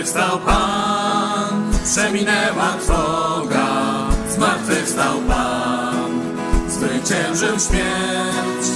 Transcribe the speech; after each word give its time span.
Zmartwychwstał 0.00 0.38
Pan, 0.38 1.72
przeminęła 1.84 2.72
trwoga. 2.80 3.66
Zmartwychwstał 4.30 5.18
Pan, 5.28 6.10
zwyciężył 6.68 7.58
śmierć. 7.58 8.66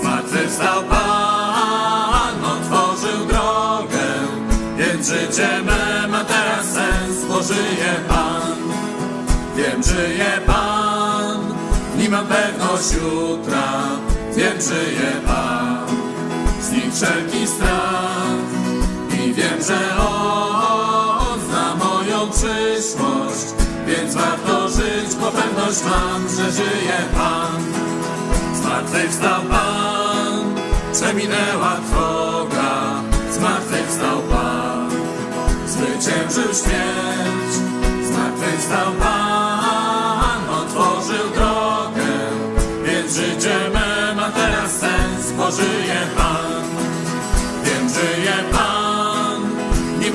Zmartwychwstał 0.00 0.82
Pan, 0.82 2.44
otworzył 2.44 3.26
drogę, 3.26 4.06
więc 4.78 5.08
życie 5.08 5.48
me 5.62 6.08
ma 6.08 6.24
teraz 6.24 6.66
sens, 6.66 7.24
bo 7.28 7.42
żyje 7.42 7.94
Pan. 8.08 8.56
Wiem, 9.56 9.82
żyje 9.82 10.40
Pan, 10.46 11.40
w 11.96 12.08
mam 12.10 12.26
pewność 12.26 12.92
jutra. 12.92 13.72
Wiem, 14.36 14.60
żyje 14.60 15.12
Pan, 15.26 15.86
z 16.60 16.96
wszelki 16.96 17.46
strach. 17.46 18.63
Wiem, 19.34 19.62
że 19.62 19.96
On 19.96 21.40
zna 21.40 21.74
moją 21.74 22.30
przyszłość, 22.30 23.46
więc 23.86 24.14
warto 24.14 24.68
żyć, 24.68 25.16
bo 25.20 25.26
pewność 25.30 25.80
mam, 25.84 26.28
że 26.28 26.52
żyje 26.52 26.98
Pan. 27.14 27.62
Zmartwychwstał 28.54 29.40
Pan, 29.50 30.54
przeminęła 30.92 31.76
trwoga, 31.86 33.02
zmartwychwstał 33.32 34.18
Pan, 34.30 34.90
zwyciężył 35.66 36.54
śmierć, 36.54 37.52
zmartwychwstał 38.06 38.92
Pan, 39.00 40.48
otworzył 40.50 41.30
drogę, 41.34 42.12
więc 42.84 43.14
życie 43.14 43.56
me 43.74 44.14
ma 44.14 44.30
teraz 44.30 44.70
sens, 44.72 45.32
bo 45.36 45.50
żyje 45.50 46.00
Pan. 46.16 46.43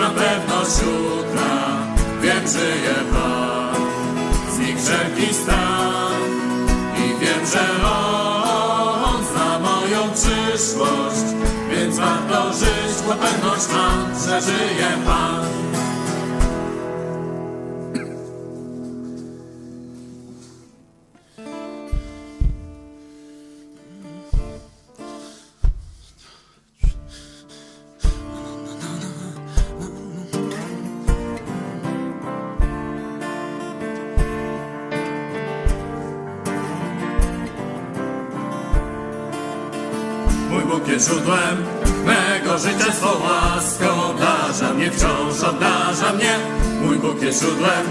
Nie 0.10 0.16
ma 0.16 0.22
pewność 0.22 0.82
jutra, 0.82 1.78
wiem, 2.22 2.48
żyje 2.48 2.96
Pan, 3.12 3.82
znikł 4.56 4.80
wszelki 4.80 5.34
strach 5.34 6.20
i 6.98 7.20
wiem, 7.20 7.46
że 7.46 7.88
On 9.04 9.26
zna 9.26 9.60
moją 9.60 10.10
przyszłość, 10.14 11.26
więc 11.72 11.98
warto 11.98 12.54
żyć, 12.54 13.02
bo 13.08 13.14
pewność 13.14 13.68
mam, 13.74 14.20
że 14.26 14.42
żyje 14.42 14.90
Pan. 15.06 15.69
Bóg 40.70 40.88
jest 40.88 41.10
źródłem 41.10 41.66
mego 42.06 42.58
życia, 42.58 42.92
swą 42.94 43.08
łaską 43.08 44.04
obdarza 44.10 44.74
mnie, 44.74 44.92
wciąż 44.92 45.44
obdarza 45.50 46.14
mnie. 46.14 46.36
Mój 46.82 46.98
Bóg 46.98 47.22
jest 47.22 47.42
źródłem 47.42 47.86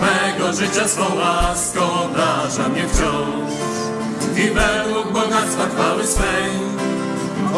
mego 0.00 0.52
życia, 0.52 0.88
swą 0.88 1.04
łaską 1.16 1.80
obdarza 2.04 2.68
mnie 2.68 2.88
wciąż. 2.88 3.52
I 4.36 4.50
według 4.50 5.12
bogactwa 5.12 5.66
chwały 5.74 6.06
swej 6.06 6.52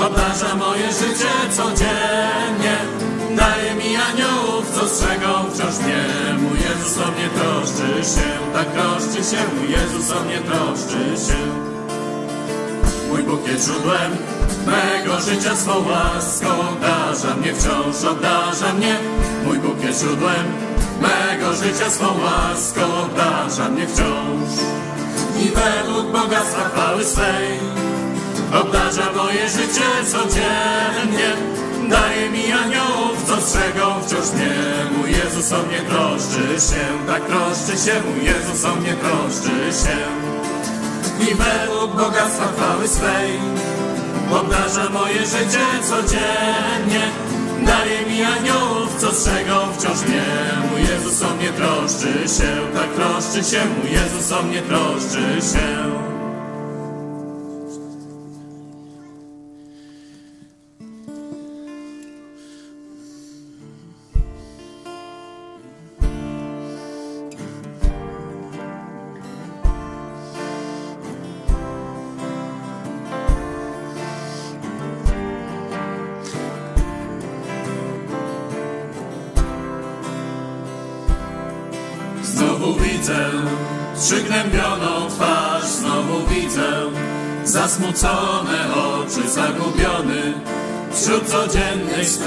obdarza 0.07 0.55
moje 0.55 0.87
życie 0.93 1.33
codziennie. 1.51 2.77
Daje 3.37 3.75
mi 3.75 3.97
aniołów, 3.97 4.71
co 4.75 4.89
strzegą 4.89 5.51
wciąż 5.55 5.79
mnie. 5.79 6.05
Mój 6.39 6.59
Jezus 6.61 6.99
o 6.99 7.11
mnie 7.11 7.29
troszczy 7.29 8.11
się, 8.15 8.29
tak 8.53 8.67
troszczy 8.73 9.31
się, 9.31 9.43
mój 9.57 9.71
Jezus 9.71 10.11
o 10.17 10.21
mnie 10.25 10.39
troszczy 10.39 11.27
się. 11.27 11.41
Mój 13.09 13.23
Bóg 13.23 13.49
jest 13.49 13.67
źródłem 13.67 14.40
mego 14.67 15.21
życia, 15.21 15.57
swą 15.57 15.73
łaską 15.89 16.49
obdarza 16.71 17.35
mnie, 17.35 17.55
wciąż 17.55 18.05
obdarza 18.13 18.73
mnie. 18.73 18.97
Mój 19.45 19.59
Bóg 19.59 19.83
jest 19.85 20.01
źródłem 20.01 20.47
mego 21.01 21.53
życia, 21.53 21.91
swą 21.91 22.07
łaską 22.07 22.81
obdarza 23.05 23.69
mnie 23.69 23.87
wciąż. 23.87 24.51
I 25.43 25.49
według 25.49 26.13
bogactwa 26.13 26.69
chwały 26.69 27.05
swej 27.05 27.59
obdarza 28.63 29.13
moje 29.17 29.49
życie 29.49 29.89
codziennie. 30.13 31.31
Daje 31.91 32.31
mi 32.31 32.53
aniołów, 32.53 33.25
co 33.27 33.41
strzegą 33.41 34.03
wciąż 34.03 34.33
mnie. 34.33 34.53
Mój 34.99 35.11
Jezus 35.11 35.53
o 35.53 35.63
mnie 35.63 35.79
troszczy 35.79 36.75
się, 36.75 36.85
tak 37.07 37.27
troszczy 37.27 37.85
się, 37.85 38.01
mój 38.07 38.25
Jezus 38.25 38.65
o 38.65 38.75
mnie 38.75 38.95
troszczy 38.95 39.85
się 39.85 39.97
i 41.21 41.35
według 41.35 41.97
bogactwa 41.97 42.45
chwały 42.57 42.89
swej 42.89 43.39
obdarza 44.33 44.91
moje 44.91 45.27
życie 45.27 45.67
codziennie. 45.83 47.11
Daje 47.67 48.07
mi 48.07 48.23
aniołów, 48.23 48.97
co 48.99 49.13
strzegą 49.13 49.73
wciąż 49.73 50.03
mnie. 50.03 50.23
Mój 50.71 50.81
Jezus 50.81 51.23
o 51.23 51.35
mnie 51.35 51.49
troszczy 51.49 52.29
się, 52.29 52.51
tak 52.75 52.91
troszczy 52.95 53.51
się, 53.51 53.61
mój 53.65 53.93
Jezus 53.93 54.33
o 54.33 54.43
mnie 54.43 54.63
troszczy 54.63 55.53
się. 55.53 56.10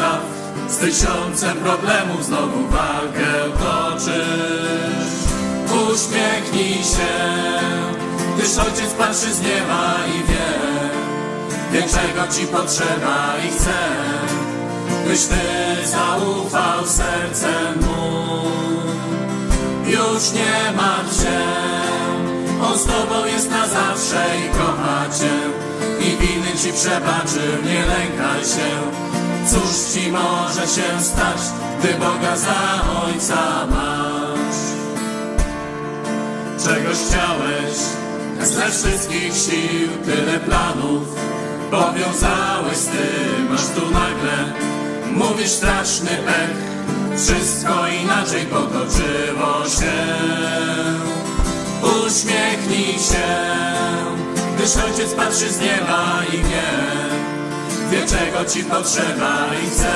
Spraw. 0.04 0.22
Z 0.70 0.78
tysiącem 0.78 1.58
problemów 1.58 2.26
znowu 2.26 2.68
walkę 2.68 3.32
toczysz. 3.60 5.14
Uśmiechnij 5.94 6.74
się, 6.74 7.14
gdyż 8.38 8.58
ojciec 8.58 8.94
patrzy 8.98 9.34
z 9.34 9.42
nieba 9.42 9.96
i 10.16 10.24
wie, 10.28 10.50
większego 11.72 12.28
ci 12.34 12.48
potrzeba 12.48 13.34
i 13.48 13.52
chce, 13.52 13.80
byś 15.08 15.26
ty 15.26 15.88
zaufał 15.88 16.86
sercem 16.86 17.82
mu. 17.82 18.44
Już 19.86 20.32
nie 20.32 20.78
martw 20.78 21.22
się, 21.22 21.40
On 22.64 22.78
z 22.78 22.86
tobą 22.86 23.26
jest 23.26 23.50
na 23.50 23.68
zawsze 23.68 24.26
i 24.46 24.50
kocha 24.50 25.06
cię. 25.20 25.64
I 26.00 26.18
winy 26.18 26.58
ci 26.64 26.74
przebaczył, 26.74 27.64
nie 27.66 27.86
lękaj 27.86 28.42
się. 28.42 29.13
Cóż 29.48 29.94
ci 29.94 30.12
może 30.12 30.62
się 30.62 31.04
stać, 31.04 31.42
gdy 31.80 31.94
Boga 31.94 32.38
za 32.38 32.82
Ojca 33.06 33.68
masz? 33.70 34.64
Czegoś 36.64 36.98
chciałeś, 37.08 37.78
ze 38.42 38.72
wszystkich 38.72 39.34
sił, 39.34 39.90
tyle 40.06 40.40
planów 40.40 41.08
powiązałeś 41.72 42.78
z 42.78 42.86
tym, 42.86 43.54
aż 43.54 43.62
tu 43.76 43.92
nagle 43.92 44.54
mówisz 45.12 45.50
straszny 45.50 46.10
pech. 46.10 46.74
Wszystko 47.18 47.88
inaczej 48.04 48.46
potoczyło 48.46 49.66
się. 49.80 49.94
Uśmiechnij 51.82 52.94
się, 52.94 53.28
gdyż 54.56 54.76
ojciec 54.78 55.14
patrzy 55.14 55.50
z 55.50 55.60
nieba 55.60 56.22
i 56.34 56.38
wie, 56.38 57.13
wie 57.94 58.08
czego 58.08 58.46
ci 58.46 58.64
potrzeba 58.64 59.48
i 59.64 59.70
chce, 59.70 59.94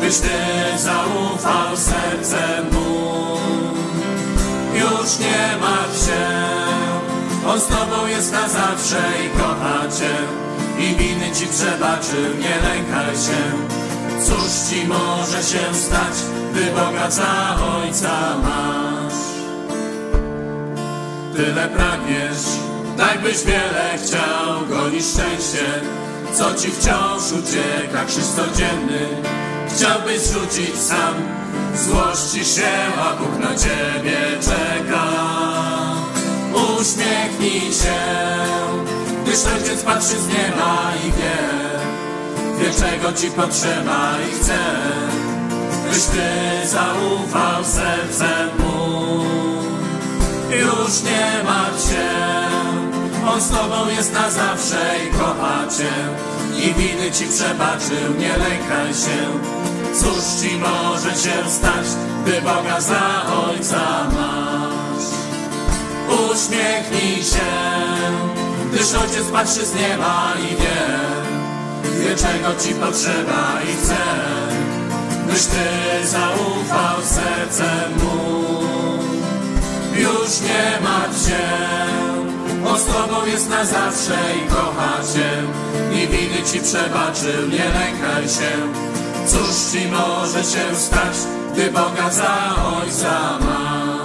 byś 0.00 0.18
ty 0.18 0.78
zaufał 0.78 1.76
sercem 1.76 2.64
mu. 2.72 3.38
Już 4.74 5.18
nie 5.18 5.56
martw 5.60 6.06
się, 6.06 6.24
on 7.48 7.60
z 7.60 7.66
tobą 7.66 8.06
jest 8.06 8.32
na 8.32 8.48
zawsze 8.48 9.02
i 9.26 9.38
kocha 9.38 9.80
cię 9.98 10.14
i 10.84 10.96
winy 10.96 11.30
ci 11.34 11.46
przebaczył, 11.46 12.38
nie 12.38 12.68
lękaj 12.68 13.14
się. 13.14 13.42
Cóż 14.24 14.70
ci 14.70 14.86
może 14.86 15.42
się 15.42 15.74
stać, 15.74 16.16
gdy 16.52 16.64
Boga 16.70 17.10
za 17.10 17.56
Ojca 17.76 18.36
masz? 18.42 19.22
Tyle 21.36 21.68
pragniesz, 21.68 22.46
tak 22.98 23.22
byś 23.22 23.44
wiele 23.44 23.98
chciał, 24.04 24.66
gonisz 24.68 25.04
szczęście, 25.04 26.01
co 26.34 26.54
ci 26.54 26.70
wciąż 26.70 27.22
ucieka, 27.32 28.04
krzyż 28.04 28.24
codzienny 28.24 29.32
chciałbyś 29.76 30.22
rzucić 30.32 30.78
sam. 30.78 31.14
Złości 31.74 32.44
się, 32.44 32.70
a 33.00 33.16
Bóg 33.16 33.38
na 33.38 33.58
ciebie 33.58 34.18
czeka. 34.40 35.04
Uśmiechnij 36.52 37.72
się, 37.72 37.98
gdyż 39.22 39.38
ojciec 39.56 39.82
patrzy 39.82 40.20
z 40.20 40.28
nieba 40.28 40.92
i 41.06 41.12
wie, 41.12 41.38
wie 42.58 42.74
czego 42.74 43.12
ci 43.12 43.30
potrzeba 43.30 44.14
i 44.28 44.42
chce, 44.42 44.58
byś 45.90 46.02
ty 46.02 46.68
zaufał 46.68 47.64
sercem 47.64 48.48
mu. 48.58 49.24
Już 50.50 51.02
nie 51.02 51.44
martw 51.44 51.90
się, 51.90 52.08
on 53.28 53.40
z 53.40 53.48
tobą 53.48 53.88
jest 53.88 54.12
na 54.12 54.30
zawsze 54.30 54.94
i 55.06 55.10
kocha 55.10 55.66
cię. 55.78 55.92
I 56.56 56.74
winy 56.74 57.10
ci 57.10 57.24
przebaczył, 57.24 58.18
nie 58.18 58.28
lękaj 58.28 58.94
się. 58.94 59.18
Cóż 59.94 60.24
ci 60.40 60.56
może 60.58 61.10
się 61.10 61.50
stać, 61.50 61.86
gdy 62.22 62.40
Boga 62.40 62.80
za 62.80 63.26
Ojca 63.48 64.10
masz? 64.14 65.08
Uśmiechnij 66.30 67.24
się, 67.24 67.50
gdyż 68.72 68.94
Ojciec 68.94 69.26
patrzy 69.32 69.66
z 69.66 69.74
nieba 69.74 70.32
i 70.38 70.56
wie, 70.56 70.88
wie 72.00 72.16
czego 72.16 72.60
ci 72.62 72.74
potrzeba 72.74 73.58
i 73.62 73.76
chce, 73.76 73.96
byś 75.26 75.44
ty 75.46 76.06
zaufał 76.06 77.02
sercem 77.02 77.92
mu. 77.92 78.42
Już 79.96 80.40
nie 80.40 80.80
martw 80.84 81.28
się, 81.28 81.38
on 82.66 82.78
z 82.78 82.84
tobą 82.84 83.26
jest 83.26 83.50
na 83.50 83.64
zawsze 83.64 84.18
i 84.36 84.48
kocha 84.48 84.92
cię. 85.14 85.30
I 85.92 86.06
winy 86.06 86.42
ci 86.52 86.60
przebaczył, 86.60 87.48
nie 87.48 87.64
lękaj 87.64 88.28
się. 88.28 88.52
Cóż 89.26 89.72
ci 89.72 89.88
może 89.88 90.44
się 90.44 90.76
stać, 90.76 91.16
gdy 91.52 91.70
Boga 91.70 92.10
za 92.10 92.54
Ojca 92.76 93.38
masz? 93.40 94.01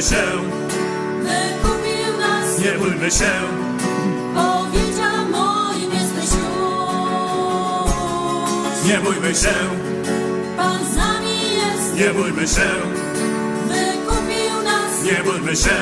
Bójmy 0.00 0.16
się, 0.16 0.26
wykupił 1.18 2.12
nas, 2.20 2.58
nie 2.58 2.72
bójmy 2.72 3.10
się, 3.10 3.30
powiedział 4.34 5.28
moim 5.30 5.90
jesteś 5.92 6.30
już. 6.38 6.50
nie 8.86 8.98
bójmy 8.98 9.34
się, 9.34 9.54
Pan 10.56 10.84
z 10.92 10.96
nami 10.96 11.36
jest, 11.52 11.94
nie 11.94 12.10
bójmy 12.10 12.48
się, 12.48 12.70
wykupił 13.68 14.62
nas, 14.64 15.04
nie 15.04 15.24
bójmy 15.24 15.56
się, 15.56 15.76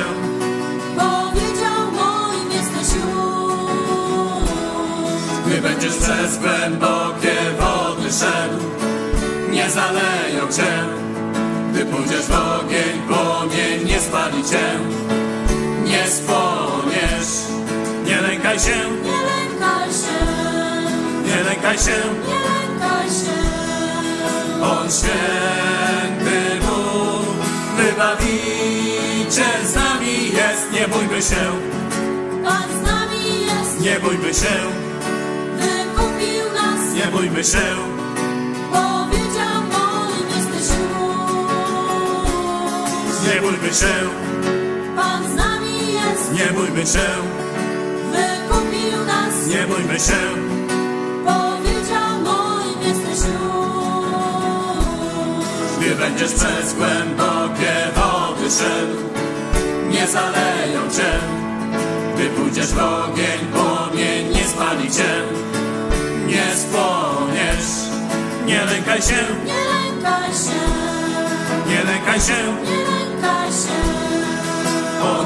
powiedział 0.97 1.91
moim 1.91 2.51
jesteś 2.51 2.95
już. 2.95 3.05
gdy 5.45 5.61
będziesz 5.61 5.95
przez 5.97 6.37
głębokie 6.37 7.35
wody 7.59 8.09
szedł, 8.11 8.63
nie 9.51 9.69
zaleją 9.69 10.47
cię. 10.51 11.08
Gdy 11.79 11.91
pójdziesz 11.91 12.25
w 12.25 12.31
ogień, 12.31 13.01
płomień 13.07 13.85
nie 13.85 13.99
spali 13.99 14.43
cię, 14.43 14.79
nie 15.83 16.07
spłoniesz. 16.07 17.31
Nie 18.05 18.21
lękaj 18.21 18.59
się, 18.59 18.77
Nie 19.03 19.19
lękaj 19.29 19.89
się, 20.01 20.19
nie 21.25 21.43
lękaj 21.43 21.77
się, 21.77 21.97
nie 22.27 22.39
lękaj 22.49 23.09
się. 23.09 23.37
On 24.63 24.91
święty 24.91 26.65
Bóg, 26.65 27.35
wybawiciel 27.77 29.65
z 29.65 29.75
nami 29.75 30.31
jest. 30.31 30.71
Nie 30.71 30.87
bójmy 30.87 31.21
się, 31.21 31.43
Pan 32.43 32.69
z 32.83 32.91
nami 32.91 33.45
jest, 33.45 33.79
nie 33.81 33.99
bójmy 33.99 34.33
się, 34.33 34.55
wykupił 35.57 36.45
nas, 36.53 36.93
nie 36.95 37.11
bójmy 37.11 37.43
się, 37.43 37.98
nie 43.39 43.45
bójmy 43.45 43.73
się, 43.73 43.93
Pan 44.95 45.23
z 45.31 45.35
nami 45.35 45.93
jest, 45.93 46.33
nie 46.33 46.45
bójmy 46.53 46.85
się, 46.85 47.07
wykupił 48.11 49.05
nas, 49.05 49.47
nie 49.47 49.67
bójmy 49.67 49.99
się, 49.99 50.21
powiedział 51.25 52.19
moim 52.23 52.81
jesteś 52.81 53.19
już. 53.29 53.39
gdy 55.79 55.95
będziesz 55.95 56.33
przez 56.33 56.73
głębokie 56.73 57.73
wody 57.95 58.51
szedł, 58.51 58.97
nie 59.89 60.07
zaleją 60.07 60.89
cię. 60.95 61.11
Gdy 62.15 62.29
pójdziesz 62.29 62.67
w 62.73 62.79
ogień, 62.79 63.39
płomień 63.53 64.29
nie 64.33 64.43
spali 64.43 64.91
cię, 64.91 65.23
nie 66.27 66.55
spłoniesz. 66.55 67.89
Nie 68.45 68.65
lękaj 68.65 69.01
się, 69.01 69.25
Nie 69.45 69.53
lękaj 69.53 70.33
się, 70.33 70.61
nie 71.69 71.83
lękaj 71.83 72.19
się, 72.21 72.39
nie 72.67 72.75
lękaj 72.75 72.89
się. 72.89 72.98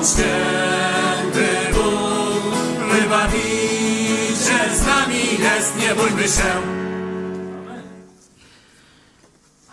Święty 0.03 1.47
Bóg, 1.73 2.55
wybawiciel 2.91 4.75
z 4.75 4.85
nami 4.85 5.39
jest, 5.39 5.77
nie 5.77 5.95
bójmy 5.95 6.23
się. 6.23 6.82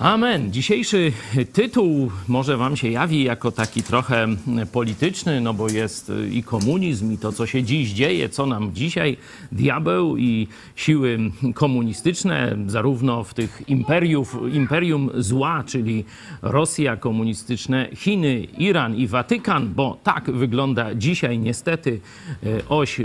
Amen. 0.00 0.52
Dzisiejszy 0.52 1.12
tytuł 1.52 2.10
może 2.28 2.56
Wam 2.56 2.76
się 2.76 2.88
jawi 2.88 3.24
jako 3.24 3.50
taki 3.52 3.82
trochę 3.82 4.26
polityczny, 4.72 5.40
no 5.40 5.54
bo 5.54 5.68
jest 5.68 6.12
i 6.30 6.42
komunizm, 6.42 7.12
i 7.12 7.18
to, 7.18 7.32
co 7.32 7.46
się 7.46 7.62
dziś 7.62 7.90
dzieje, 7.90 8.28
co 8.28 8.46
nam 8.46 8.74
dzisiaj 8.74 9.16
diabeł 9.52 10.16
i 10.16 10.48
siły 10.76 11.18
komunistyczne, 11.54 12.56
zarówno 12.66 13.24
w 13.24 13.34
tych 13.34 13.62
imperiów, 13.68 14.36
imperium 14.52 15.10
zła, 15.14 15.64
czyli 15.66 16.04
Rosja 16.42 16.96
komunistyczne, 16.96 17.88
Chiny, 17.94 18.46
Iran 18.58 18.96
i 18.96 19.06
Watykan, 19.06 19.74
bo 19.74 19.98
tak 20.02 20.30
wygląda 20.30 20.94
dzisiaj 20.94 21.38
niestety 21.38 22.00
e, 22.42 22.68
oś 22.68 23.00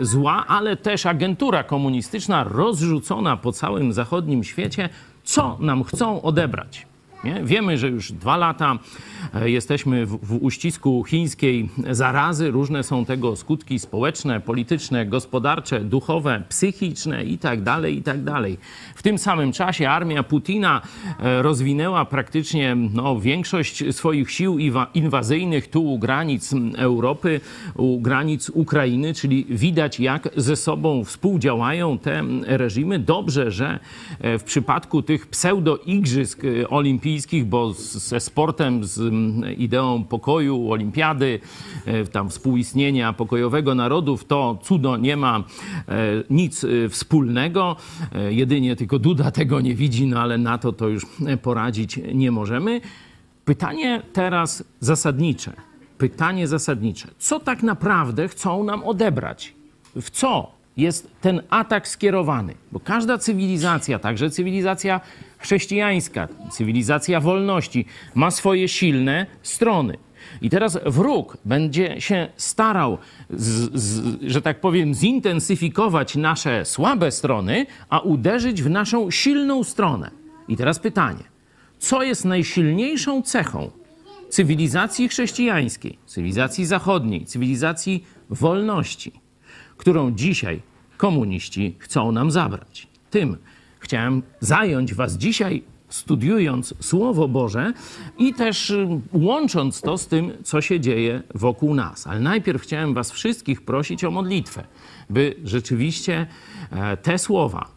zła, 0.00 0.46
ale 0.46 0.76
też 0.76 1.06
agentura 1.06 1.64
komunistyczna 1.64 2.44
rozrzucona 2.44 3.36
po 3.36 3.52
całym 3.52 3.92
zachodnim 3.92 4.44
świecie, 4.44 4.88
co 5.24 5.56
nam 5.60 5.84
chcą 5.84 6.22
odebrać. 6.22 6.89
Nie? 7.24 7.40
Wiemy, 7.44 7.78
że 7.78 7.88
już 7.88 8.12
dwa 8.12 8.36
lata 8.36 8.78
e, 9.34 9.50
jesteśmy 9.50 10.06
w, 10.06 10.18
w 10.22 10.42
uścisku 10.42 11.04
chińskiej 11.04 11.68
zarazy. 11.90 12.50
Różne 12.50 12.82
są 12.82 13.04
tego 13.04 13.36
skutki 13.36 13.78
społeczne, 13.78 14.40
polityczne, 14.40 15.06
gospodarcze, 15.06 15.80
duchowe, 15.80 16.42
psychiczne 16.48 17.24
itd. 17.24 17.90
itd. 17.90 18.34
W 18.94 19.02
tym 19.02 19.18
samym 19.18 19.52
czasie 19.52 19.90
armia 19.90 20.22
Putina 20.22 20.82
e, 21.20 21.42
rozwinęła 21.42 22.04
praktycznie 22.04 22.76
no, 22.92 23.20
większość 23.20 23.84
swoich 23.90 24.30
sił 24.30 24.58
inwazyjnych 24.94 25.68
tu 25.68 25.92
u 25.92 25.98
granic 25.98 26.54
Europy, 26.76 27.40
u 27.76 28.00
granic 28.00 28.50
Ukrainy, 28.50 29.14
czyli 29.14 29.46
widać 29.48 30.00
jak 30.00 30.28
ze 30.36 30.56
sobą 30.56 31.04
współdziałają 31.04 31.98
te 31.98 32.22
reżimy. 32.46 32.98
Dobrze, 32.98 33.50
że 33.50 33.78
e, 34.20 34.38
w 34.38 34.44
przypadku 34.44 35.02
tych 35.02 35.26
pseudo-igrzysk 35.26 36.44
e, 36.44 36.68
olimpijskich, 37.10 37.44
bo 37.46 37.74
z- 37.74 37.96
ze 38.08 38.20
sportem, 38.20 38.84
z 38.84 38.98
mm, 39.00 39.56
ideą 39.56 40.04
pokoju, 40.04 40.70
olimpiady, 40.72 41.40
e, 41.86 42.04
tam 42.04 42.30
współistnienia 42.30 43.12
pokojowego 43.12 43.74
narodów, 43.74 44.24
to 44.24 44.58
cudo 44.62 44.96
nie 44.96 45.16
ma 45.16 45.38
e, 45.38 45.42
nic 46.30 46.64
e, 46.64 46.88
wspólnego. 46.88 47.76
Jedynie 48.28 48.76
tylko 48.76 48.98
Duda 48.98 49.30
tego 49.40 49.60
nie 49.60 49.74
widzi, 49.74 50.06
no 50.06 50.20
ale 50.20 50.38
na 50.38 50.58
to 50.58 50.72
to 50.72 50.88
już 50.88 51.06
poradzić 51.42 52.00
nie 52.14 52.30
możemy. 52.30 52.80
Pytanie 53.44 54.02
teraz 54.12 54.64
zasadnicze. 54.80 55.52
Pytanie 55.98 56.48
zasadnicze. 56.48 57.08
Co 57.18 57.40
tak 57.40 57.62
naprawdę 57.62 58.28
chcą 58.28 58.64
nam 58.64 58.84
odebrać? 58.84 59.54
W 59.96 60.10
co 60.10 60.59
jest 60.80 61.10
ten 61.20 61.42
atak 61.50 61.88
skierowany? 61.88 62.54
Bo 62.72 62.80
każda 62.80 63.18
cywilizacja, 63.18 63.98
także 63.98 64.30
cywilizacja 64.30 65.00
chrześcijańska, 65.38 66.28
cywilizacja 66.50 67.20
wolności, 67.20 67.84
ma 68.14 68.30
swoje 68.30 68.68
silne 68.68 69.26
strony. 69.42 69.96
I 70.42 70.50
teraz 70.50 70.78
wróg 70.86 71.36
będzie 71.44 72.00
się 72.00 72.28
starał, 72.36 72.98
z, 73.30 73.80
z, 73.80 74.20
że 74.22 74.42
tak 74.42 74.60
powiem, 74.60 74.94
zintensyfikować 74.94 76.16
nasze 76.16 76.64
słabe 76.64 77.10
strony, 77.10 77.66
a 77.88 77.98
uderzyć 77.98 78.62
w 78.62 78.70
naszą 78.70 79.10
silną 79.10 79.64
stronę. 79.64 80.10
I 80.48 80.56
teraz 80.56 80.78
pytanie: 80.78 81.24
co 81.78 82.02
jest 82.02 82.24
najsilniejszą 82.24 83.22
cechą 83.22 83.70
cywilizacji 84.28 85.08
chrześcijańskiej, 85.08 85.98
cywilizacji 86.06 86.66
zachodniej, 86.66 87.26
cywilizacji 87.26 88.04
wolności, 88.30 89.12
którą 89.76 90.12
dzisiaj 90.12 90.62
komuniści 91.00 91.76
chcą 91.78 92.12
nam 92.12 92.30
zabrać. 92.30 92.86
Tym 93.10 93.36
chciałem 93.78 94.22
zająć 94.40 94.94
Was 94.94 95.16
dzisiaj, 95.16 95.62
studiując 95.88 96.74
Słowo 96.80 97.28
Boże 97.28 97.72
i 98.18 98.34
też 98.34 98.70
y, 98.70 98.88
łącząc 99.12 99.80
to 99.80 99.98
z 99.98 100.06
tym, 100.06 100.32
co 100.44 100.60
się 100.60 100.80
dzieje 100.80 101.22
wokół 101.34 101.74
nas. 101.74 102.06
Ale 102.06 102.20
najpierw 102.20 102.62
chciałem 102.62 102.94
Was 102.94 103.10
wszystkich 103.10 103.62
prosić 103.62 104.04
o 104.04 104.10
modlitwę, 104.10 104.64
by 105.10 105.34
rzeczywiście 105.44 106.26
e, 106.70 106.96
te 106.96 107.18
słowa, 107.18 107.68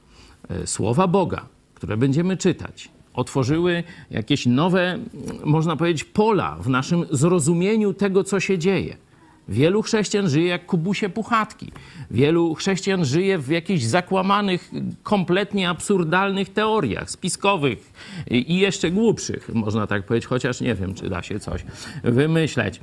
e, 0.50 0.68
słowa 0.68 1.08
Boga, 1.08 1.46
które 1.76 1.98
będziemy 1.98 2.38
czytać, 2.38 2.90
otworzyły 3.14 3.84
jakieś 4.12 4.46
nowe, 4.46 5.00
można 5.46 5.76
powiedzieć, 5.76 6.04
pola 6.04 6.58
w 6.62 6.70
naszym 6.70 7.06
zrozumieniu 7.12 7.94
tego, 7.94 8.24
co 8.24 8.40
się 8.40 8.58
dzieje. 8.58 8.98
Wielu 9.48 9.82
chrześcijan 9.82 10.30
żyje 10.30 10.48
jak 10.48 10.66
kubusie 10.66 11.10
puchatki. 11.10 11.72
Wielu 12.12 12.56
chrześcijan 12.56 13.06
żyje 13.06 13.38
w 13.38 13.50
jakichś 13.50 13.84
zakłamanych, 13.84 14.72
kompletnie 15.04 15.70
absurdalnych 15.70 16.54
teoriach 16.54 17.10
spiskowych 17.10 17.94
i 18.32 18.58
jeszcze 18.58 18.92
głupszych, 18.92 19.50
można 19.54 19.88
tak 19.88 20.06
powiedzieć, 20.06 20.28
chociaż 20.28 20.62
nie 20.62 20.76
wiem, 20.76 20.94
czy 20.94 21.10
da 21.10 21.24
się 21.24 21.40
coś 21.40 21.66
wymyśleć. 22.04 22.80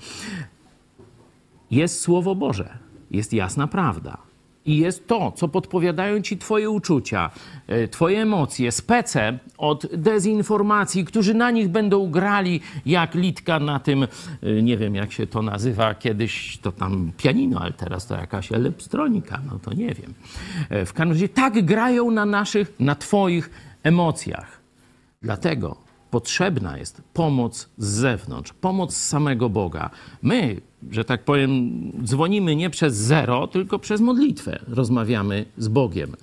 Jest 1.71 2.01
Słowo 2.01 2.35
Boże, 2.35 2.79
jest 3.11 3.33
jasna 3.33 3.67
prawda. 3.67 4.30
I 4.71 4.77
jest 4.77 5.07
to, 5.07 5.33
co 5.33 5.49
podpowiadają 5.49 6.23
ci 6.23 6.39
Twoje 6.39 6.71
uczucia, 6.71 7.31
e, 7.67 7.89
Twoje 7.89 8.23
emocje, 8.23 8.73
spece 8.73 9.39
od 9.59 9.87
dezinformacji, 9.97 11.05
którzy 11.05 11.35
na 11.35 11.51
nich 11.51 11.69
będą 11.69 12.11
grali 12.11 12.61
jak 12.87 13.15
litka 13.15 13.61
na 13.61 13.81
tym, 13.81 14.03
e, 14.03 14.63
nie 14.63 14.77
wiem 14.77 14.95
jak 14.95 15.13
się 15.13 15.27
to 15.27 15.43
nazywa, 15.43 15.95
kiedyś 15.95 16.59
to 16.59 16.73
tam 16.73 17.13
pianino, 17.17 17.61
ale 17.61 17.73
teraz 17.73 18.07
to 18.07 18.17
jakaś 18.17 18.53
elektronika, 18.53 19.41
no 19.53 19.59
to 19.59 19.75
nie 19.75 19.95
wiem. 19.95 20.15
E, 20.69 20.87
W 20.87 20.93
każdym 20.93 21.13
razie 21.13 21.29
tak 21.29 21.65
grają 21.65 22.11
na 22.11 22.27
naszych, 22.27 22.73
na 22.81 22.95
Twoich 22.95 23.51
emocjach. 23.83 24.61
Dlatego 25.23 25.77
potrzebna 26.11 26.79
jest 26.79 27.03
pomoc 27.13 27.69
z 27.79 27.87
zewnątrz, 27.89 28.53
pomoc 28.53 28.95
z 28.95 29.09
samego 29.09 29.49
Boga. 29.49 29.91
My, 30.23 30.61
że 30.91 31.05
tak 31.05 31.25
powiem, 31.25 31.81
dzwonimy 32.05 32.57
nie 32.57 32.71
przez 32.71 32.97
zero, 32.97 33.47
tylko 33.47 33.79
przez 33.79 34.01
modlitwę 34.01 34.59
rozmawiamy 34.69 35.45
z 35.59 35.69
Bogiem. 35.69 36.17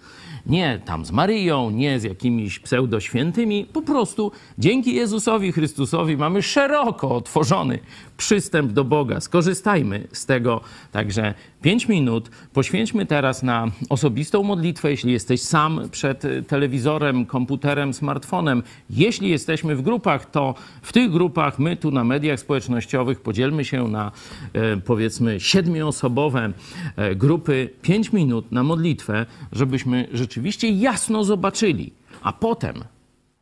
Nie 0.45 0.81
tam 0.85 1.05
z 1.05 1.11
Maryją, 1.11 1.69
nie 1.69 1.99
z 1.99 2.03
jakimiś 2.03 2.59
pseudoświętymi, 2.59 3.65
po 3.73 3.81
prostu 3.81 4.31
dzięki 4.57 4.95
Jezusowi 4.95 5.51
Chrystusowi 5.51 6.17
mamy 6.17 6.41
szeroko 6.41 7.15
otworzony 7.15 7.79
przystęp 8.17 8.71
do 8.71 8.83
Boga. 8.83 9.19
Skorzystajmy 9.19 10.07
z 10.11 10.25
tego. 10.25 10.61
Także 10.91 11.33
pięć 11.61 11.87
minut 11.87 12.29
poświęćmy 12.53 13.05
teraz 13.05 13.43
na 13.43 13.67
osobistą 13.89 14.43
modlitwę, 14.43 14.91
jeśli 14.91 15.11
jesteś 15.11 15.41
sam 15.41 15.89
przed 15.91 16.23
telewizorem, 16.47 17.25
komputerem, 17.25 17.93
smartfonem. 17.93 18.63
Jeśli 18.89 19.29
jesteśmy 19.29 19.75
w 19.75 19.81
grupach, 19.81 20.31
to 20.31 20.55
w 20.81 20.93
tych 20.93 21.11
grupach 21.11 21.59
my 21.59 21.77
tu 21.77 21.91
na 21.91 22.03
mediach 22.03 22.39
społecznościowych 22.39 23.21
podzielmy 23.21 23.65
się 23.65 23.87
na 23.87 24.11
e, 24.53 24.77
powiedzmy 24.77 25.39
siedmioosobowe 25.39 26.51
e, 26.95 27.15
grupy. 27.15 27.69
Pięć 27.81 28.13
minut 28.13 28.51
na 28.51 28.63
modlitwę, 28.63 29.25
żebyśmy 29.51 30.07
rzeczywiście 30.13 30.69
jasno 30.69 31.23
zobaczyli, 31.23 31.93
a 32.21 32.33
potem 32.33 32.83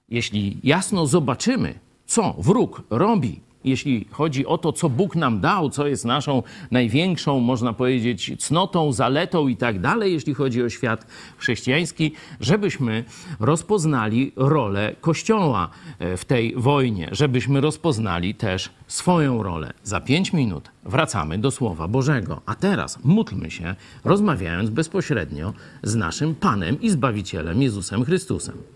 jeśli 0.09 0.57
jasno 0.63 1.07
zobaczymy, 1.07 1.79
co 2.05 2.35
wróg 2.37 2.83
robi, 2.89 3.39
jeśli 3.65 4.07
chodzi 4.11 4.45
o 4.45 4.57
to, 4.57 4.73
co 4.73 4.89
Bóg 4.89 5.15
nam 5.15 5.39
dał, 5.39 5.69
co 5.69 5.87
jest 5.87 6.05
naszą 6.05 6.43
największą, 6.71 7.39
można 7.39 7.73
powiedzieć, 7.73 8.31
cnotą, 8.39 8.91
zaletą 8.91 9.47
i 9.47 9.57
tak 9.57 9.79
dalej, 9.79 10.13
jeśli 10.13 10.33
chodzi 10.33 10.63
o 10.63 10.69
świat 10.69 11.07
chrześcijański, 11.37 12.11
żebyśmy 12.39 13.03
rozpoznali 13.39 14.31
rolę 14.35 14.95
Kościoła 15.01 15.69
e, 15.99 16.17
w 16.17 16.25
tej 16.25 16.55
wojnie, 16.55 17.09
żebyśmy 17.11 17.61
rozpoznali 17.61 18.35
też 18.35 18.69
swoją 18.87 19.43
rolę. 19.43 19.73
Za 19.83 20.01
pięć 20.01 20.33
minut 20.33 20.71
wracamy 20.83 21.37
do 21.37 21.51
Słowa 21.51 21.87
Bożego. 21.87 22.41
A 22.45 22.55
teraz 22.55 22.99
módlmy 23.03 23.51
się, 23.51 23.75
rozmawiając 24.03 24.69
bezpośrednio 24.69 25.53
z 25.83 25.95
naszym 25.95 26.35
Panem 26.35 26.81
i 26.81 26.89
Zbawicielem 26.89 27.61
Jezusem 27.61 28.05
Chrystusem. 28.05 28.74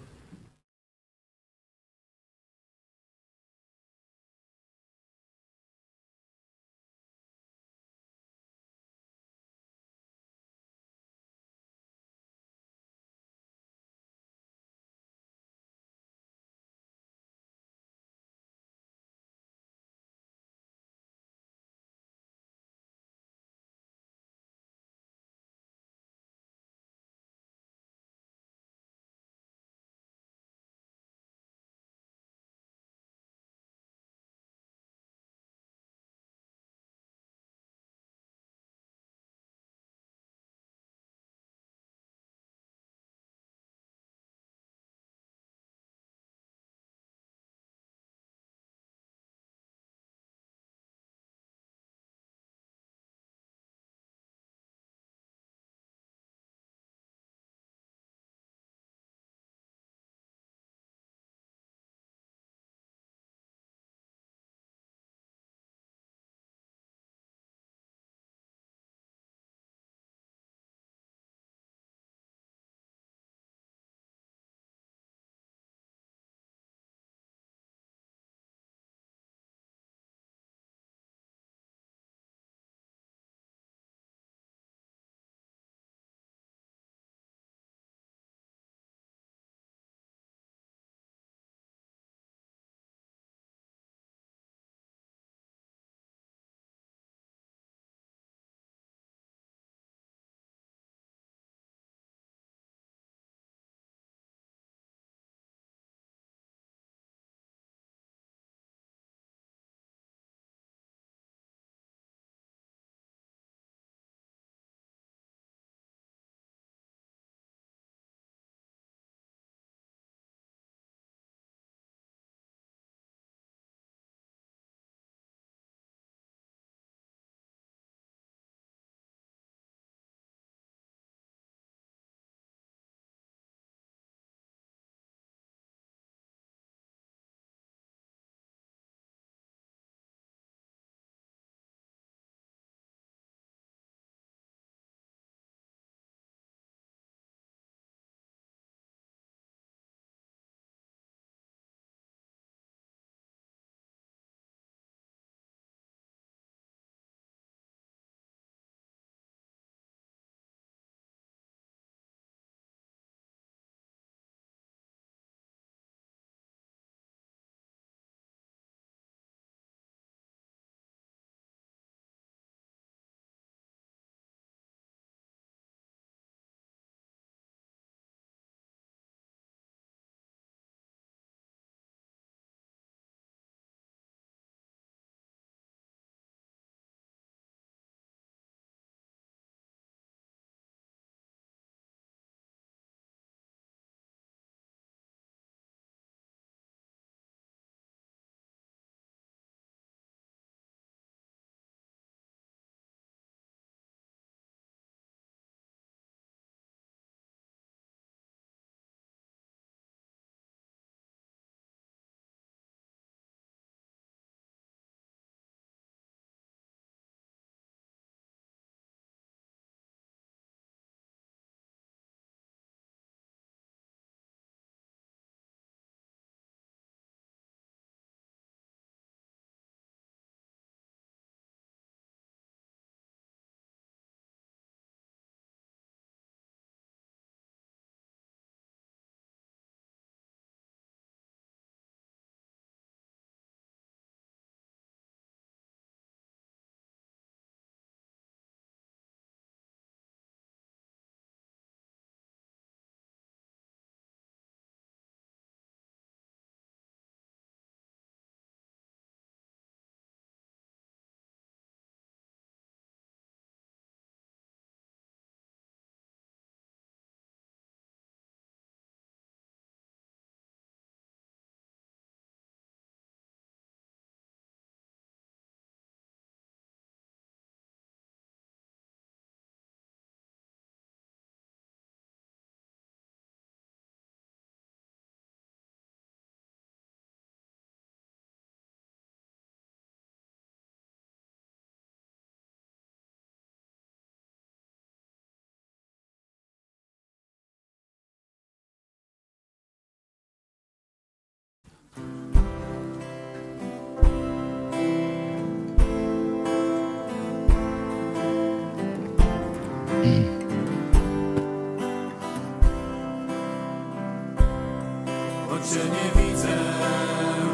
Cię 315.70 315.76
nie 315.76 316.22
widzę, 316.22 316.58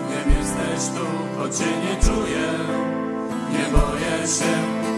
wiem 0.10 0.38
jesteś 0.40 0.96
tu, 0.96 1.06
choć 1.38 1.58
cię 1.58 1.66
nie 1.66 1.96
czuję, 2.02 2.48
nie 3.52 3.66
boję 3.78 4.28
się, 4.28 4.54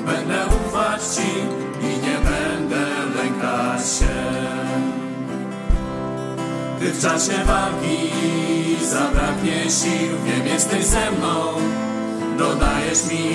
będę 0.06 0.46
ufać 0.46 1.02
ci 1.16 1.32
i 1.82 2.02
nie 2.02 2.18
będę 2.30 2.86
lękać 3.16 3.82
się. 3.82 4.16
Gdy 6.78 6.92
w 6.92 7.02
czasie 7.02 7.44
walki 7.46 8.10
zabraknie 8.86 9.64
sił, 9.72 10.18
wiem 10.26 10.48
jesteś 10.48 10.86
ze 10.86 11.12
mną, 11.12 11.54
dodajesz 12.38 13.06
mi, 13.12 13.30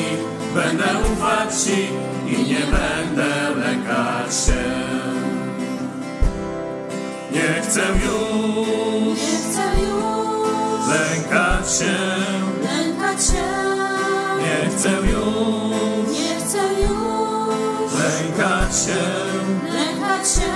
będę 0.54 0.84
ufać 1.12 1.62
ci 1.64 1.88
i 2.26 2.48
nie 2.48 2.60
będę 2.60 3.60
lękać 3.60 4.34
się. 4.46 4.62
Nie 7.32 7.62
chcę 7.62 7.80
już 7.80 9.31
chcę 9.52 9.80
już 9.80 10.88
lękać 10.88 11.72
się, 11.78 11.96
lękać 12.62 13.26
się. 13.26 13.48
nie 14.42 14.70
chcę 14.70 14.90
już 14.90 16.18
Nie 16.18 16.40
chcę 16.40 16.62
już 16.82 17.92
lękać 18.02 18.76
się, 18.84 19.02
lękać 19.72 20.28
się. 20.28 20.52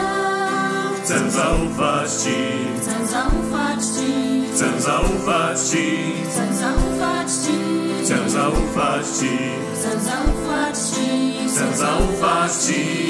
chcę 1.05 1.31
zaufać 1.31 2.11
Ci, 2.23 2.37
Chcę 2.81 3.07
zaufać 3.07 3.85
Ci. 3.97 4.45
chcę 4.55 4.81
zaufać 4.81 5.59
Ci, 5.71 6.13
Chcę 6.31 6.55
zaufać 6.55 7.29
Ci. 7.45 7.59
chcę 8.05 8.31
zaufać 8.31 9.07
Ci, 9.21 9.29
Chcę 9.75 10.01
zaufać 10.01 10.77
Ci. 10.79 11.49
chcę 11.49 11.77
zaufać 11.77 12.53
Ci. 12.67 13.07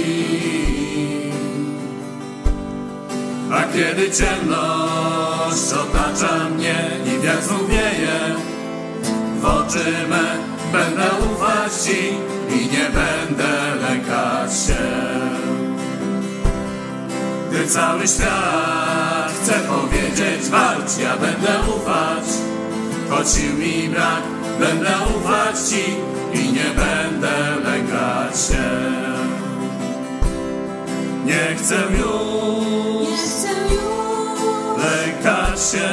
A 3.52 3.62
kiedy 3.72 4.10
ciemność 5.46 5.72
otacza 5.72 6.48
mnie 6.48 6.90
i 7.06 7.20
wiatr 7.20 7.54
wieje, 7.68 8.34
w 9.40 9.44
oczy 9.44 9.84
me 10.08 10.36
będę 10.72 11.04
ufać 11.32 11.72
Ci 11.84 12.08
i 12.56 12.66
nie 12.66 12.84
będę 12.84 13.74
lękać 13.82 14.52
się. 14.52 14.84
Gdy 17.50 17.66
cały 17.66 18.08
świat 18.08 19.32
chce 19.42 19.52
powiedzieć 19.52 20.48
walcz, 20.50 20.98
ja 20.98 21.16
będę 21.16 21.60
ufać, 21.76 22.24
choć 23.10 23.26
mi 23.58 23.88
brak, 23.88 24.22
będę 24.60 24.90
ufać 25.16 25.56
Ci 25.68 25.84
i 26.40 26.52
nie 26.52 26.70
będę 26.76 27.36
lękać 27.64 28.40
się. 28.40 28.66
Nie 31.24 31.56
chcę 31.56 31.76
już 31.98 33.05
się, 35.60 35.88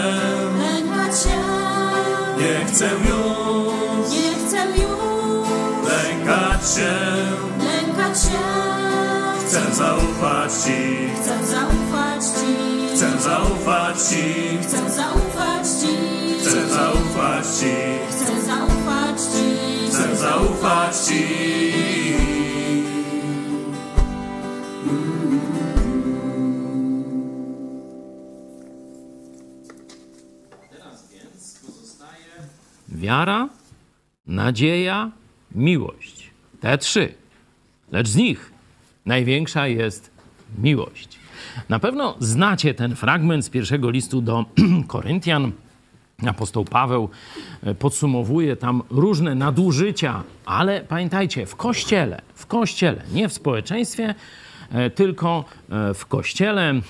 lękać 0.60 1.20
się. 1.24 1.40
nie 2.38 2.66
chcę 2.66 2.86
już 2.86 4.10
Nie 4.10 4.48
chcę 4.48 4.66
już 4.68 5.48
lękać 5.90 6.62
się, 6.76 6.94
lękać 7.60 8.22
się. 8.24 8.44
chcę 9.48 9.76
zaufać 9.76 10.52
Ci, 10.66 11.10
Chcę 11.22 11.46
zaufać 11.46 12.24
Ci. 12.24 12.56
chcę 12.96 13.10
zaufać 13.22 13.96
Ci, 14.10 14.60
Chcę 14.64 14.90
zaufać 14.90 15.20
Ci. 15.20 15.23
Wiara, 33.04 33.50
nadzieja, 34.28 35.12
miłość. 35.56 36.32
Te 36.60 36.78
trzy. 36.78 37.14
Lecz 37.92 38.08
z 38.08 38.16
nich 38.16 38.52
największa 39.06 39.68
jest 39.68 40.12
miłość. 40.58 41.20
Na 41.70 41.80
pewno 41.80 42.16
znacie 42.20 42.74
ten 42.74 42.96
fragment 42.96 43.46
z 43.46 43.50
pierwszego 43.50 43.90
listu 43.90 44.22
do 44.22 44.46
Koryntian. 44.88 45.52
Apostoł 46.28 46.66
Paweł 46.66 47.10
e, 47.64 47.76
podsumowuje 47.76 48.56
tam 48.56 48.84
różne 48.90 49.36
nadużycia, 49.36 50.24
ale 50.46 50.82
pamiętajcie, 50.82 51.46
w 51.46 51.56
kościele, 51.56 52.22
w 52.34 52.46
kościele, 52.46 53.02
nie 53.14 53.30
w 53.30 53.34
społeczeństwie, 53.34 54.16
tylko 54.96 55.46
e, 55.70 55.94
w 55.94 56.06
kościele 56.06 56.72
e, 56.72 56.82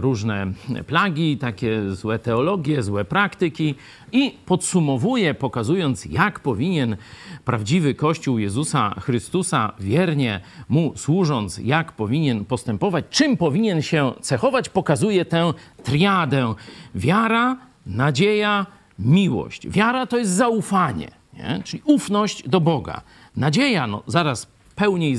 różne 0.00 0.52
plagi, 0.86 1.38
takie 1.38 1.90
złe 1.90 2.18
teologie, 2.18 2.82
złe 2.82 3.04
praktyki 3.04 3.74
i 4.12 4.34
podsumowuje, 4.46 5.34
pokazując, 5.34 6.04
jak 6.04 6.40
powinien 6.40 6.96
prawdziwy 7.44 7.94
Kościół 7.94 8.38
Jezusa 8.38 8.94
Chrystusa, 9.00 9.72
wiernie 9.80 10.40
mu 10.68 10.92
służąc, 10.96 11.58
jak 11.58 11.92
powinien 11.92 12.44
postępować, 12.44 13.04
czym 13.10 13.36
powinien 13.36 13.82
się 13.82 14.12
cechować, 14.20 14.68
pokazuje 14.68 15.24
tę 15.24 15.52
triadę 15.82 16.54
wiara, 16.94 17.56
nadzieja, 17.86 18.66
miłość. 18.98 19.68
Wiara 19.68 20.06
to 20.06 20.18
jest 20.18 20.30
zaufanie, 20.30 21.10
nie? 21.34 21.60
czyli 21.64 21.82
ufność 21.84 22.48
do 22.48 22.60
Boga. 22.60 23.00
Nadzieja, 23.36 23.86
no 23.86 24.02
zaraz 24.06 24.46
pełniej 24.80 25.16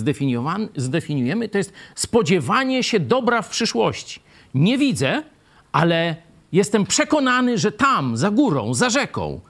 zdefiniujemy, 0.76 1.50
to 1.50 1.58
jest 1.58 1.74
spodziewanie 1.96 2.84
się 2.84 3.00
dobra 3.00 3.42
w 3.42 3.50
przyszłości. 3.50 4.20
Nie 4.54 4.78
widzę, 4.78 5.24
ale 5.72 6.16
jestem 6.52 6.86
przekonany, 6.86 7.58
że 7.58 7.72
tam, 7.72 8.18
za 8.18 8.32
górą, 8.32 8.74
za 8.74 8.90
rzeką, 8.90 9.42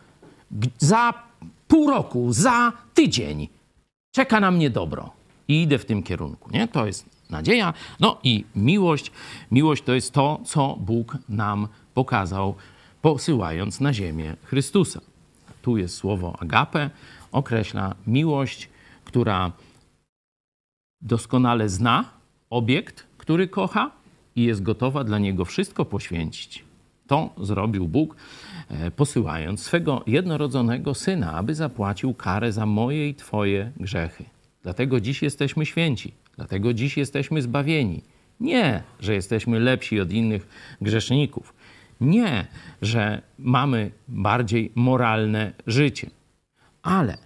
za 0.78 1.14
pół 1.68 1.90
roku, 1.90 2.34
za 2.34 2.74
tydzień 2.94 3.48
czeka 4.12 4.40
na 4.40 4.52
mnie 4.52 4.70
dobro. 4.70 5.10
I 5.48 5.62
idę 5.62 5.78
w 5.78 5.86
tym 5.86 6.04
kierunku. 6.04 6.50
Nie? 6.52 6.68
To 6.68 6.86
jest 6.86 7.06
nadzieja. 7.30 7.74
No 8.00 8.18
i 8.24 8.46
miłość. 8.56 9.12
Miłość 9.52 9.84
to 9.84 9.94
jest 9.94 10.12
to, 10.12 10.42
co 10.46 10.76
Bóg 10.80 11.18
nam 11.30 11.68
pokazał, 11.94 12.56
posyłając 13.02 13.80
na 13.80 13.94
ziemię 13.94 14.36
Chrystusa. 14.44 15.02
Tu 15.62 15.78
jest 15.78 15.96
słowo 15.96 16.36
agape, 16.40 16.90
określa 17.32 17.96
miłość, 18.08 18.70
która 19.06 19.52
doskonale 21.02 21.70
zna 21.70 22.06
obiekt, 22.50 23.08
który 23.18 23.48
kocha 23.48 23.92
i 24.36 24.44
jest 24.44 24.64
gotowa 24.64 25.04
dla 25.04 25.20
niego 25.20 25.46
wszystko 25.46 25.86
poświęcić. 25.86 26.64
To 27.08 27.30
zrobił 27.38 27.88
Bóg, 27.88 28.16
e, 28.70 28.92
posyłając 28.92 29.64
swego 29.64 30.04
jednorodzonego 30.08 30.94
syna, 30.94 31.34
aby 31.34 31.56
zapłacił 31.56 32.14
karę 32.14 32.52
za 32.52 32.66
moje 32.66 33.10
i 33.10 33.16
Twoje 33.16 33.72
grzechy. 33.80 34.26
Dlatego 34.64 35.00
dziś 35.00 35.22
jesteśmy 35.22 35.66
święci, 35.66 36.14
dlatego 36.36 36.74
dziś 36.74 36.98
jesteśmy 36.98 37.42
zbawieni. 37.42 38.02
Nie, 38.40 38.84
że 39.00 39.14
jesteśmy 39.14 39.60
lepsi 39.60 40.00
od 40.00 40.12
innych 40.12 40.48
grzeszników. 40.82 41.54
Nie, 42.02 42.48
że 42.82 43.22
mamy 43.40 43.92
bardziej 44.08 44.72
moralne 44.76 45.54
życie. 45.68 46.10
Ale 46.82 47.18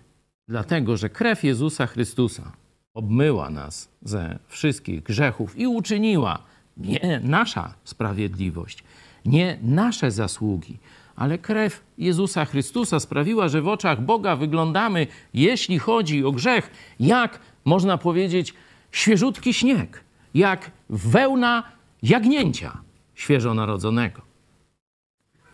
dlatego, 0.48 0.98
że 0.98 1.10
krew 1.10 1.44
Jezusa 1.44 1.88
Chrystusa 1.88 2.52
obmyła 2.96 3.50
nas 3.50 3.90
ze 4.04 4.40
wszystkich 4.48 5.04
grzechów 5.04 5.58
i 5.58 5.68
uczyniła 5.68 6.40
nie 6.78 7.22
nasza 7.24 7.74
sprawiedliwość, 7.84 8.84
nie 9.26 9.58
nasze 9.62 10.12
zasługi, 10.12 10.78
ale 11.16 11.38
krew 11.38 11.84
Jezusa 11.98 12.46
Chrystusa 12.46 13.00
sprawiła, 13.00 13.48
że 13.48 13.62
w 13.62 13.68
oczach 13.68 14.02
Boga 14.02 14.36
wyglądamy, 14.36 15.08
jeśli 15.34 15.80
chodzi 15.80 16.26
o 16.26 16.32
grzech, 16.32 16.70
jak 17.00 17.40
można 17.66 17.98
powiedzieć, 17.98 18.54
świeżutki 18.92 19.54
śnieg, 19.54 20.04
jak 20.34 20.72
wełna 20.90 21.64
jagnięcia 22.04 22.78
świeżonarodzonego. 23.16 24.22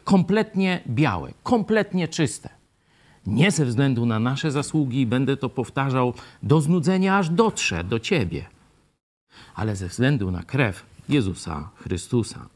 Kompletnie 0.04 0.82
białe, 0.88 1.34
kompletnie 1.44 2.08
czyste. 2.08 2.50
Nie 3.26 3.52
ze 3.52 3.66
względu 3.66 4.06
na 4.06 4.20
nasze 4.20 4.52
zasługi, 4.52 5.06
będę 5.06 5.38
to 5.38 5.50
powtarzał 5.50 6.14
do 6.44 6.62
znudzenia, 6.62 7.18
aż 7.18 7.30
dotrze 7.30 7.84
do 7.84 8.00
Ciebie, 8.00 8.46
ale 9.56 9.76
ze 9.76 9.88
względu 9.88 10.32
na 10.32 10.44
krew 10.44 10.86
Jezusa 11.10 11.70
Chrystusa. 11.76 12.50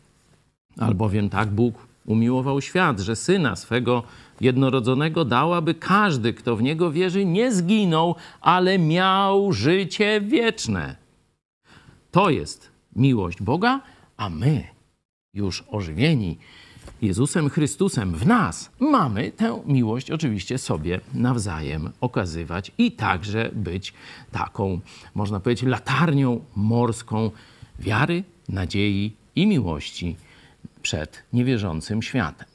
Albowiem 0.77 1.29
tak 1.29 1.49
Bóg 1.49 1.87
umiłował 2.05 2.61
świat, 2.61 2.99
że 2.99 3.15
syna 3.15 3.55
swego 3.55 4.03
jednorodzonego 4.41 5.25
dał, 5.25 5.53
aby 5.53 5.73
każdy, 5.73 6.33
kto 6.33 6.55
w 6.55 6.61
niego 6.61 6.91
wierzy, 6.91 7.25
nie 7.25 7.51
zginął, 7.51 8.15
ale 8.41 8.79
miał 8.79 9.53
życie 9.53 10.21
wieczne. 10.21 10.95
To 12.11 12.29
jest 12.29 12.71
miłość 12.95 13.41
Boga, 13.41 13.81
a 14.17 14.29
my, 14.29 14.63
już 15.33 15.63
ożywieni, 15.67 16.37
Jezusem 17.01 17.49
Chrystusem 17.49 18.15
w 18.15 18.27
nas, 18.27 18.71
mamy 18.79 19.31
tę 19.31 19.61
miłość 19.65 20.11
oczywiście 20.11 20.57
sobie 20.57 20.99
nawzajem 21.13 21.89
okazywać 22.01 22.71
i 22.77 22.91
także 22.91 23.49
być 23.53 23.93
taką, 24.31 24.79
można 25.15 25.39
powiedzieć, 25.39 25.69
latarnią 25.69 26.45
morską 26.55 27.31
wiary, 27.79 28.23
nadziei 28.49 29.13
i 29.35 29.47
miłości 29.47 30.15
przed 30.81 31.23
niewierzącym 31.33 32.01
światem. 32.01 32.47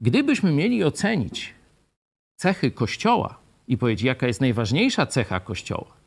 Gdybyśmy 0.00 0.52
mieli 0.52 0.84
ocenić 0.84 1.54
cechy 2.36 2.70
Kościoła 2.70 3.38
i 3.68 3.78
powiedzieć, 3.78 4.02
jaka 4.02 4.26
jest 4.26 4.40
najważniejsza 4.40 5.06
cecha 5.06 5.40
Kościoła 5.40 5.98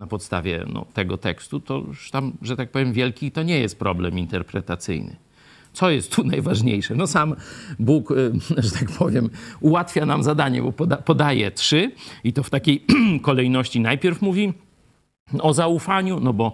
na 0.00 0.06
podstawie 0.06 0.64
no, 0.72 0.86
tego 0.94 1.18
tekstu, 1.18 1.60
to 1.60 1.78
już 1.78 2.10
tam, 2.10 2.32
że 2.42 2.56
tak 2.56 2.70
powiem, 2.70 2.92
wielki 2.92 3.30
to 3.30 3.42
nie 3.42 3.58
jest 3.58 3.78
problem 3.78 4.18
interpretacyjny. 4.18 5.16
Co 5.72 5.90
jest 5.90 6.16
tu 6.16 6.24
najważniejsze? 6.34 6.94
No 6.94 7.06
sam 7.06 7.36
Bóg, 7.78 8.10
y, 8.10 8.32
że 8.64 8.70
tak 8.70 8.90
powiem, 8.90 9.30
ułatwia 9.60 10.06
nam 10.06 10.22
zadanie, 10.22 10.62
bo 10.62 10.72
poda, 10.72 10.96
podaje 10.96 11.50
trzy 11.50 11.92
i 12.24 12.32
to 12.32 12.42
w 12.42 12.50
takiej 12.50 12.84
kolejności 13.22 13.80
najpierw 13.80 14.22
mówi 14.22 14.52
o 15.38 15.54
zaufaniu, 15.54 16.20
no 16.20 16.32
bo 16.32 16.52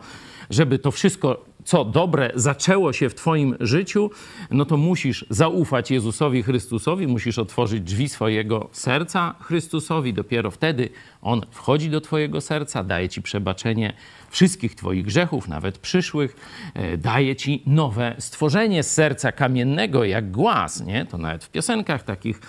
żeby 0.50 0.78
to 0.78 0.90
wszystko, 0.90 1.44
co 1.66 1.84
dobre, 1.84 2.30
zaczęło 2.34 2.92
się 2.92 3.08
w 3.08 3.14
Twoim 3.14 3.56
życiu, 3.60 4.10
no 4.50 4.64
to 4.64 4.76
musisz 4.76 5.26
zaufać 5.30 5.90
Jezusowi 5.90 6.42
Chrystusowi, 6.42 7.06
musisz 7.06 7.38
otworzyć 7.38 7.82
drzwi 7.82 8.08
swojego 8.08 8.68
serca 8.72 9.34
Chrystusowi. 9.40 10.14
Dopiero 10.14 10.50
wtedy 10.50 10.88
On 11.22 11.42
wchodzi 11.50 11.90
do 11.90 12.00
Twojego 12.00 12.40
serca, 12.40 12.84
daje 12.84 13.08
Ci 13.08 13.22
przebaczenie 13.22 13.92
wszystkich 14.30 14.74
Twoich 14.74 15.04
grzechów, 15.04 15.48
nawet 15.48 15.78
przyszłych, 15.78 16.36
e, 16.74 16.96
daje 16.96 17.36
Ci 17.36 17.62
nowe 17.66 18.14
stworzenie 18.18 18.82
z 18.82 18.92
serca 18.92 19.32
kamiennego, 19.32 20.04
jak 20.04 20.30
głaz, 20.30 20.80
nie? 20.80 21.06
To 21.06 21.18
nawet 21.18 21.44
w 21.44 21.50
piosenkach 21.50 22.02
takich 22.02 22.40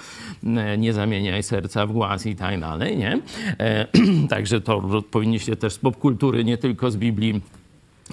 e, 0.43 0.77
nie 0.77 0.93
zamieniaj 0.93 1.43
serca 1.43 1.86
w 1.86 1.91
głaz 1.91 2.25
i 2.25 2.36
tak 2.36 2.60
dalej, 2.60 2.97
nie? 2.97 3.19
E, 3.60 3.88
także 4.30 4.62
to 4.62 5.01
powinniście 5.12 5.56
też 5.56 5.73
z 5.73 5.77
popkultury, 5.77 6.43
nie 6.43 6.58
tylko 6.58 6.91
z 6.91 6.97
Biblii 6.97 7.41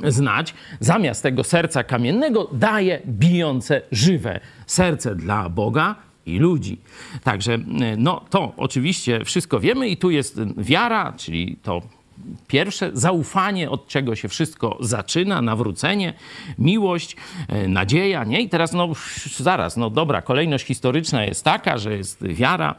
znać, 0.08 0.54
zamiast 0.80 1.22
tego 1.22 1.44
serca 1.44 1.84
kamiennego 1.84 2.48
daje 2.52 3.02
bijące, 3.06 3.82
żywe 3.92 4.40
serce 4.66 5.14
dla 5.14 5.48
Boga 5.48 5.94
i 6.26 6.38
ludzi. 6.38 6.78
Także 7.24 7.58
no 7.96 8.24
to 8.30 8.52
oczywiście 8.56 9.24
wszystko 9.24 9.60
wiemy 9.60 9.88
i 9.88 9.96
tu 9.96 10.10
jest 10.10 10.40
wiara, 10.56 11.12
czyli 11.16 11.56
to 11.62 11.82
Pierwsze, 12.48 12.90
zaufanie, 12.92 13.70
od 13.70 13.88
czego 13.88 14.16
się 14.16 14.28
wszystko 14.28 14.78
zaczyna, 14.80 15.42
nawrócenie, 15.42 16.14
miłość, 16.58 17.16
nadzieja, 17.68 18.24
nie? 18.24 18.40
I 18.40 18.48
teraz, 18.48 18.72
no 18.72 18.92
zaraz, 19.36 19.76
no 19.76 19.90
dobra, 19.90 20.22
kolejność 20.22 20.66
historyczna 20.66 21.24
jest 21.24 21.44
taka, 21.44 21.78
że 21.78 21.96
jest 21.96 22.26
wiara, 22.26 22.74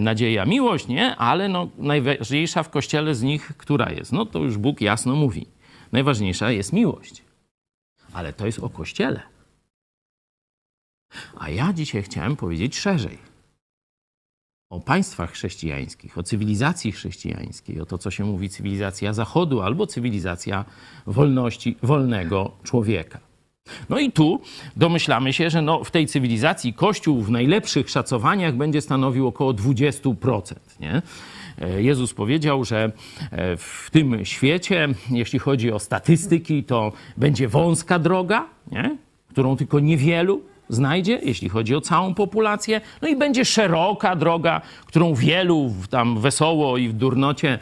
nadzieja, 0.00 0.44
miłość, 0.44 0.88
nie? 0.88 1.16
Ale 1.16 1.48
no 1.48 1.68
najważniejsza 1.78 2.62
w 2.62 2.70
Kościele 2.70 3.14
z 3.14 3.22
nich, 3.22 3.52
która 3.56 3.90
jest? 3.90 4.12
No 4.12 4.26
to 4.26 4.38
już 4.38 4.56
Bóg 4.58 4.80
jasno 4.80 5.16
mówi. 5.16 5.46
Najważniejsza 5.92 6.50
jest 6.50 6.72
miłość. 6.72 7.22
Ale 8.12 8.32
to 8.32 8.46
jest 8.46 8.58
o 8.58 8.68
Kościele. 8.68 9.22
A 11.38 11.50
ja 11.50 11.72
dzisiaj 11.72 12.02
chciałem 12.02 12.36
powiedzieć 12.36 12.78
szerzej. 12.78 13.18
O 14.70 14.80
państwach 14.80 15.32
chrześcijańskich, 15.32 16.18
o 16.18 16.22
cywilizacji 16.22 16.92
chrześcijańskiej, 16.92 17.80
o 17.80 17.86
to, 17.86 17.98
co 17.98 18.10
się 18.10 18.24
mówi 18.24 18.48
cywilizacja 18.48 19.12
Zachodu 19.12 19.60
albo 19.60 19.86
cywilizacja 19.86 20.64
wolności, 21.06 21.76
wolnego 21.82 22.52
człowieka. 22.62 23.18
No 23.88 23.98
i 23.98 24.12
tu 24.12 24.40
domyślamy 24.76 25.32
się, 25.32 25.50
że 25.50 25.62
no 25.62 25.84
w 25.84 25.90
tej 25.90 26.06
cywilizacji 26.06 26.74
Kościół 26.74 27.22
w 27.22 27.30
najlepszych 27.30 27.90
szacowaniach 27.90 28.56
będzie 28.56 28.80
stanowił 28.80 29.26
około 29.26 29.52
20%. 29.52 30.54
Nie? 30.80 31.02
Jezus 31.78 32.14
powiedział, 32.14 32.64
że 32.64 32.92
w 33.56 33.88
tym 33.90 34.24
świecie, 34.24 34.88
jeśli 35.10 35.38
chodzi 35.38 35.72
o 35.72 35.78
statystyki, 35.78 36.64
to 36.64 36.92
będzie 37.16 37.48
wąska 37.48 37.98
droga, 37.98 38.46
nie? 38.72 38.96
którą 39.28 39.56
tylko 39.56 39.80
niewielu 39.80 40.42
znajdzie, 40.68 41.20
jeśli 41.22 41.48
chodzi 41.48 41.74
o 41.74 41.80
całą 41.80 42.14
populację. 42.14 42.80
No 43.02 43.08
i 43.08 43.16
będzie 43.16 43.44
szeroka 43.44 44.16
droga, 44.16 44.60
którą 44.86 45.14
wielu 45.14 45.72
tam 45.90 46.20
wesoło 46.20 46.78
i 46.78 46.88
w 46.88 46.92
durnocie, 46.92 47.58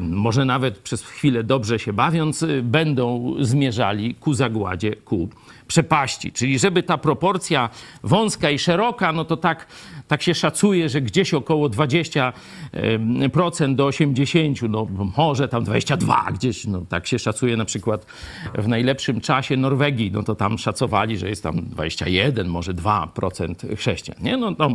może 0.00 0.44
nawet 0.44 0.78
przez 0.78 1.02
chwilę 1.02 1.44
dobrze 1.44 1.78
się 1.78 1.92
bawiąc, 1.92 2.46
będą 2.62 3.34
zmierzali 3.40 4.14
ku 4.14 4.34
zagładzie, 4.34 4.96
ku 4.96 5.28
przepaści. 5.68 6.32
Czyli 6.32 6.58
żeby 6.58 6.82
ta 6.82 6.98
proporcja 6.98 7.70
wąska 8.02 8.50
i 8.50 8.58
szeroka, 8.58 9.12
no 9.12 9.24
to 9.24 9.36
tak, 9.36 9.66
tak 10.08 10.22
się 10.22 10.34
szacuje, 10.34 10.88
że 10.88 11.00
gdzieś 11.00 11.34
około 11.34 11.68
20% 11.68 13.74
do 13.74 13.88
80%, 13.88 14.70
no 14.70 14.86
może 15.16 15.48
tam 15.48 15.64
22 15.64 16.28
gdzieś, 16.32 16.66
no 16.66 16.82
tak 16.88 17.06
się 17.06 17.18
szacuje 17.18 17.56
na 17.56 17.64
przykład 17.64 18.06
w 18.54 18.68
najlepszym 18.68 19.20
czasie 19.20 19.56
Norwegii, 19.56 20.10
no 20.12 20.22
to 20.22 20.34
tam 20.34 20.58
szacowali, 20.58 21.18
że 21.18 21.28
jest 21.28 21.42
tam 21.42 21.62
21, 21.62 22.48
może 22.48 22.74
2% 22.74 23.76
chrześcijan, 23.76 24.22
nie? 24.22 24.36
No 24.36 24.54
to 24.54 24.70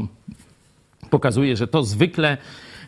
pokazuje, 1.09 1.57
że 1.57 1.67
to 1.67 1.83
zwykle 1.83 2.37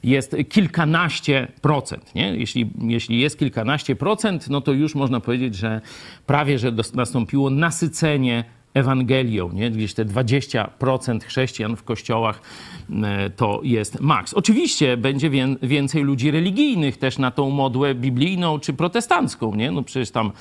jest 0.04 0.36
kilkanaście 0.50 1.48
procent. 1.62 2.16
Nie? 2.16 2.36
Jeśli, 2.36 2.72
jeśli 2.82 3.20
jest 3.20 3.39
kilkanaście 3.39 3.96
procent, 3.96 4.50
no 4.50 4.62
to 4.62 4.72
już 4.72 4.96
można 4.96 5.20
powiedzieć, 5.20 5.56
że 5.56 5.82
prawie 6.26 6.60
że 6.60 6.72
nastąpiło 6.94 7.50
nasycenie 7.50 8.44
Ewangelią, 8.74 9.52
nie? 9.52 9.72
gdzieś 9.72 9.94
te 9.94 10.06
20% 10.06 11.24
chrześcijan 11.24 11.76
w 11.76 11.84
kościołach 11.84 12.42
to 13.36 13.60
jest 13.63 14.02
maks. 14.02 14.34
Oczywiście 14.34 14.98
będzie 14.98 15.30
więcej 15.62 16.04
ludzi 16.04 16.32
religijnych 16.32 16.98
też 16.98 17.17
na 17.17 17.32
tą 17.32 17.50
modłę 17.50 17.96
biblijną 17.96 18.60
czy 18.60 18.74
protestancką, 18.74 19.56
nie? 19.56 19.72
No 19.72 19.84
przecież 19.84 20.12
tam 20.12 20.32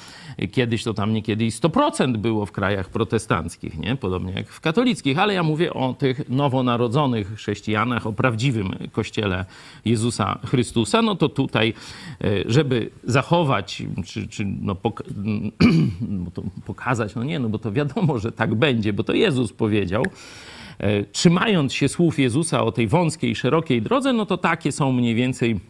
kiedyś 0.52 0.85
to 0.85 0.94
tam 0.94 1.12
niekiedy 1.12 1.44
100% 1.44 2.16
było 2.16 2.46
w 2.46 2.52
krajach 2.52 2.88
protestanckich, 2.88 3.78
nie? 3.78 3.96
Podobnie 3.96 4.33
jak 4.33 4.48
w 4.48 4.61
katolickich, 4.61 5.18
ale 5.18 5.35
ja 5.35 5.42
mówię 5.42 5.74
o 5.74 5.94
tych 5.94 6.28
nowonarodzonych 6.28 7.35
chrześcijanach, 7.35 8.07
o 8.07 8.12
prawdziwym 8.12 8.70
kościele 8.92 9.44
Jezusa 9.85 10.38
Chrystusa, 10.46 11.02
no 11.02 11.14
to 11.14 11.28
tutaj, 11.28 11.74
e, 12.24 12.31
żeby 12.46 12.90
zachować, 13.05 13.83
czy, 14.07 14.28
czy 14.28 14.44
no 14.44 14.74
pok 14.74 15.02
pokazać, 16.66 17.14
no 17.14 17.24
nie, 17.24 17.38
no 17.38 17.48
bo 17.48 17.59
to 17.59 17.72
wiadomo, 17.72 18.18
że 18.18 18.33
tak 18.33 18.55
będzie, 18.55 18.92
bo 18.92 19.05
to 19.05 19.12
Jezus 19.12 19.52
powiedział. 19.52 20.02
E, 20.83 21.05
trzymając 21.05 21.75
się 21.75 21.88
słów 21.88 22.18
Jezusa 22.18 22.64
o 22.64 22.73
tej 22.73 22.88
wąskiej, 22.88 23.37
szerokiej 23.37 23.83
drodze, 23.83 24.12
no 24.12 24.27
to 24.27 24.37
takie 24.37 24.73
są 24.73 24.92
mniej 24.92 25.14
więcej 25.14 25.61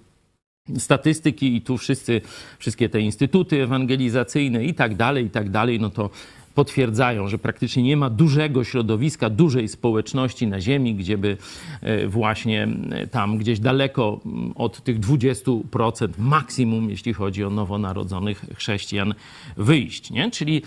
statystyki 0.78 1.56
i 1.56 1.62
tu 1.62 1.78
wszyscy, 1.78 2.20
wszystkie 2.58 2.88
te 2.88 3.00
instytuty 3.00 3.62
ewangelizacyjne 3.62 4.64
i 4.64 4.74
tak 4.74 4.94
dalej, 4.94 5.24
i 5.24 5.30
tak 5.30 5.50
dalej, 5.50 5.80
no 5.80 5.90
to 5.90 6.10
potwierdzają, 6.54 7.28
że 7.28 7.38
praktycznie 7.38 7.82
nie 7.82 7.96
ma 7.96 8.10
dużego 8.10 8.64
środowiska, 8.64 9.30
dużej 9.30 9.68
społeczności 9.68 10.46
na 10.46 10.60
Ziemi, 10.60 10.94
gdzie 10.94 11.18
by 11.18 11.36
e, 11.80 12.06
właśnie 12.06 12.68
e, 12.90 13.06
tam 13.06 13.38
gdzieś 13.38 13.60
daleko 13.60 14.20
od 14.54 14.82
tych 14.82 15.00
20% 15.00 16.08
maksimum, 16.18 16.90
jeśli 16.90 17.12
chodzi 17.12 17.44
o 17.44 17.50
nowonarodzonych 17.50 18.44
chrześcijan, 18.54 19.14
wyjść. 19.56 20.10
Nie? 20.10 20.30
Czyli 20.30 20.62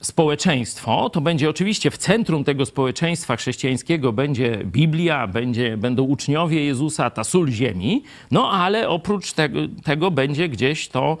społeczeństwo, 0.00 1.10
to 1.10 1.20
będzie 1.20 1.50
oczywiście 1.50 1.90
w 1.90 1.98
centrum 1.98 2.44
tego 2.44 2.66
społeczeństwa 2.66 3.36
chrześcijańskiego 3.36 4.12
będzie 4.12 4.58
Biblia, 4.64 5.26
będzie, 5.26 5.76
będą 5.76 6.02
uczniowie 6.02 6.64
Jezusa, 6.64 7.10
ta 7.10 7.24
sól 7.24 7.50
ziemi, 7.50 8.02
no 8.30 8.50
ale 8.50 8.88
oprócz 8.88 9.32
tego, 9.32 9.60
tego 9.84 10.10
będzie 10.10 10.48
gdzieś 10.48 10.88
to 10.88 11.18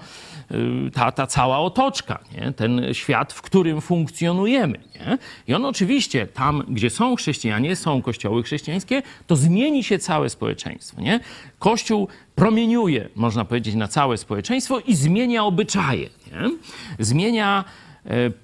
y, 0.50 0.90
ta, 0.90 1.12
ta 1.12 1.26
cała 1.26 1.58
otoczka, 1.58 2.18
nie? 2.34 2.52
ten 2.52 2.94
świat, 2.94 3.32
w 3.32 3.42
którym 3.42 3.80
funkcjonujemy. 3.80 4.78
Nie? 4.94 5.18
I 5.48 5.54
on 5.54 5.64
oczywiście 5.64 6.26
tam, 6.26 6.62
gdzie 6.68 6.90
są 6.90 7.16
chrześcijanie, 7.16 7.76
są 7.76 8.02
kościoły 8.02 8.42
chrześcijańskie, 8.42 9.02
to 9.26 9.36
zmieni 9.36 9.84
się 9.84 9.98
całe 9.98 10.28
społeczeństwo. 10.28 11.00
Nie? 11.00 11.20
Kościół 11.58 12.08
promieniuje, 12.34 13.08
można 13.14 13.44
powiedzieć, 13.44 13.74
na 13.74 13.88
całe 13.88 14.16
społeczeństwo 14.16 14.80
i 14.80 14.94
zmienia 14.94 15.44
obyczaje. 15.44 16.08
Nie? 16.32 16.50
Zmienia 16.98 17.64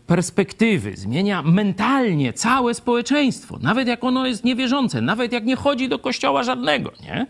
perspektywy, 0.07 0.97
zmienia 0.97 1.43
mentalnie 1.43 2.33
całe 2.33 2.75
społeczeństwo, 2.75 3.59
nawet 3.63 3.89
jak 3.89 4.05
ono 4.05 4.27
jest 4.27 4.45
niewierzące, 4.45 5.01
nawet 5.01 5.33
jak 5.33 5.45
nie 5.45 5.57
chodzi 5.57 5.89
do 5.89 5.99
kościoła 5.99 6.43
żadnego, 6.43 6.93
nie? 7.03 7.27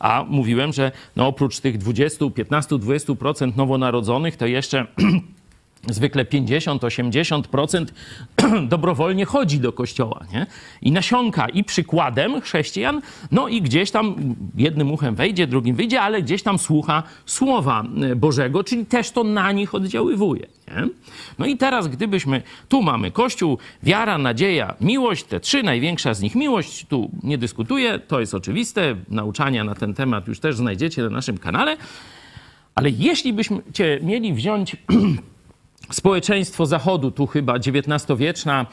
A 0.00 0.24
mówiłem, 0.28 0.72
że 0.72 0.92
no 1.16 1.26
oprócz 1.26 1.60
tych 1.60 1.78
20, 1.78 2.30
15, 2.30 2.76
20% 2.76 3.56
nowonarodzonych, 3.56 4.36
to 4.36 4.46
jeszcze 4.46 4.86
zwykle 5.88 6.24
50-80% 6.24 7.86
dobrowolnie 8.68 9.24
chodzi 9.24 9.60
do 9.60 9.72
kościoła, 9.72 10.20
nie? 10.32 10.46
I 10.82 10.92
nasiąka 10.92 11.48
i 11.48 11.64
przykładem 11.64 12.40
chrześcijan, 12.40 13.00
no 13.32 13.48
i 13.48 13.62
gdzieś 13.62 13.90
tam 13.90 14.34
jednym 14.56 14.92
uchem 14.92 15.14
wejdzie, 15.14 15.46
drugim 15.46 15.76
wyjdzie, 15.76 16.00
ale 16.00 16.22
gdzieś 16.22 16.42
tam 16.42 16.58
słucha 16.58 17.02
Słowa 17.26 17.84
e, 18.02 18.16
Bożego, 18.16 18.64
czyli 18.64 18.86
też 18.86 19.10
to 19.10 19.24
na 19.24 19.52
nich 19.52 19.74
oddziaływuje, 19.74 20.46
nie? 20.68 20.88
No 21.38 21.46
i 21.46 21.56
teraz, 21.56 21.88
gdybyśmy, 21.88 22.42
tu 22.68 22.82
mamy 22.82 23.10
Kościół, 23.10 23.58
wiara, 23.82 24.18
nadzieja, 24.18 24.74
miłość, 24.80 25.24
te 25.24 25.40
trzy, 25.40 25.62
największa 25.62 26.14
z 26.14 26.20
nich 26.20 26.34
miłość, 26.34 26.86
tu 26.86 27.10
nie 27.22 27.38
dyskutuję, 27.38 27.98
to 27.98 28.20
jest 28.20 28.34
oczywiste, 28.34 28.96
nauczania 29.08 29.64
na 29.64 29.74
ten 29.74 29.94
temat 29.94 30.28
już 30.28 30.40
też 30.40 30.56
znajdziecie 30.56 31.02
na 31.02 31.10
naszym 31.10 31.38
kanale, 31.38 31.76
ale 32.74 32.90
jeśli 32.90 33.32
byśmy 33.32 33.62
mieli 34.02 34.32
wziąć 34.32 34.76
społeczeństwo 35.90 36.66
Zachodu, 36.66 37.10
tu 37.10 37.26
chyba 37.26 37.54
XIX-wieczna, 37.54 38.66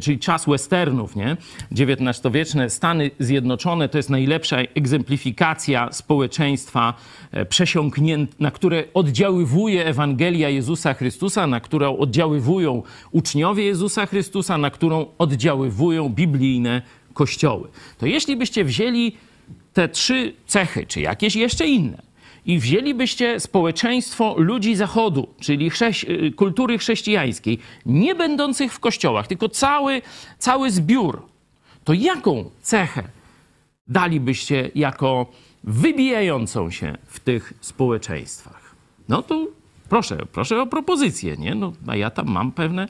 czyli 0.00 0.18
czas 0.18 0.46
westernów, 0.46 1.16
nie? 1.16 1.36
XIX-wieczne 1.72 2.70
Stany 2.70 3.10
Zjednoczone 3.18 3.88
to 3.88 3.98
jest 3.98 4.10
najlepsza 4.10 4.56
egzemplifikacja 4.74 5.92
społeczeństwa 5.92 6.94
e, 7.32 7.46
przesiąknięte, 7.46 8.34
na 8.40 8.50
które 8.50 8.84
oddziaływuje 8.94 9.86
Ewangelia 9.86 10.48
Jezusa 10.48 10.94
Chrystusa, 10.94 11.46
na 11.46 11.60
którą 11.60 11.96
oddziaływują 11.96 12.82
uczniowie 13.10 13.64
Jezusa 13.64 14.06
Chrystusa, 14.06 14.58
na 14.58 14.70
którą 14.70 15.06
oddziaływują 15.18 16.08
biblijne 16.08 16.82
kościoły. 17.14 17.68
To 17.98 18.06
jeśli 18.06 18.36
byście 18.36 18.64
wzięli 18.64 19.16
te 19.72 19.88
trzy 19.88 20.32
cechy, 20.46 20.86
czy 20.86 21.00
jakieś 21.00 21.36
jeszcze 21.36 21.66
inne, 21.66 22.02
i 22.46 22.58
wzięlibyście 22.58 23.40
społeczeństwo 23.40 24.34
ludzi 24.38 24.76
Zachodu, 24.76 25.28
czyli 25.40 25.70
y, 26.08 26.32
kultury 26.32 26.78
chrześcijańskiej, 26.78 27.58
nie 27.86 28.14
będących 28.14 28.72
w 28.72 28.80
kościołach, 28.80 29.26
tylko 29.26 29.48
cały, 29.48 30.02
cały 30.38 30.70
zbiór, 30.70 31.22
to 31.84 31.92
jaką 31.92 32.50
cechę 32.62 33.02
dalibyście 33.88 34.70
jako 34.74 35.26
wybijającą 35.64 36.70
się 36.70 36.98
w 37.06 37.20
tych 37.20 37.52
społeczeństwach? 37.60 38.74
No 39.08 39.22
to 39.22 39.46
proszę, 39.88 40.18
proszę 40.32 40.62
o 40.62 40.66
propozycję, 40.66 41.36
nie? 41.36 41.54
No, 41.54 41.72
a 41.86 41.96
ja 41.96 42.10
tam 42.10 42.26
mam 42.28 42.52
pewne 42.52 42.88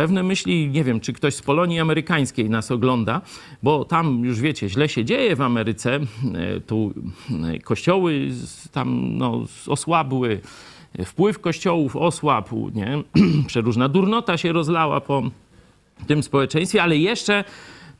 pewne 0.00 0.22
myśli, 0.22 0.68
nie 0.68 0.84
wiem, 0.84 1.00
czy 1.00 1.12
ktoś 1.12 1.34
z 1.34 1.42
Polonii 1.42 1.80
amerykańskiej 1.80 2.50
nas 2.50 2.70
ogląda, 2.70 3.20
bo 3.62 3.84
tam 3.84 4.24
już 4.24 4.40
wiecie, 4.40 4.68
źle 4.68 4.88
się 4.88 5.04
dzieje 5.04 5.36
w 5.36 5.40
Ameryce, 5.40 5.94
e, 5.94 6.60
tu 6.60 6.94
e, 7.54 7.58
kościoły 7.58 8.28
tam 8.72 9.18
no, 9.18 9.44
osłabły, 9.66 10.40
wpływ 11.04 11.38
kościołów 11.38 11.96
osłabł, 11.96 12.70
nie? 12.74 13.02
przeróżna 13.46 13.88
durnota 13.88 14.36
się 14.36 14.52
rozlała 14.52 15.00
po 15.00 15.22
tym 16.06 16.22
społeczeństwie, 16.22 16.82
ale 16.82 16.96
jeszcze 16.96 17.44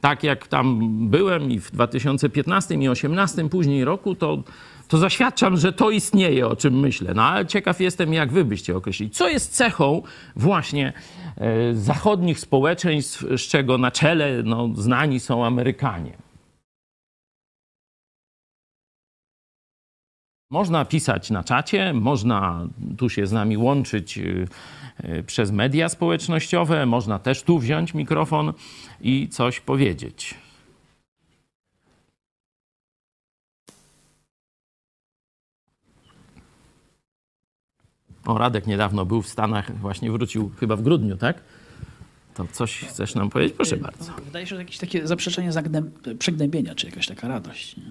tak 0.00 0.24
jak 0.24 0.48
tam 0.48 0.88
byłem 1.08 1.50
i 1.50 1.60
w 1.60 1.70
2015 1.70 2.74
i 2.74 2.78
2018 2.78 3.48
później 3.48 3.84
roku, 3.84 4.14
to 4.14 4.42
to 4.90 4.98
zaświadczam, 4.98 5.56
że 5.56 5.72
to 5.72 5.90
istnieje, 5.90 6.46
o 6.46 6.56
czym 6.56 6.80
myślę. 6.80 7.14
No 7.14 7.22
ale 7.22 7.46
ciekaw 7.46 7.80
jestem, 7.80 8.12
jak 8.12 8.32
wy 8.32 8.44
byście 8.44 8.76
określili. 8.76 9.10
Co 9.10 9.28
jest 9.28 9.52
cechą 9.56 10.02
właśnie 10.36 10.92
e, 11.36 11.74
zachodnich 11.74 12.40
społeczeństw, 12.40 13.24
z 13.36 13.40
czego 13.40 13.78
na 13.78 13.90
czele 13.90 14.42
no, 14.42 14.68
znani 14.74 15.20
są 15.20 15.44
Amerykanie? 15.46 16.16
Można 20.50 20.84
pisać 20.84 21.30
na 21.30 21.44
czacie, 21.44 21.92
można 21.94 22.66
tu 22.98 23.08
się 23.08 23.26
z 23.26 23.32
nami 23.32 23.56
łączyć 23.56 24.18
e, 24.18 25.22
przez 25.22 25.50
media 25.50 25.88
społecznościowe, 25.88 26.86
można 26.86 27.18
też 27.18 27.42
tu 27.42 27.58
wziąć 27.58 27.94
mikrofon 27.94 28.52
i 29.00 29.28
coś 29.28 29.60
powiedzieć. 29.60 30.34
O, 38.26 38.38
Radek 38.38 38.66
niedawno 38.66 39.06
był 39.06 39.22
w 39.22 39.28
Stanach, 39.28 39.78
właśnie 39.78 40.10
wrócił 40.10 40.50
chyba 40.60 40.76
w 40.76 40.82
grudniu, 40.82 41.16
tak? 41.16 41.42
To 42.34 42.46
coś 42.52 42.78
chcesz 42.78 43.14
nam 43.14 43.30
powiedzieć? 43.30 43.56
Proszę 43.56 43.76
bardzo. 43.76 44.12
Wydaje 44.24 44.46
się, 44.46 44.56
że 44.56 44.62
jakieś 44.62 44.78
takie 44.78 45.06
zaprzeczenie 45.06 45.50
przygnębienia, 46.18 46.74
czy 46.74 46.86
jakaś 46.86 47.06
taka 47.06 47.28
radość. 47.28 47.76
Nie? 47.76 47.82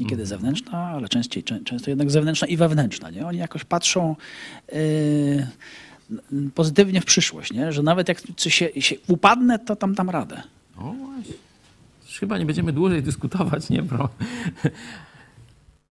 Niekiedy 0.00 0.22
mhm. 0.22 0.26
zewnętrzna, 0.26 0.78
ale 0.78 1.08
częściej, 1.08 1.44
często 1.64 1.90
jednak 1.90 2.10
zewnętrzna 2.10 2.48
i 2.48 2.56
wewnętrzna. 2.56 3.10
Nie? 3.10 3.26
Oni 3.26 3.38
jakoś 3.38 3.64
patrzą 3.64 4.16
yy, 4.72 6.50
pozytywnie 6.54 7.00
w 7.00 7.04
przyszłość, 7.04 7.52
nie? 7.52 7.72
że 7.72 7.82
nawet 7.82 8.08
jak 8.08 8.22
coś 8.36 8.54
się, 8.54 8.82
się 8.82 8.96
upadnę, 9.08 9.58
to 9.58 9.76
tam 9.76 9.94
tam 9.94 10.10
radę. 10.10 10.42
O 10.76 10.92
właśnie. 10.92 11.34
Chyba 12.20 12.38
nie 12.38 12.46
będziemy 12.46 12.72
dłużej 12.72 13.02
dyskutować, 13.02 13.70
nie? 13.70 13.82
Bro. 13.82 14.08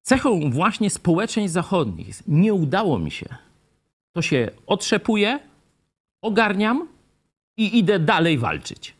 Cechą 0.05 0.49
właśnie 0.51 0.89
społeczeństw 0.89 1.53
zachodnich 1.53 2.07
jest, 2.07 2.23
nie 2.27 2.53
udało 2.53 2.99
mi 2.99 3.11
się. 3.11 3.25
To 4.13 4.21
się 4.21 4.51
otrzepuję, 4.67 5.39
ogarniam 6.21 6.87
i 7.57 7.77
idę 7.77 7.99
dalej 7.99 8.37
walczyć. 8.37 8.93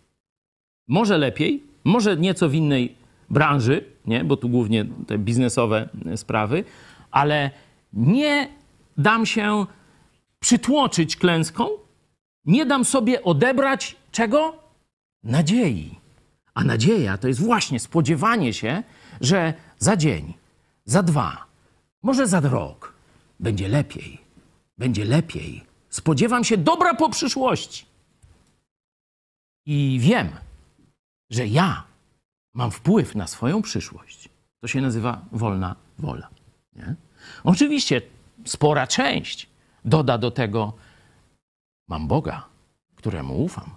Może 0.88 1.18
lepiej, 1.18 1.64
może 1.84 2.18
nieco 2.18 2.50
w 2.50 2.54
innej 2.54 2.96
branży, 3.30 3.86
nie? 4.06 4.24
bo 4.24 4.38
tu 4.38 4.50
głównie 4.50 4.86
te 5.08 5.18
biznesowe 5.18 5.90
sprawy, 6.16 6.64
ale 7.12 7.52
nie 7.94 8.50
dam 8.98 9.26
się 9.26 9.66
przytłoczyć 10.40 11.16
klęską, 11.16 11.68
nie 12.46 12.66
dam 12.66 12.86
sobie 12.86 13.24
odebrać 13.24 13.96
czego? 14.12 14.56
Nadziei. 15.24 16.00
A 16.54 16.64
nadzieja 16.64 17.18
to 17.18 17.28
jest 17.28 17.42
właśnie 17.42 17.80
spodziewanie 17.80 18.54
się, 18.54 18.84
że 19.22 19.54
za 19.80 19.98
dzień, 19.98 20.34
za 20.86 21.04
dwa, 21.04 21.46
może 22.04 22.28
za 22.28 22.40
rok 22.40 22.94
będzie 23.40 23.68
lepiej. 23.68 24.22
Będzie 24.78 25.06
lepiej. 25.06 25.66
Spodziewam 25.90 26.44
się 26.44 26.58
dobra 26.58 26.94
po 26.94 27.10
przyszłości. 27.10 27.86
I 29.66 29.98
wiem, 30.02 30.30
że 31.30 31.48
ja 31.48 31.84
mam 32.54 32.72
wpływ 32.72 33.16
na 33.16 33.28
swoją 33.28 33.62
przyszłość. 33.62 34.30
To 34.62 34.68
się 34.68 34.82
nazywa 34.82 35.26
wolna 35.32 35.76
wola. 36.00 36.30
Nie? 36.76 36.96
Oczywiście 37.44 38.02
spora 38.46 38.88
część 38.88 39.50
doda 39.86 40.18
do 40.18 40.32
tego, 40.32 40.74
mam 41.88 42.08
Boga, 42.08 42.46
któremu 42.96 43.44
ufam. 43.44 43.76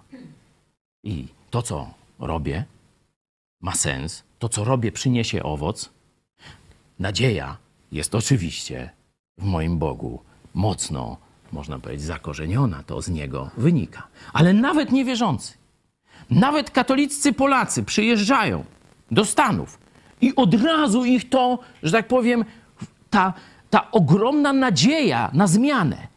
I 1.03 1.27
to, 1.49 1.61
co 1.61 1.93
robię, 2.19 2.65
ma 3.61 3.75
sens. 3.75 4.23
To, 4.39 4.49
co 4.49 4.63
robię, 4.63 4.91
przyniesie 4.91 5.43
owoc. 5.43 5.89
Nadzieja 6.99 7.57
jest 7.91 8.15
oczywiście 8.15 8.89
w 9.37 9.43
moim 9.43 9.77
Bogu 9.77 10.19
mocno, 10.53 11.17
można 11.51 11.79
powiedzieć, 11.79 12.05
zakorzeniona. 12.05 12.83
To 12.83 13.01
z 13.01 13.09
niego 13.09 13.49
wynika. 13.57 14.07
Ale 14.33 14.53
nawet 14.53 14.91
niewierzący, 14.91 15.53
nawet 16.29 16.71
katoliccy 16.71 17.33
Polacy 17.33 17.83
przyjeżdżają 17.83 18.63
do 19.11 19.25
Stanów 19.25 19.79
i 20.21 20.35
od 20.35 20.53
razu 20.53 21.05
ich 21.05 21.29
to, 21.29 21.59
że 21.83 21.91
tak 21.91 22.07
powiem, 22.07 22.45
ta, 23.09 23.33
ta 23.69 23.91
ogromna 23.91 24.53
nadzieja 24.53 25.29
na 25.33 25.47
zmianę, 25.47 26.07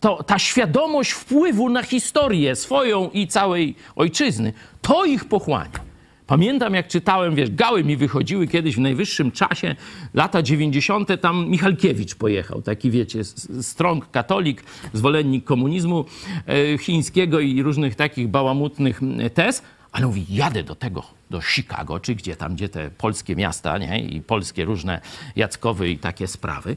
to, 0.00 0.22
ta 0.22 0.38
świadomość 0.38 1.10
wpływu 1.10 1.68
na 1.68 1.82
historię 1.82 2.56
swoją 2.56 3.10
i 3.10 3.26
całej 3.28 3.74
ojczyzny, 3.96 4.52
to 4.82 5.04
ich 5.04 5.24
pochłania. 5.24 5.89
Pamiętam, 6.30 6.74
jak 6.74 6.88
czytałem, 6.88 7.34
wiesz, 7.34 7.50
gały 7.50 7.84
mi 7.84 7.96
wychodziły 7.96 8.46
kiedyś 8.46 8.76
w 8.76 8.78
najwyższym 8.78 9.30
czasie, 9.30 9.76
lata 10.14 10.42
90. 10.42 11.08
tam 11.20 11.48
Michalkiewicz 11.48 12.14
pojechał, 12.14 12.62
taki 12.62 12.90
wiecie, 12.90 13.24
strong 13.62 14.10
katolik, 14.10 14.64
zwolennik 14.92 15.44
komunizmu 15.44 16.04
e, 16.46 16.78
chińskiego 16.78 17.40
i 17.40 17.62
różnych 17.62 17.94
takich 17.94 18.28
bałamutnych 18.28 19.00
tez, 19.34 19.62
ale 19.92 20.06
mówi, 20.06 20.26
jadę 20.28 20.62
do 20.62 20.74
tego, 20.74 21.04
do 21.30 21.40
Chicago, 21.40 22.00
czy 22.00 22.14
gdzie 22.14 22.36
tam, 22.36 22.54
gdzie 22.54 22.68
te 22.68 22.90
polskie 22.90 23.36
miasta, 23.36 23.78
nie, 23.78 24.00
i 24.00 24.20
polskie 24.20 24.64
różne 24.64 25.00
Jackowy 25.36 25.90
i 25.90 25.98
takie 25.98 26.26
sprawy. 26.26 26.76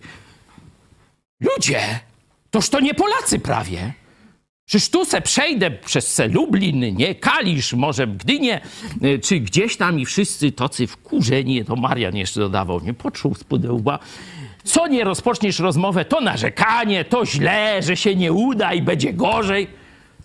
Ludzie, 1.42 2.00
toż 2.52 2.70
to 2.70 2.80
nie 2.80 2.94
Polacy 2.94 3.39
prawie. 3.39 3.94
Przecież 4.65 4.89
tu 4.89 5.06
se 5.06 5.21
przejdę 5.21 5.71
przez 5.71 6.13
se 6.13 6.28
Lublin, 6.28 6.95
nie, 6.95 7.15
Kalisz, 7.15 7.73
może 7.73 8.08
Gdynię, 8.08 8.62
y, 9.04 9.19
czy 9.19 9.39
gdzieś 9.39 9.78
tam 9.78 9.99
i 9.99 10.06
wszyscy 10.06 10.52
tacy 10.52 10.88
wkurzeni, 10.88 11.65
to 11.65 11.76
Marian 11.76 12.15
jeszcze 12.15 12.39
dodawał, 12.39 12.80
nie, 12.80 12.93
poczuł 12.93 13.36
z 13.36 13.43
pudełba. 13.43 13.99
Co 14.63 14.88
nie 14.88 15.04
rozpoczniesz 15.04 15.60
rozmowę, 15.60 16.06
to 16.06 16.21
narzekanie, 16.21 17.06
to 17.06 17.26
źle, 17.26 17.84
że 17.84 17.97
się 17.97 18.15
nie 18.15 18.34
uda 18.34 18.73
i 18.73 18.82
będzie 18.82 19.13
gorzej. 19.13 19.83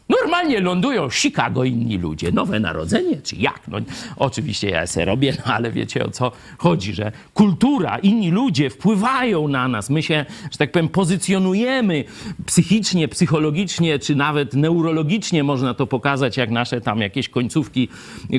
Normalnie 0.09 0.61
lądują 0.61 1.09
w 1.09 1.15
Chicago 1.15 1.65
inni 1.65 1.99
ludzie. 1.99 2.33
Nowe 2.33 2.61
narodzenie, 2.61 3.23
czy 3.23 3.37
jak? 3.37 3.61
No, 3.69 3.79
oczywiście 4.17 4.71
ja 4.71 4.87
se 4.87 5.05
robię, 5.05 5.37
no 5.47 5.55
ale 5.55 5.71
wiecie 5.73 6.05
o 6.05 6.11
co 6.11 6.33
chodzi, 6.59 6.95
że 6.95 7.13
kultura, 7.35 7.99
inni 7.99 8.31
ludzie 8.31 8.71
wpływają 8.71 9.49
na 9.49 9.69
nas. 9.69 9.91
My 9.91 10.03
się, 10.03 10.27
że 10.51 10.59
tak 10.59 10.73
powiem, 10.73 10.89
pozycjonujemy 10.89 12.05
psychicznie, 12.47 13.09
psychologicznie, 13.09 13.99
czy 13.99 14.15
nawet 14.15 14.55
neurologicznie 14.55 15.45
można 15.45 15.75
to 15.75 15.87
pokazać, 15.87 16.37
jak 16.37 16.51
nasze 16.51 16.81
tam 16.81 17.01
jakieś 17.01 17.29
końcówki 17.29 17.89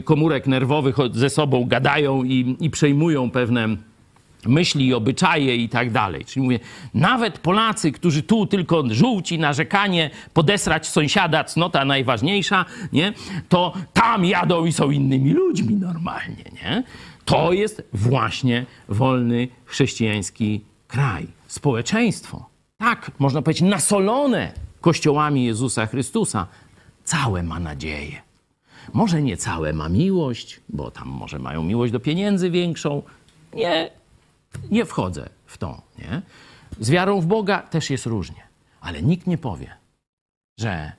komórek 0.04 0.48
nerwowych 0.48 0.96
ze 1.14 1.30
sobą 1.30 1.66
gadają 1.68 2.24
i, 2.24 2.56
i 2.60 2.70
przejmują 2.70 3.32
pewne 3.32 3.89
myśli 4.46 4.88
i 4.88 4.94
obyczaje 4.94 5.56
i 5.56 5.70
tak 5.70 5.92
dalej. 5.92 6.26
Czyli 6.26 6.44
mówię, 6.44 6.60
nawet 6.94 7.40
Polacy, 7.40 7.92
którzy 7.92 8.24
tu 8.24 8.46
tylko 8.46 8.84
żółci, 8.90 9.40
narzekanie, 9.40 10.10
podesrać 10.34 10.88
sąsiada, 10.88 11.44
cnota 11.44 11.86
najważniejsza, 11.86 12.66
nie? 12.94 13.14
to 13.50 13.74
tam 13.94 14.26
jadą 14.26 14.66
i 14.66 14.72
są 14.72 14.92
innymi 14.92 15.34
ludźmi 15.34 15.76
normalnie. 15.76 16.44
Nie? 16.54 16.84
To 17.26 17.54
jest 17.54 17.84
właśnie 17.94 18.66
wolny 18.90 19.48
chrześcijański 19.66 20.62
kraj, 20.88 21.28
społeczeństwo. 21.48 22.50
Tak, 22.78 23.12
można 23.20 23.42
powiedzieć, 23.42 23.70
nasolone 23.70 24.52
kościołami 24.82 25.46
Jezusa 25.46 25.86
Chrystusa. 25.86 26.48
Całe 27.04 27.44
ma 27.44 27.60
nadzieję. 27.60 28.22
Może 28.94 29.22
nie 29.22 29.38
całe 29.38 29.74
ma 29.74 29.90
miłość, 29.90 30.60
bo 30.70 30.92
tam 30.92 31.08
może 31.08 31.40
mają 31.40 31.64
miłość 31.64 31.94
do 31.94 32.00
pieniędzy 32.00 32.50
większą. 32.50 33.04
Nie, 33.54 33.90
nie 34.72 34.86
wchodzę 34.86 35.30
w 35.46 35.58
to. 35.58 35.82
Nie? 35.98 36.22
Z 36.80 36.90
wiarą 36.90 37.22
w 37.22 37.26
Boga 37.26 37.62
też 37.62 37.90
jest 37.90 38.06
różnie, 38.06 38.44
ale 38.82 39.02
nikt 39.02 39.28
nie 39.28 39.38
powie, 39.38 39.78
że 40.60 40.92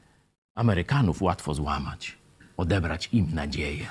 Amerykanów 0.54 1.22
łatwo 1.22 1.54
złamać, 1.54 2.18
odebrać 2.56 3.08
im 3.12 3.34
nadzieję. 3.34 3.86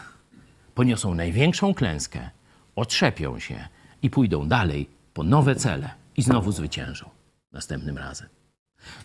Poniosą 0.76 1.16
największą 1.16 1.74
klęskę, 1.74 2.30
otrzepią 2.76 3.40
się 3.40 3.68
i 4.02 4.10
pójdą 4.10 4.48
dalej 4.48 4.90
po 5.14 5.24
nowe 5.24 5.56
cele 5.56 5.90
i 6.18 6.22
znowu 6.22 6.52
zwyciężą 6.52 7.10
następnym 7.52 7.98
razem. 7.98 8.30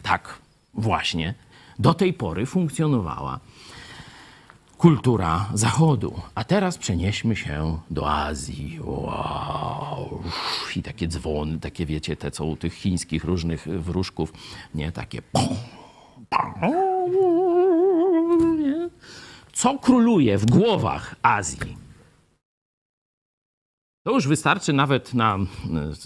Tak 0.03 0.39
właśnie 0.75 1.35
do 1.79 1.95
tej 1.95 2.13
pory 2.13 2.47
funkcjonowała 2.47 3.41
kultura 4.85 5.49
Zachodu. 5.55 6.13
A 6.35 6.45
teraz 6.45 6.79
przenieśmy 6.79 7.37
się 7.37 7.79
do 7.91 8.11
Azji. 8.11 8.81
Wow. 8.85 10.23
I 10.77 10.83
takie 10.83 11.09
dzwony, 11.09 11.61
takie 11.61 11.87
wiecie, 11.87 12.17
te 12.17 12.31
co 12.31 12.45
u 12.45 12.57
tych 12.57 12.75
chińskich 12.75 13.25
różnych 13.25 13.69
wróżków, 13.69 14.33
nie? 14.75 14.93
Takie 14.93 15.23
nie? 18.59 18.89
Co 19.53 19.79
króluje 19.79 20.39
w 20.39 20.47
głowach 20.47 21.15
Azji? 21.23 21.84
To 24.05 24.11
już 24.11 24.29
wystarczy 24.29 24.73
nawet 24.73 25.15
na 25.15 25.39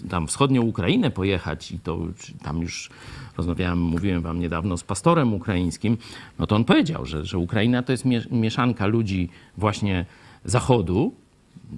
tam 0.09 0.27
wschodnią 0.27 0.61
Ukrainę 0.61 1.11
pojechać 1.11 1.71
i 1.71 1.79
to 1.79 1.99
tam 2.43 2.61
już 2.61 2.89
rozmawiałem, 3.37 3.79
mówiłem 3.79 4.21
wam 4.21 4.39
niedawno 4.39 4.77
z 4.77 4.83
pastorem 4.83 5.33
ukraińskim, 5.33 5.97
no 6.39 6.47
to 6.47 6.55
on 6.55 6.65
powiedział, 6.65 7.05
że, 7.05 7.25
że 7.25 7.37
Ukraina 7.37 7.83
to 7.83 7.91
jest 7.91 8.05
mieszanka 8.31 8.87
ludzi 8.87 9.29
właśnie 9.57 10.05
zachodu, 10.45 11.13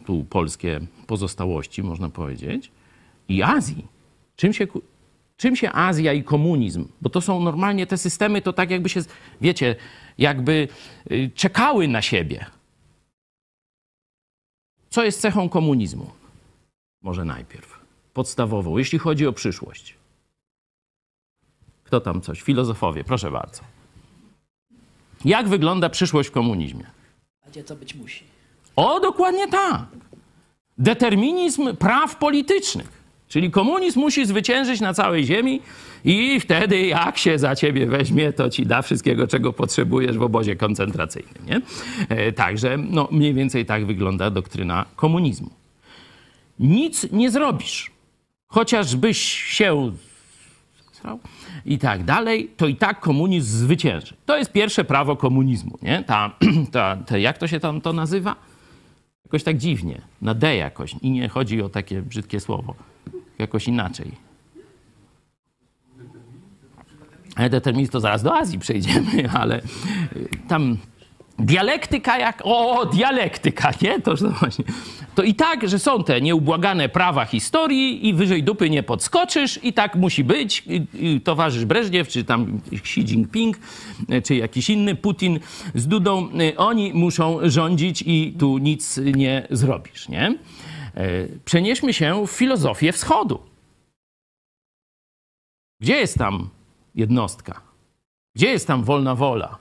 tu 0.05 0.25
polskie 0.29 0.79
pozostałości 1.07 1.83
można 1.83 2.09
powiedzieć, 2.09 2.71
i 3.29 3.43
Azji. 3.43 3.87
Czym 4.35 4.53
się, 4.53 4.67
czym 5.37 5.55
się 5.55 5.71
Azja 5.71 6.13
i 6.13 6.23
komunizm, 6.23 6.87
bo 7.01 7.09
to 7.09 7.21
są 7.21 7.43
normalnie 7.43 7.87
te 7.87 7.97
systemy, 7.97 8.41
to 8.41 8.53
tak 8.53 8.71
jakby 8.71 8.89
się, 8.89 9.01
wiecie, 9.41 9.75
jakby 10.17 10.67
y, 11.11 11.31
czekały 11.35 11.87
na 11.87 12.01
siebie. 12.01 12.45
Co 14.91 15.03
jest 15.03 15.21
cechą 15.21 15.49
komunizmu? 15.49 16.11
Może 17.01 17.25
najpierw. 17.25 17.79
Podstawową, 18.13 18.77
jeśli 18.77 18.99
chodzi 18.99 19.27
o 19.27 19.33
przyszłość. 19.33 19.95
Kto 21.83 22.01
tam 22.01 22.21
coś? 22.21 22.41
Filozofowie, 22.41 23.03
proszę 23.03 23.31
bardzo. 23.31 23.61
Jak 25.25 25.49
wygląda 25.49 25.89
przyszłość 25.89 26.29
w 26.29 26.31
komunizmie? 26.31 26.85
A 27.45 27.49
gdzie 27.49 27.63
to 27.63 27.75
być 27.75 27.95
musi? 27.95 28.23
O, 28.75 28.99
dokładnie 28.99 29.47
tak. 29.47 29.85
Determinizm 30.77 31.75
praw 31.75 32.15
politycznych. 32.15 33.00
Czyli 33.31 33.51
komunizm 33.51 33.99
musi 33.99 34.25
zwyciężyć 34.25 34.81
na 34.81 34.93
całej 34.93 35.25
ziemi 35.25 35.61
i 36.05 36.39
wtedy 36.39 36.85
jak 36.85 37.17
się 37.17 37.39
za 37.39 37.55
ciebie 37.55 37.87
weźmie, 37.87 38.33
to 38.33 38.49
ci 38.49 38.65
da 38.65 38.81
wszystkiego, 38.81 39.27
czego 39.27 39.53
potrzebujesz 39.53 40.17
w 40.17 40.21
obozie 40.21 40.55
koncentracyjnym. 40.55 41.45
Nie? 41.45 41.61
E, 42.09 42.31
także 42.31 42.77
no, 42.77 43.07
mniej 43.11 43.33
więcej 43.33 43.65
tak 43.65 43.85
wygląda 43.85 44.29
doktryna 44.29 44.85
komunizmu. 44.95 45.49
Nic 46.59 47.11
nie 47.11 47.31
zrobisz, 47.31 47.91
chociażbyś 48.47 49.17
się 49.43 49.91
i 51.65 51.77
tak 51.77 52.03
dalej, 52.03 52.49
to 52.57 52.67
i 52.67 52.75
tak 52.75 52.99
komunizm 52.99 53.57
zwycięży. 53.57 54.15
To 54.25 54.37
jest 54.37 54.51
pierwsze 54.51 54.83
prawo 54.83 55.15
komunizmu. 55.15 55.77
Nie? 55.81 56.03
Ta, 56.03 56.31
ta, 56.71 56.97
ta, 57.05 57.17
jak 57.17 57.37
to 57.37 57.47
się 57.47 57.59
tam 57.59 57.81
to 57.81 57.93
nazywa? 57.93 58.35
Jakoś 59.25 59.43
tak 59.43 59.57
dziwnie, 59.57 60.01
na 60.21 60.33
D 60.33 60.55
jakoś. 60.55 60.95
I 61.01 61.11
nie 61.11 61.29
chodzi 61.29 61.61
o 61.61 61.69
takie 61.69 62.01
brzydkie 62.01 62.39
słowo. 62.39 62.75
Jakoś 63.41 63.67
inaczej. 63.67 64.11
Determinizm 67.49 67.91
to 67.91 67.99
zaraz 67.99 68.23
do 68.23 68.35
Azji 68.35 68.59
przejdziemy, 68.59 69.29
ale 69.41 69.61
tam 70.47 70.77
Dialektyka 71.39 72.19
jak... 72.19 72.41
O, 72.45 72.85
dialektyka, 72.85 73.71
nie? 73.81 74.01
To, 74.01 74.15
to 74.17 74.29
właśnie... 74.29 74.65
To 75.15 75.23
i 75.23 75.35
tak, 75.35 75.69
że 75.69 75.79
są 75.79 76.03
te 76.03 76.21
nieubłagane 76.21 76.89
prawa 76.89 77.25
historii 77.25 78.07
i 78.07 78.13
wyżej 78.13 78.43
dupy 78.43 78.69
nie 78.69 78.83
podskoczysz 78.83 79.59
i 79.63 79.73
tak 79.73 79.95
musi 79.95 80.23
być. 80.23 80.63
Towarzysz 81.23 81.65
Breżniew, 81.65 82.07
czy 82.07 82.23
tam 82.23 82.59
Xi 82.73 83.01
Jinping, 83.01 83.57
czy 84.23 84.35
jakiś 84.35 84.69
inny 84.69 84.95
Putin 84.95 85.39
z 85.75 85.87
Dudą, 85.87 86.29
oni 86.57 86.93
muszą 86.93 87.39
rządzić 87.43 88.03
i 88.05 88.35
tu 88.39 88.57
nic 88.57 88.99
nie 89.15 89.47
zrobisz, 89.49 90.09
nie? 90.09 90.35
E, 90.95 91.27
przenieśmy 91.45 91.93
się 91.93 92.27
w 92.27 92.31
filozofię 92.31 92.91
wschodu. 92.93 93.39
Gdzie 95.81 95.95
jest 95.95 96.17
tam 96.17 96.49
jednostka? 96.95 97.61
Gdzie 98.35 98.47
jest 98.47 98.67
tam 98.67 98.83
wolna 98.83 99.15
wola? 99.15 99.57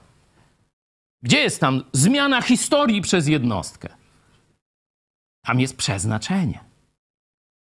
Gdzie 1.23 1.39
jest 1.39 1.59
tam 1.59 1.83
zmiana 1.93 2.41
historii 2.41 3.01
przez 3.01 3.27
jednostkę? 3.27 3.89
Tam 5.45 5.59
jest 5.59 5.77
przeznaczenie. 5.77 6.59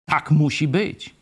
Tak 0.10 0.32
musi 0.32 0.68
być. 0.68 1.16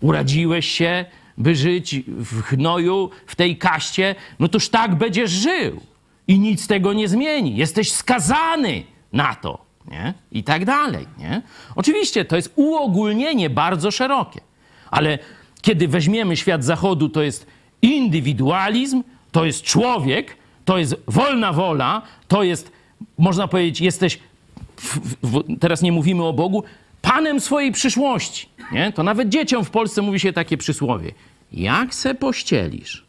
Urodziłeś 0.00 0.68
się, 0.68 1.04
by 1.38 1.54
żyć 1.54 2.00
w 2.06 2.50
gnoju, 2.50 3.10
w 3.26 3.36
tej 3.36 3.58
kaście, 3.58 4.14
no 4.38 4.48
toż 4.48 4.68
tak 4.68 4.94
będziesz 4.94 5.30
żył. 5.30 5.80
I 6.28 6.38
nic 6.38 6.66
tego 6.66 6.92
nie 6.92 7.08
zmieni. 7.08 7.56
Jesteś 7.56 7.92
skazany 7.92 8.84
na 9.12 9.34
to. 9.34 9.69
Nie? 9.88 10.14
I 10.32 10.44
tak 10.44 10.64
dalej. 10.64 11.06
Nie? 11.18 11.42
Oczywiście 11.76 12.24
to 12.24 12.36
jest 12.36 12.52
uogólnienie 12.56 13.50
bardzo 13.50 13.90
szerokie, 13.90 14.40
ale 14.90 15.18
kiedy 15.62 15.88
weźmiemy 15.88 16.36
świat 16.36 16.64
zachodu, 16.64 17.08
to 17.08 17.22
jest 17.22 17.46
indywidualizm, 17.82 19.02
to 19.32 19.44
jest 19.44 19.62
człowiek, 19.62 20.36
to 20.64 20.78
jest 20.78 20.96
wolna 21.06 21.52
wola, 21.52 22.02
to 22.28 22.42
jest, 22.42 22.72
można 23.18 23.48
powiedzieć, 23.48 23.80
jesteś, 23.80 24.18
w, 24.76 24.98
w, 25.22 25.58
teraz 25.60 25.82
nie 25.82 25.92
mówimy 25.92 26.24
o 26.24 26.32
Bogu, 26.32 26.64
panem 27.02 27.40
swojej 27.40 27.72
przyszłości. 27.72 28.48
Nie? 28.72 28.92
To 28.92 29.02
nawet 29.02 29.28
dzieciom 29.28 29.64
w 29.64 29.70
Polsce 29.70 30.02
mówi 30.02 30.20
się 30.20 30.32
takie 30.32 30.56
przysłowie. 30.56 31.12
Jak 31.52 31.94
se 31.94 32.14
pościelisz, 32.14 33.04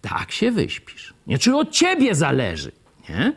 tak 0.00 0.32
się 0.32 0.50
wyśpisz. 0.50 1.14
Nie? 1.26 1.38
Czy 1.38 1.56
od 1.56 1.70
ciebie 1.70 2.14
zależy. 2.14 2.72
Nie? 3.08 3.32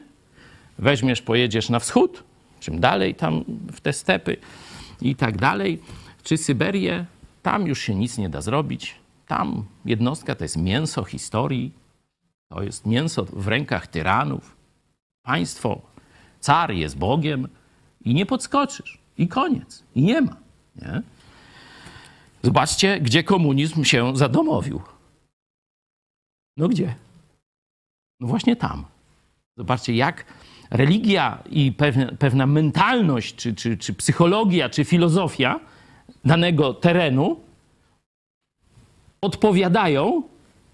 Weźmiesz, 0.79 1.21
pojedziesz 1.21 1.69
na 1.69 1.79
wschód, 1.79 2.23
czym 2.67 2.79
dalej 2.79 3.15
tam 3.15 3.43
w 3.71 3.81
te 3.81 3.93
stepy 3.93 4.37
i 5.01 5.15
tak 5.15 5.37
dalej, 5.37 5.81
czy 6.23 6.37
Syberię, 6.37 7.05
tam 7.41 7.67
już 7.67 7.79
się 7.79 7.95
nic 7.95 8.17
nie 8.17 8.29
da 8.29 8.41
zrobić. 8.41 8.95
Tam 9.27 9.65
jednostka 9.85 10.35
to 10.35 10.43
jest 10.43 10.57
mięso 10.57 11.03
historii, 11.03 11.71
to 12.49 12.63
jest 12.63 12.85
mięso 12.85 13.25
w 13.25 13.47
rękach 13.47 13.87
tyranów. 13.87 14.55
Państwo, 15.21 15.81
car 16.39 16.71
jest 16.71 16.97
Bogiem 16.97 17.47
i 18.01 18.13
nie 18.13 18.25
podskoczysz. 18.25 18.97
I 19.17 19.27
koniec. 19.27 19.83
I 19.95 20.01
nie 20.01 20.21
ma. 20.21 20.35
Nie? 20.75 21.01
Zobaczcie, 22.43 22.99
gdzie 22.99 23.23
komunizm 23.23 23.83
się 23.83 24.17
zadomowił. 24.17 24.81
No 26.57 26.67
gdzie? 26.67 26.95
No 28.19 28.27
właśnie 28.27 28.55
tam. 28.55 28.85
Zobaczcie, 29.57 29.95
jak 29.95 30.25
religia 30.69 31.43
i 31.49 31.71
pewna, 32.19 32.47
mentalność, 32.47 33.35
czy, 33.35 33.55
czy, 33.55 33.77
czy 33.77 33.93
psychologia, 33.93 34.69
czy 34.69 34.85
filozofia 34.85 35.59
danego 36.25 36.73
terenu 36.73 37.39
odpowiadają 39.21 40.23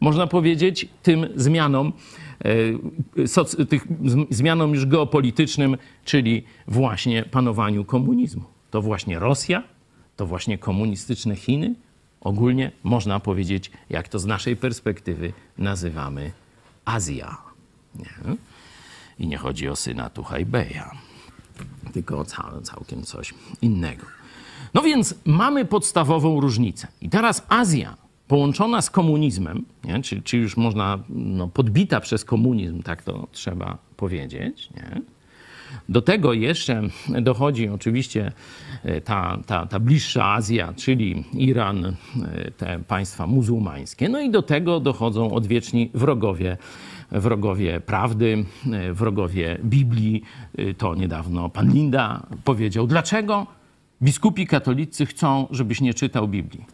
można 0.03 0.27
powiedzieć, 0.27 0.87
tym 1.03 1.27
zmianom, 1.35 1.93
e, 3.57 3.65
tych 3.65 3.87
zmianom 4.29 4.73
już 4.73 4.85
geopolitycznym, 4.85 5.77
czyli 6.05 6.43
właśnie 6.67 7.23
panowaniu 7.23 7.85
komunizmu. 7.85 8.43
To 8.71 8.81
właśnie 8.81 9.19
Rosja, 9.19 9.63
to 10.15 10.25
właśnie 10.25 10.57
komunistyczne 10.57 11.35
Chiny, 11.35 11.75
ogólnie 12.21 12.71
można 12.83 13.19
powiedzieć, 13.19 13.71
jak 13.89 14.07
to 14.07 14.19
z 14.19 14.25
naszej 14.25 14.55
perspektywy 14.55 15.33
nazywamy 15.57 16.31
Azja. 16.85 17.37
Nie? 17.95 18.35
I 19.19 19.27
nie 19.27 19.37
chodzi 19.37 19.69
o 19.69 19.75
syna 19.75 20.09
Tuchajbeja, 20.09 20.91
tylko 21.93 22.19
o 22.19 22.25
cał, 22.25 22.61
całkiem 22.61 23.03
coś 23.03 23.33
innego. 23.61 24.05
No 24.73 24.81
więc 24.81 25.15
mamy 25.25 25.65
podstawową 25.65 26.39
różnicę. 26.39 26.87
I 27.01 27.09
teraz 27.09 27.45
Azja 27.49 27.97
połączona 28.27 28.81
z 28.81 28.89
komunizmem, 28.89 29.65
nie? 29.83 30.01
Czy, 30.01 30.21
czy 30.21 30.37
już 30.37 30.57
można 30.57 30.99
no, 31.09 31.47
podbita 31.47 31.99
przez 31.99 32.25
komunizm, 32.25 32.83
tak 32.83 33.03
to 33.03 33.27
trzeba 33.31 33.77
powiedzieć, 33.97 34.69
nie? 34.75 35.01
Do 35.89 36.01
tego 36.01 36.33
jeszcze 36.33 36.81
dochodzi 37.21 37.69
oczywiście 37.69 38.31
e, 38.83 39.01
ta, 39.01 39.39
ta, 39.45 39.65
ta 39.65 39.79
bliższa 39.79 40.33
Azja, 40.33 40.73
czyli 40.73 41.23
Iran, 41.33 41.85
e, 41.85 42.51
te 42.51 42.79
państwa 42.87 43.27
muzułmańskie. 43.27 44.09
No 44.09 44.21
i 44.21 44.31
do 44.31 44.41
tego 44.41 44.79
dochodzą 44.79 45.31
odwieczni 45.31 45.89
wrogowie, 45.93 46.57
wrogowie 47.13 47.79
prawdy, 47.79 48.45
e, 48.73 48.93
wrogowie 48.93 49.57
Biblii. 49.63 50.23
E, 50.57 50.73
To 50.73 50.95
niedawno 50.95 51.49
pan 51.49 51.73
Linda 51.73 52.23
powiedział. 52.43 52.87
Dlaczego 52.87 53.47
biskupi 54.01 54.47
katolicy 54.47 55.05
chcą, 55.05 55.47
żebyś 55.51 55.81
nie 55.81 55.93
czytał 55.93 56.27
Biblii? 56.27 56.65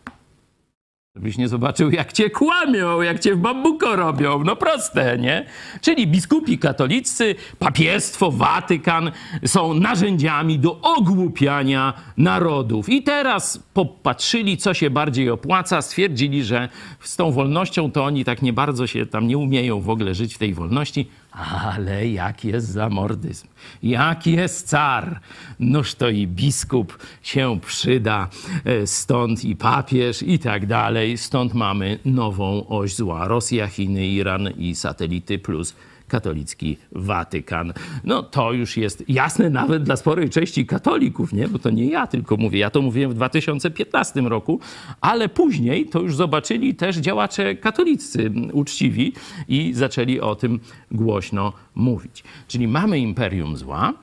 Żebyś 1.20 1.38
nie 1.38 1.48
zobaczył, 1.48 1.92
jak 1.92 2.14
cię 2.14 2.30
kłamią, 2.30 3.02
jak 3.02 3.20
cię 3.20 3.36
w 3.36 3.38
bambuko 3.38 3.96
robią. 3.96 4.44
No 4.44 4.56
proste, 4.56 5.18
nie? 5.18 5.46
Czyli 5.82 6.08
biskupi 6.08 6.58
katolicy, 6.58 7.36
papiestwo, 7.60 8.32
Watykan 8.32 9.12
są 9.46 9.74
narzędziami 9.74 10.60
do 10.60 10.82
ogłupiania 10.82 11.94
narodów. 12.18 12.90
I 12.90 13.04
teraz 13.04 13.64
popatrzyli, 13.74 14.58
co 14.58 14.74
się 14.74 14.90
bardziej 14.90 15.30
opłaca, 15.30 15.82
stwierdzili, 15.82 16.44
że 16.44 16.70
z 17.00 17.16
tą 17.16 17.32
wolnością 17.32 17.92
to 17.92 18.06
oni 18.06 18.26
tak 18.26 18.42
nie 18.42 18.54
bardzo 18.54 18.88
się 18.88 19.06
tam 19.06 19.28
nie 19.28 19.38
umieją 19.38 19.82
w 19.82 19.90
ogóle 19.90 20.16
żyć 20.16 20.36
w 20.36 20.38
tej 20.38 20.54
wolności. 20.54 21.10
Ale 21.32 22.08
jak 22.08 22.46
jest 22.46 22.68
zamordyzm, 22.68 23.48
jak 23.84 24.28
jest 24.28 24.68
car, 24.68 25.20
noż 25.60 25.96
to 25.96 26.10
i 26.10 26.28
biskup 26.28 26.98
się 27.22 27.60
przyda, 27.66 28.30
e, 28.66 28.88
stąd 28.88 29.46
i 29.46 29.56
papież 29.56 30.24
i 30.24 30.40
tak 30.40 30.66
dalej. 30.66 31.18
Stąd 31.18 31.54
mamy 31.54 32.00
nową 32.06 32.68
oś 32.68 32.96
zła. 32.96 33.28
Rosja, 33.28 33.68
Chiny, 33.68 34.08
Iran 34.08 34.50
i 34.58 34.76
satelity 34.76 35.40
plus 35.40 35.76
katolicki 36.10 36.78
Watykan. 36.92 37.74
No 38.04 38.24
to 38.24 38.54
już 38.54 38.78
jest 38.78 39.10
jasne 39.10 39.50
nawet 39.50 39.84
dla 39.84 39.96
sporej 39.96 40.30
części 40.30 40.66
katolików, 40.66 41.34
nie? 41.34 41.48
Bo 41.48 41.60
to 41.60 41.70
nie 41.70 41.86
ja 41.86 42.08
tylko 42.08 42.38
mówię. 42.38 42.60
Ja 42.60 42.70
to 42.70 42.82
mówiłem 42.82 43.12
w 43.12 43.14
2015 43.14 44.22
roku, 44.22 44.60
ale 45.02 45.30
później 45.30 45.86
to 45.86 46.00
już 46.00 46.16
zobaczyli 46.16 46.76
też 46.76 46.98
działacze 46.98 47.56
katolicy 47.56 48.32
uczciwi 48.54 49.14
i 49.48 49.74
zaczęli 49.74 50.20
o 50.20 50.36
tym 50.36 50.60
głośno 50.92 51.54
mówić. 51.76 52.24
Czyli 52.48 52.68
mamy 52.68 53.00
imperium 53.00 53.58
zła, 53.58 53.94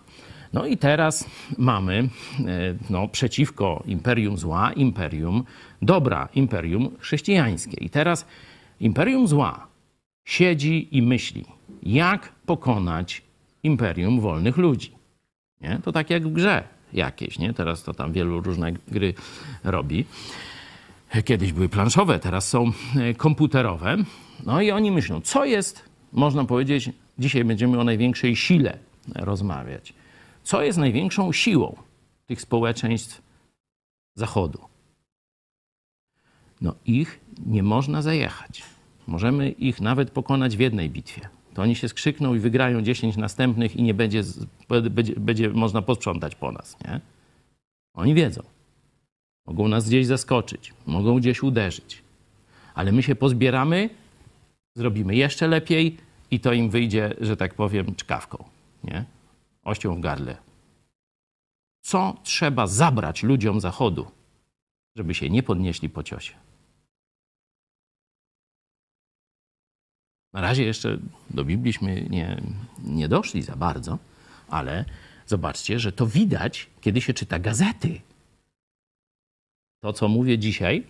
no 0.52 0.66
i 0.66 0.76
teraz 0.76 1.24
mamy 1.58 2.08
e, 2.46 2.74
no, 2.90 3.08
przeciwko 3.08 3.82
imperium 3.86 4.38
zła, 4.38 4.72
imperium 4.72 5.44
dobra, 5.82 6.28
imperium 6.34 6.90
chrześcijańskie. 6.98 7.76
I 7.76 7.90
teraz 7.90 8.26
imperium 8.80 9.28
zła 9.28 9.66
siedzi 10.24 10.88
i 10.96 11.02
myśli, 11.02 11.44
jak 11.94 12.32
pokonać 12.46 13.22
imperium 13.62 14.20
wolnych 14.20 14.56
ludzi. 14.56 14.92
Nie? 15.60 15.80
To 15.84 15.92
tak 15.92 16.10
jak 16.10 16.28
w 16.28 16.32
grze 16.32 16.64
jakiejś, 16.92 17.38
nie? 17.38 17.54
Teraz 17.54 17.82
to 17.82 17.94
tam 17.94 18.12
wielu 18.12 18.40
różne 18.40 18.72
gry 18.72 19.14
robi. 19.64 20.04
Kiedyś 21.24 21.52
były 21.52 21.68
planszowe, 21.68 22.18
teraz 22.18 22.48
są 22.48 22.72
e, 22.96 23.14
komputerowe. 23.14 23.96
No 24.46 24.60
i 24.60 24.70
oni 24.70 24.90
myślą, 24.90 25.20
co 25.20 25.44
jest, 25.44 25.84
można 26.12 26.44
powiedzieć, 26.44 26.90
dzisiaj 27.18 27.44
będziemy 27.44 27.80
o 27.80 27.84
największej 27.84 28.36
sile 28.36 28.78
rozmawiać. 29.14 29.92
Co 30.42 30.62
jest 30.62 30.78
największą 30.78 31.32
siłą 31.32 31.76
tych 32.26 32.40
społeczeństw 32.40 33.22
Zachodu? 34.14 34.58
No 36.60 36.74
ich 36.86 37.20
nie 37.46 37.62
można 37.62 38.02
zajechać. 38.02 38.62
Możemy 39.06 39.50
ich 39.50 39.80
nawet 39.80 40.10
pokonać 40.10 40.56
w 40.56 40.60
jednej 40.60 40.90
bitwie. 40.90 41.28
To 41.56 41.62
oni 41.62 41.76
się 41.76 41.88
skrzykną 41.88 42.34
i 42.34 42.38
wygrają 42.38 42.82
10 42.82 43.16
następnych 43.16 43.76
i 43.76 43.82
nie 43.82 43.94
będzie, 43.94 44.22
będzie, 44.90 45.14
będzie 45.16 45.48
można 45.48 45.82
posprzątać 45.82 46.34
po 46.34 46.52
nas, 46.52 46.76
nie? 46.84 47.00
Oni 47.94 48.14
wiedzą. 48.14 48.42
Mogą 49.46 49.68
nas 49.68 49.88
gdzieś 49.88 50.06
zaskoczyć, 50.06 50.74
mogą 50.86 51.18
gdzieś 51.18 51.42
uderzyć. 51.42 52.02
Ale 52.74 52.92
my 52.92 53.02
się 53.02 53.14
pozbieramy, 53.14 53.90
zrobimy 54.74 55.16
jeszcze 55.16 55.48
lepiej 55.48 55.96
i 56.30 56.40
to 56.40 56.52
im 56.52 56.70
wyjdzie, 56.70 57.14
że 57.20 57.36
tak 57.36 57.54
powiem, 57.54 57.94
czkawką, 57.94 58.44
nie? 58.84 59.04
Ością 59.64 59.94
w 59.94 60.00
gardle. 60.00 60.36
Co 61.80 62.16
trzeba 62.22 62.66
zabrać 62.66 63.22
ludziom 63.22 63.60
Zachodu, 63.60 64.06
żeby 64.96 65.14
się 65.14 65.30
nie 65.30 65.42
podnieśli 65.42 65.88
po 65.88 66.02
ciosie? 66.02 66.45
Na 70.36 70.42
razie 70.42 70.64
jeszcze 70.64 70.98
do 71.30 71.44
Bibliśmy 71.44 72.06
nie, 72.10 72.42
nie 72.84 73.08
doszli 73.08 73.42
za 73.42 73.56
bardzo, 73.56 73.98
ale 74.48 74.84
zobaczcie, 75.26 75.78
że 75.78 75.92
to 75.92 76.06
widać, 76.06 76.66
kiedy 76.80 77.00
się 77.00 77.14
czyta 77.14 77.38
gazety. 77.38 78.00
To, 79.80 79.92
co 79.92 80.08
mówię 80.08 80.38
dzisiaj, 80.38 80.84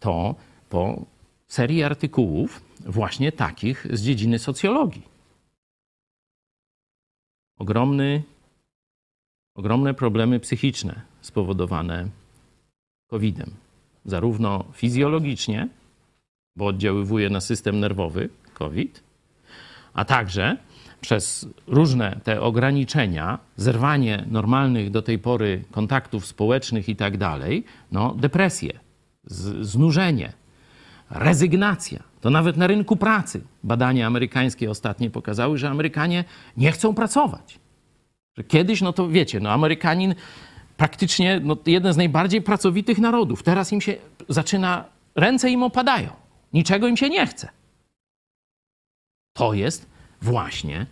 to 0.00 0.34
po 0.70 1.04
serii 1.48 1.82
artykułów 1.82 2.62
właśnie 2.80 3.32
takich 3.32 3.86
z 3.90 4.02
dziedziny 4.02 4.38
socjologii. 4.38 5.02
Ogromny, 7.58 8.22
ogromne 9.56 9.94
problemy 9.94 10.40
psychiczne 10.40 11.00
spowodowane 11.20 12.08
COVID-em. 13.10 13.50
Zarówno 14.04 14.64
fizjologicznie, 14.72 15.68
bo 16.56 16.66
oddziaływuje 16.66 17.30
na 17.30 17.40
system 17.40 17.80
nerwowy 17.80 18.28
COVID, 18.60 19.02
a 19.94 20.04
także 20.04 20.56
przez 21.00 21.48
różne 21.66 22.20
te 22.24 22.40
ograniczenia, 22.40 23.38
zerwanie 23.56 24.24
normalnych 24.30 24.90
do 24.90 25.02
tej 25.02 25.18
pory 25.18 25.64
kontaktów 25.70 26.26
społecznych 26.26 26.88
i 26.88 26.96
tak 26.96 27.16
dalej, 27.16 27.64
no 27.92 28.14
depresję, 28.14 28.72
znużenie, 29.60 30.32
rezygnacja. 31.10 32.02
To 32.20 32.30
nawet 32.30 32.56
na 32.56 32.66
rynku 32.66 32.96
pracy 32.96 33.40
badania 33.64 34.06
amerykańskie 34.06 34.70
ostatnie 34.70 35.10
pokazały, 35.10 35.58
że 35.58 35.70
Amerykanie 35.70 36.24
nie 36.56 36.72
chcą 36.72 36.94
pracować. 36.94 37.58
Kiedyś, 38.48 38.82
no 38.82 38.92
to 38.92 39.08
wiecie, 39.08 39.40
no 39.40 39.50
Amerykanin 39.50 40.14
praktycznie 40.76 41.40
no, 41.44 41.56
jeden 41.66 41.92
z 41.92 41.96
najbardziej 41.96 42.42
pracowitych 42.42 42.98
narodów. 42.98 43.42
Teraz 43.42 43.72
im 43.72 43.80
się 43.80 43.94
zaczyna, 44.28 44.84
ręce 45.14 45.50
im 45.50 45.62
opadają. 45.62 46.10
Niczego 46.52 46.88
im 46.88 46.96
się 46.96 47.08
nie 47.08 47.26
chce. 47.26 47.59
To 49.40 49.54
jest 49.54 49.86
właśnie 50.22 50.86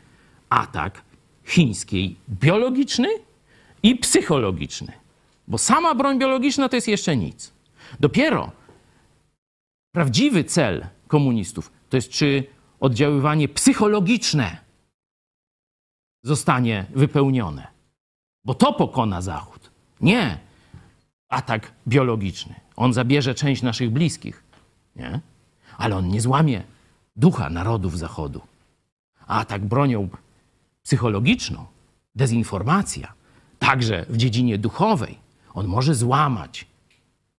atak 0.48 1.02
chińskiej 1.44 2.16
biologiczny 2.30 3.08
i 3.82 3.96
psychologiczny. 3.96 4.92
Bo 5.48 5.58
sama 5.58 5.94
broń 5.94 6.18
biologiczna 6.18 6.68
to 6.68 6.76
jest 6.76 6.88
jeszcze 6.88 7.16
nic. 7.16 7.52
Dopiero 8.00 8.52
prawdziwy 9.92 10.44
cel 10.44 10.86
komunistów 11.08 11.72
to 11.90 11.96
jest, 11.96 12.10
czy 12.10 12.44
oddziaływanie 12.80 13.48
psychologiczne 13.48 14.56
zostanie 16.22 16.86
wypełnione. 16.94 17.66
Bo 18.44 18.54
to 18.54 18.72
pokona 18.72 19.22
Zachód. 19.22 19.70
Nie 20.00 20.38
atak 21.28 21.72
biologiczny. 21.88 22.54
On 22.76 22.92
zabierze 22.92 23.34
część 23.34 23.62
naszych 23.62 23.90
bliskich, 23.90 24.44
nie? 24.96 25.20
ale 25.78 25.96
on 25.96 26.08
nie 26.08 26.20
złamie 26.20 26.77
ducha 27.18 27.50
narodów 27.50 27.98
Zachodu. 27.98 28.40
A 29.26 29.40
atak 29.40 29.64
bronią 29.64 30.08
psychologiczną, 30.82 31.66
dezinformacja, 32.14 33.12
także 33.58 34.06
w 34.08 34.16
dziedzinie 34.16 34.58
duchowej, 34.58 35.18
on 35.54 35.66
może 35.66 35.94
złamać 35.94 36.66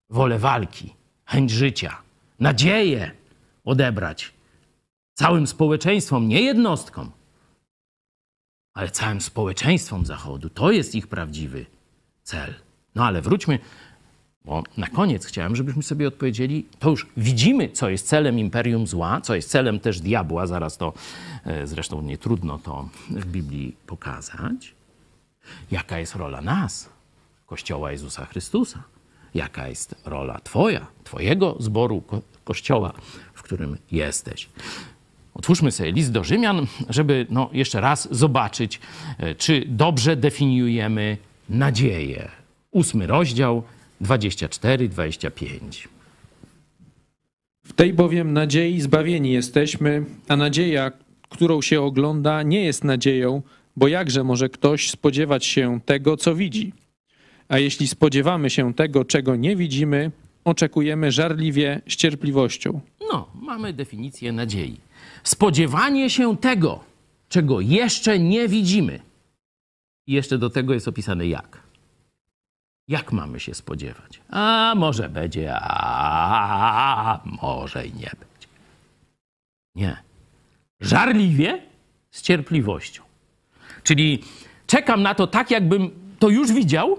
wolę 0.09 0.39
walki, 0.39 0.93
chęć 1.25 1.51
życia, 1.51 1.97
nadzieję 2.39 3.11
odebrać 3.65 4.33
całym 5.13 5.47
społeczeństwom, 5.47 6.27
nie 6.27 6.41
jednostkom, 6.41 7.11
ale 8.73 8.91
całym 8.91 9.21
społeczeństwom 9.21 10.05
Zachodu. 10.05 10.49
To 10.49 10.71
jest 10.71 10.95
ich 10.95 11.07
prawdziwy 11.07 11.65
cel. 12.23 12.53
No 12.95 13.05
ale 13.05 13.21
wróćmy 13.21 13.59
Bo 14.45 14.63
na 14.77 14.87
koniec 14.87 15.25
chciałem, 15.25 15.55
żebyśmy 15.55 15.83
sobie 15.83 16.07
odpowiedzieli, 16.07 16.65
to 16.79 16.89
już 16.89 17.07
widzimy, 17.17 17.69
co 17.69 17.89
jest 17.89 18.07
celem 18.07 18.39
imperium 18.39 18.87
zła, 18.87 19.21
co 19.21 19.35
jest 19.35 19.49
celem 19.49 19.79
też 19.79 19.99
diabła, 20.01 20.47
zaraz 20.47 20.77
to, 20.77 20.93
e, 21.45 21.67
zresztą 21.67 22.01
nie 22.01 22.17
trudno 22.17 22.57
to 22.59 22.89
w 23.09 23.25
Biblii 23.25 23.75
pokazać. 23.87 24.73
Jaka 25.71 25.99
jest 25.99 26.15
rola 26.15 26.41
nas, 26.41 26.89
Kościoła 27.45 27.91
Jezusa 27.91 28.25
Chrystusa? 28.25 28.83
Jaka 29.33 29.67
jest 29.67 29.95
rola 30.05 30.39
Twoja, 30.43 30.87
Twojego 31.03 31.55
zboru 31.59 32.01
ko- 32.01 32.21
Kościoła, 32.43 32.93
w 33.33 33.43
którym 33.43 33.77
jesteś? 33.91 34.49
Otwórzmy 35.33 35.71
sobie 35.71 35.91
list 35.91 36.11
do 36.11 36.23
Rzymian, 36.23 36.65
żeby 36.89 37.25
no, 37.29 37.49
jeszcze 37.53 37.81
raz 37.81 38.07
zobaczyć, 38.11 38.79
e, 39.17 39.35
czy 39.35 39.63
dobrze 39.67 40.15
definiujemy 40.15 41.17
nadzieję. 41.49 42.31
Ósmy 42.71 43.07
rozdział, 43.07 43.63
24-25. 44.01 45.87
W 47.65 47.73
tej 47.73 47.93
bowiem 47.93 48.33
nadziei 48.33 48.81
zbawieni 48.81 49.31
jesteśmy, 49.31 50.05
a 50.27 50.35
nadzieja, 50.35 50.91
którą 51.29 51.61
się 51.61 51.81
ogląda, 51.81 52.43
nie 52.43 52.63
jest 52.63 52.83
nadzieją, 52.83 53.41
bo 53.75 53.87
jakże 53.87 54.23
może 54.23 54.49
ktoś 54.49 54.89
spodziewać 54.89 55.45
się 55.45 55.79
tego, 55.85 56.17
co 56.17 56.35
widzi? 56.35 56.73
A 57.47 57.57
jeśli 57.59 57.87
spodziewamy 57.87 58.49
się 58.49 58.73
tego, 58.73 59.05
czego 59.05 59.35
nie 59.35 59.55
widzimy, 59.55 60.11
oczekujemy 60.45 61.11
żarliwie 61.11 61.81
z 61.87 61.95
cierpliwością. 61.95 62.81
No, 63.11 63.27
mamy 63.35 63.73
definicję 63.73 64.31
nadziei. 64.31 64.77
Spodziewanie 65.23 66.09
się 66.09 66.37
tego, 66.37 66.83
czego 67.29 67.59
jeszcze 67.59 68.19
nie 68.19 68.47
widzimy. 68.47 68.99
I 70.07 70.13
jeszcze 70.13 70.37
do 70.37 70.49
tego 70.49 70.73
jest 70.73 70.87
opisane 70.87 71.27
jak. 71.27 71.68
Jak 72.89 73.11
mamy 73.11 73.39
się 73.39 73.53
spodziewać? 73.53 74.21
A 74.29 74.73
może 74.77 75.09
będzie, 75.09 75.53
a 75.61 77.19
może 77.25 77.87
i 77.87 77.93
nie 77.93 78.11
będzie. 78.19 78.47
Nie. 79.75 79.97
Żarliwie 80.79 81.61
z 82.11 82.21
cierpliwością. 82.21 83.03
Czyli 83.83 84.23
czekam 84.67 85.03
na 85.03 85.15
to 85.15 85.27
tak, 85.27 85.51
jakbym 85.51 85.91
to 86.19 86.29
już 86.29 86.51
widział, 86.51 86.97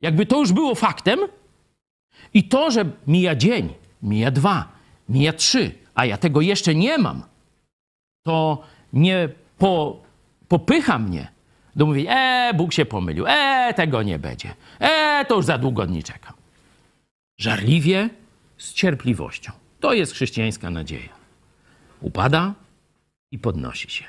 jakby 0.00 0.26
to 0.26 0.38
już 0.38 0.52
było 0.52 0.74
faktem, 0.74 1.18
i 2.34 2.44
to, 2.44 2.70
że 2.70 2.84
mija 3.06 3.34
dzień, 3.34 3.74
mija 4.02 4.30
dwa, 4.30 4.68
mija 5.08 5.32
trzy, 5.32 5.74
a 5.94 6.04
ja 6.06 6.16
tego 6.16 6.40
jeszcze 6.40 6.74
nie 6.74 6.98
mam, 6.98 7.22
to 8.22 8.62
nie 8.92 9.28
po, 9.58 10.02
popycha 10.48 10.98
mnie 10.98 11.33
do 11.76 11.86
mówienia, 11.86 12.48
e, 12.50 12.54
Bóg 12.54 12.72
się 12.72 12.84
pomylił, 12.84 13.24
e, 13.28 13.74
tego 13.76 14.02
nie 14.02 14.18
będzie, 14.18 14.54
e, 14.78 15.24
to 15.24 15.34
już 15.36 15.44
za 15.44 15.58
długo 15.58 15.86
nie 15.86 16.02
czekam. 16.02 16.34
Żarliwie, 17.38 18.10
z 18.56 18.72
cierpliwością. 18.72 19.52
To 19.80 19.92
jest 19.92 20.12
chrześcijańska 20.12 20.70
nadzieja. 20.70 21.12
Upada 22.00 22.54
i 23.32 23.38
podnosi 23.38 23.90
się. 23.90 24.04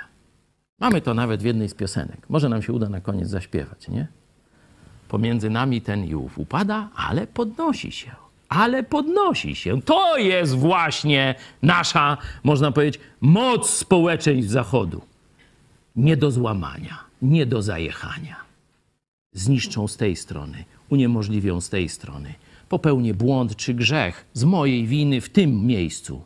Mamy 0.80 1.02
to 1.02 1.14
nawet 1.14 1.42
w 1.42 1.46
jednej 1.46 1.70
z 1.70 1.74
piosenek. 1.74 2.30
Może 2.30 2.50
nam 2.50 2.62
się 2.62 2.74
uda 2.74 2.90
na 2.90 3.02
koniec 3.02 3.30
zaśpiewać, 3.30 3.88
nie? 3.88 4.08
pomiędzy 5.08 5.50
nami 5.50 5.82
ten 5.82 6.06
i 6.06 6.16
ów 6.16 6.40
upada, 6.40 6.90
ale 6.96 7.28
podnosi 7.28 7.92
się. 7.92 8.12
Ale 8.50 8.84
podnosi 8.84 9.56
się. 9.56 9.82
To 9.82 10.18
jest 10.18 10.56
właśnie 10.56 11.36
nasza, 11.62 12.18
można 12.44 12.72
powiedzieć, 12.72 13.02
moc 13.22 13.70
społeczeństw 13.70 14.52
Zachodu. 14.52 15.02
Nie 15.96 16.18
do 16.18 16.32
złamania, 16.32 17.05
nie 17.26 17.46
do 17.46 17.62
zajechania. 17.62 18.36
Zniszczą 19.34 19.88
z 19.88 19.98
tej 19.98 20.16
strony, 20.16 20.66
uniemożliwią 20.90 21.62
z 21.62 21.70
tej 21.70 21.90
strony. 21.90 22.34
Popełnię 22.70 23.14
błąd 23.14 23.56
czy 23.56 23.74
grzech 23.74 24.26
z 24.34 24.44
mojej 24.44 24.88
winy 24.88 25.22
w 25.22 25.30
tym 25.30 25.66
miejscu. 25.66 26.24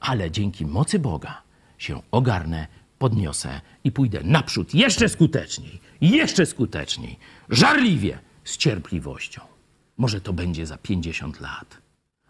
Ale 0.00 0.30
dzięki 0.30 0.66
mocy 0.66 0.98
Boga 0.98 1.42
się 1.78 2.02
ogarnę, 2.10 2.66
podniosę 2.98 3.60
i 3.84 3.92
pójdę 3.92 4.20
naprzód 4.24 4.74
jeszcze 4.74 5.08
skuteczniej, 5.08 5.80
jeszcze 6.00 6.46
skuteczniej, 6.46 7.18
żarliwie, 7.48 8.18
z 8.44 8.56
cierpliwością. 8.56 9.40
Może 9.96 10.20
to 10.20 10.32
będzie 10.32 10.66
za 10.66 10.78
50 10.78 11.40
lat, 11.40 11.78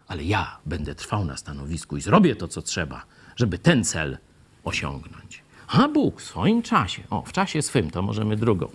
ale 0.07 0.23
ja 0.23 0.57
będę 0.65 0.95
trwał 0.95 1.25
na 1.25 1.37
stanowisku 1.37 1.97
i 1.97 2.01
zrobię 2.01 2.35
to, 2.35 2.47
co 2.47 2.61
trzeba, 2.61 3.05
żeby 3.35 3.57
ten 3.57 3.83
cel 3.83 4.17
osiągnąć. 4.63 5.44
A 5.67 5.87
Bóg 5.87 6.21
w 6.21 6.25
swoim 6.25 6.61
czasie, 6.61 7.03
o, 7.09 7.21
w 7.21 7.31
czasie 7.31 7.61
swym, 7.61 7.91
to 7.91 8.01
możemy 8.01 8.35
drugą 8.35 8.67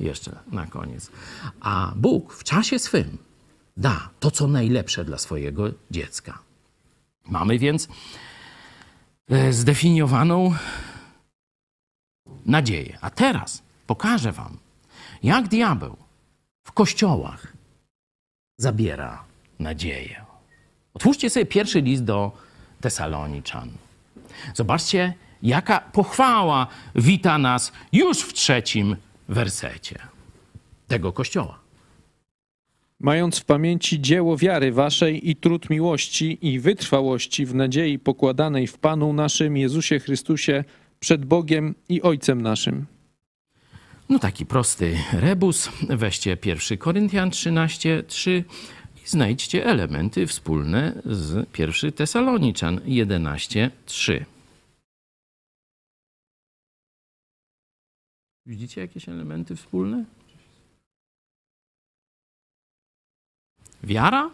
jeszcze 0.00 0.38
na 0.52 0.66
koniec. 0.66 1.10
A 1.60 1.92
Bóg 1.96 2.32
w 2.34 2.44
czasie 2.44 2.78
swym 2.78 3.18
da 3.78 4.10
to, 4.20 4.30
co 4.30 4.46
najlepsze 4.46 5.04
dla 5.04 5.18
swojego 5.18 5.70
dziecka. 5.90 6.38
Mamy 7.26 7.58
więc 7.58 7.88
e, 9.30 9.52
zdefiniowaną 9.52 10.54
nadzieję. 12.46 12.98
A 13.00 13.10
teraz 13.10 13.62
pokażę 13.86 14.32
Wam, 14.32 14.58
jak 15.22 15.48
diabeł 15.48 15.96
w 16.64 16.72
kościołach 16.72 17.52
zabiera 18.58 19.24
nadzieję. 19.58 20.24
Otwórzcie 20.94 21.30
sobie 21.30 21.46
pierwszy 21.46 21.80
list 21.80 22.04
do 22.04 22.32
Tesaloniczan. 22.80 23.70
Zobaczcie, 24.54 25.14
jaka 25.42 25.80
pochwała 25.80 26.66
wita 26.94 27.38
nas 27.38 27.72
już 27.92 28.18
w 28.18 28.32
trzecim 28.32 28.96
wersecie 29.28 29.98
tego 30.88 31.12
kościoła. 31.12 31.58
Mając 33.00 33.38
w 33.38 33.44
pamięci 33.44 34.00
dzieło 34.00 34.36
wiary 34.36 34.72
waszej 34.72 35.30
i 35.30 35.36
trud 35.36 35.70
miłości 35.70 36.38
i 36.42 36.60
wytrwałości 36.60 37.46
w 37.46 37.54
nadziei 37.54 37.98
pokładanej 37.98 38.66
w 38.66 38.78
Panu 38.78 39.12
naszym 39.12 39.56
Jezusie 39.56 39.98
Chrystusie 39.98 40.64
przed 41.00 41.24
Bogiem 41.24 41.74
i 41.88 42.02
Ojcem 42.02 42.42
naszym. 42.42 42.86
No 44.08 44.18
taki 44.18 44.46
prosty 44.46 44.98
rebus. 45.12 45.70
Weźcie 45.88 46.36
1 46.44 46.78
Koryntian 46.78 47.30
13, 47.30 48.02
3 48.06 48.44
i 49.04 49.08
znajdźcie 49.08 49.66
elementy 49.66 50.26
wspólne 50.26 51.02
z 51.04 51.48
1 51.58 51.92
Tesaloniczan 51.92 52.80
11, 52.84 53.70
3. 53.86 54.24
Widzicie 58.48 58.80
jakieś 58.80 59.08
elementy 59.08 59.56
wspólne? 59.56 60.04
Wiara, 63.82 64.30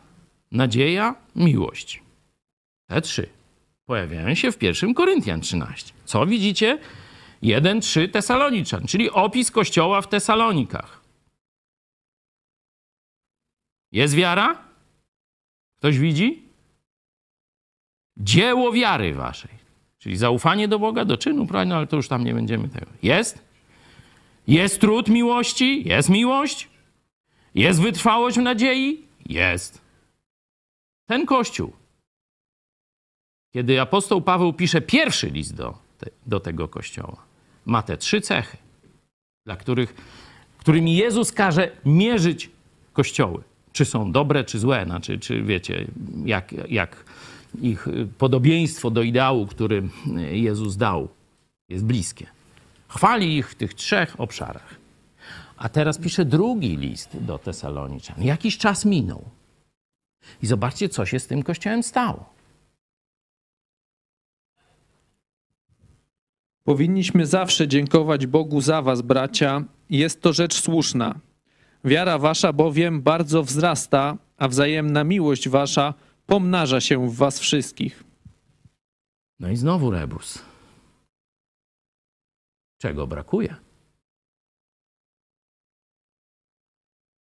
nadzieja, 0.52 1.14
miłość. 1.36 2.02
Te 2.86 3.00
trzy 3.00 3.28
pojawiają 3.86 4.34
się 4.34 4.52
w 4.52 4.62
1 4.62 4.94
Koryntian 4.94 5.40
13. 5.40 5.92
Co 6.04 6.26
widzicie? 6.26 6.78
1-3 7.42 8.10
Tesaloniczan, 8.10 8.86
czyli 8.86 9.10
opis 9.10 9.50
kościoła 9.50 10.02
w 10.02 10.08
Tesalonikach. 10.08 11.00
Jest 13.92 14.14
wiara? 14.14 14.64
Ktoś 15.76 15.98
widzi? 15.98 16.42
Dzieło 18.16 18.72
wiary 18.72 19.14
waszej. 19.14 19.50
Czyli 19.98 20.16
zaufanie 20.16 20.68
do 20.68 20.78
Boga, 20.78 21.04
do 21.04 21.16
czynu? 21.16 21.46
No, 21.66 21.76
ale 21.76 21.86
to 21.86 21.96
już 21.96 22.08
tam 22.08 22.24
nie 22.24 22.34
będziemy 22.34 22.68
tego. 22.68 22.90
Jest? 23.02 23.53
Jest 24.46 24.80
trud 24.80 25.08
miłości? 25.08 25.88
Jest 25.88 26.08
miłość? 26.08 26.68
Jest 27.54 27.80
wytrwałość 27.80 28.36
w 28.36 28.42
nadziei? 28.42 29.02
Jest. 29.26 29.80
Ten 31.06 31.26
kościół, 31.26 31.72
kiedy 33.52 33.80
apostoł 33.80 34.22
Paweł 34.22 34.52
pisze 34.52 34.80
pierwszy 34.80 35.30
list 35.30 35.54
do, 35.54 35.78
te, 35.98 36.10
do 36.26 36.40
tego 36.40 36.68
kościoła, 36.68 37.16
ma 37.66 37.82
te 37.82 37.96
trzy 37.96 38.20
cechy, 38.20 38.56
dla 39.46 39.56
których, 39.56 39.94
którymi 40.58 40.96
Jezus 40.96 41.32
każe 41.32 41.70
mierzyć 41.84 42.50
kościoły. 42.92 43.42
Czy 43.72 43.84
są 43.84 44.12
dobre, 44.12 44.44
czy 44.44 44.58
złe, 44.58 44.84
znaczy, 44.84 45.18
czy 45.18 45.42
wiecie, 45.42 45.86
jak, 46.24 46.54
jak 46.68 47.04
ich 47.62 47.86
podobieństwo 48.18 48.90
do 48.90 49.02
ideału, 49.02 49.46
który 49.46 49.82
Jezus 50.30 50.76
dał, 50.76 51.08
jest 51.68 51.84
bliskie. 51.84 52.26
Chwali 52.94 53.36
ich 53.36 53.50
w 53.50 53.54
tych 53.54 53.74
trzech 53.74 54.20
obszarach. 54.20 54.74
A 55.56 55.68
teraz 55.68 55.98
pisze 55.98 56.24
drugi 56.24 56.76
list 56.76 57.16
do 57.20 57.38
Tesaloniczan. 57.38 58.22
Jakiś 58.22 58.58
czas 58.58 58.84
minął. 58.84 59.24
I 60.42 60.46
zobaczcie, 60.46 60.88
co 60.88 61.06
się 61.06 61.18
z 61.18 61.26
tym 61.26 61.42
kościołem 61.42 61.82
stało. 61.82 62.34
Powinniśmy 66.64 67.26
zawsze 67.26 67.68
dziękować 67.68 68.26
Bogu 68.26 68.60
za 68.60 68.82
was, 68.82 69.02
bracia. 69.02 69.64
Jest 69.90 70.22
to 70.22 70.32
rzecz 70.32 70.62
słuszna. 70.62 71.14
Wiara 71.84 72.18
wasza 72.18 72.52
bowiem 72.52 73.02
bardzo 73.02 73.42
wzrasta, 73.42 74.16
a 74.36 74.48
wzajemna 74.48 75.04
miłość 75.04 75.48
wasza 75.48 75.94
pomnaża 76.26 76.80
się 76.80 77.08
w 77.08 77.14
was 77.14 77.38
wszystkich. 77.38 78.04
No 79.40 79.50
i 79.50 79.56
znowu 79.56 79.90
rebus. 79.90 80.53
Czego 82.84 83.06
brakuje? 83.06 83.56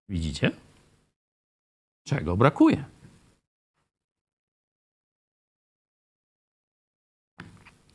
Widzicie? 0.10 0.52
Czego 2.08 2.38
brakuje? 2.38 2.86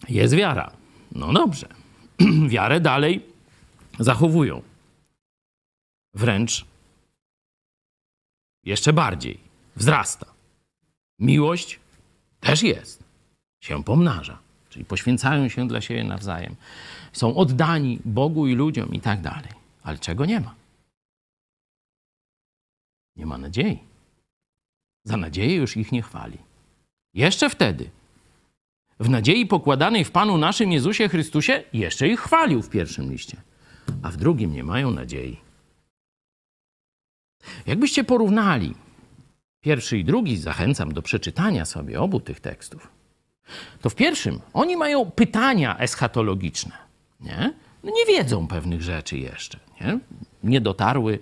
Jest 0.08 0.34
wiara. 0.34 0.76
No 1.12 1.32
dobrze. 1.32 1.68
Wiarę 2.48 2.80
dalej 2.80 3.32
zachowują. 3.98 4.62
Wręcz 6.14 6.66
jeszcze 8.64 8.92
bardziej 8.92 9.40
wzrasta. 9.76 10.34
Miłość 11.18 11.80
też 12.40 12.62
jest. 12.62 13.04
Się 13.62 13.84
pomnaża. 13.84 14.47
Czyli 14.78 14.86
poświęcają 14.86 15.48
się 15.48 15.68
dla 15.68 15.80
siebie 15.80 16.04
nawzajem. 16.04 16.56
Są 17.12 17.36
oddani 17.36 17.98
Bogu 18.04 18.46
i 18.46 18.54
ludziom 18.54 18.94
i 18.94 19.00
tak 19.00 19.20
dalej. 19.20 19.50
Ale 19.82 19.98
czego 19.98 20.26
nie 20.26 20.40
ma? 20.40 20.54
Nie 23.16 23.26
ma 23.26 23.38
nadziei. 23.38 23.78
Za 25.04 25.16
nadzieję 25.16 25.56
już 25.56 25.76
ich 25.76 25.92
nie 25.92 26.02
chwali. 26.02 26.38
Jeszcze 27.14 27.50
wtedy, 27.50 27.90
w 29.00 29.08
nadziei 29.08 29.46
pokładanej 29.46 30.04
w 30.04 30.10
Panu 30.10 30.38
naszym 30.38 30.72
Jezusie 30.72 31.08
Chrystusie, 31.08 31.64
jeszcze 31.72 32.08
ich 32.08 32.20
chwalił 32.20 32.62
w 32.62 32.70
pierwszym 32.70 33.12
liście, 33.12 33.36
a 34.02 34.10
w 34.10 34.16
drugim 34.16 34.52
nie 34.52 34.64
mają 34.64 34.90
nadziei. 34.90 35.36
Jakbyście 37.66 38.04
porównali 38.04 38.74
pierwszy 39.60 39.98
i 39.98 40.04
drugi, 40.04 40.36
zachęcam 40.36 40.92
do 40.92 41.02
przeczytania 41.02 41.64
sobie 41.64 42.00
obu 42.00 42.20
tych 42.20 42.40
tekstów, 42.40 42.97
to 43.82 43.90
w 43.90 43.94
pierwszym 43.94 44.40
oni 44.52 44.76
mają 44.76 45.10
pytania 45.10 45.78
eschatologiczne. 45.78 46.72
Nie? 47.20 47.54
No 47.84 47.90
nie 47.90 48.06
wiedzą 48.06 48.46
pewnych 48.46 48.82
rzeczy 48.82 49.18
jeszcze. 49.18 49.58
Nie? 49.80 49.98
nie 50.44 50.60
dotarły 50.60 51.18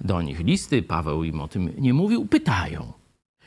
do 0.00 0.22
nich 0.22 0.40
listy, 0.40 0.82
Paweł 0.82 1.24
im 1.24 1.40
o 1.40 1.48
tym 1.48 1.72
nie 1.78 1.94
mówił, 1.94 2.26
pytają. 2.26 2.92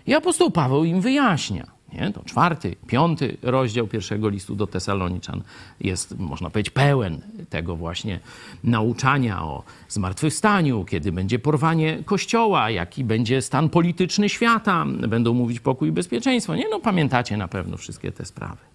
I 0.07 0.13
apostoł 0.13 0.51
Paweł 0.51 0.83
im 0.83 1.01
wyjaśnia. 1.01 1.72
Nie? 1.93 2.11
To 2.11 2.23
czwarty, 2.23 2.75
piąty 2.87 3.37
rozdział 3.41 3.87
pierwszego 3.87 4.29
listu 4.29 4.55
do 4.55 4.67
Tesaloniczan 4.67 5.43
jest, 5.79 6.19
można 6.19 6.49
powiedzieć, 6.49 6.73
pełen 6.73 7.21
tego 7.49 7.75
właśnie 7.75 8.19
nauczania 8.63 9.43
o 9.43 9.63
zmartwychwstaniu, 9.89 10.85
kiedy 10.85 11.11
będzie 11.11 11.39
porwanie 11.39 12.03
Kościoła, 12.05 12.69
jaki 12.69 13.03
będzie 13.03 13.41
stan 13.41 13.69
polityczny 13.69 14.29
świata, 14.29 14.85
będą 15.07 15.33
mówić 15.33 15.59
pokój 15.59 15.89
i 15.89 15.91
bezpieczeństwo. 15.91 16.55
Nie? 16.55 16.69
No 16.69 16.79
pamiętacie 16.79 17.37
na 17.37 17.47
pewno 17.47 17.77
wszystkie 17.77 18.11
te 18.11 18.25
sprawy. 18.25 18.73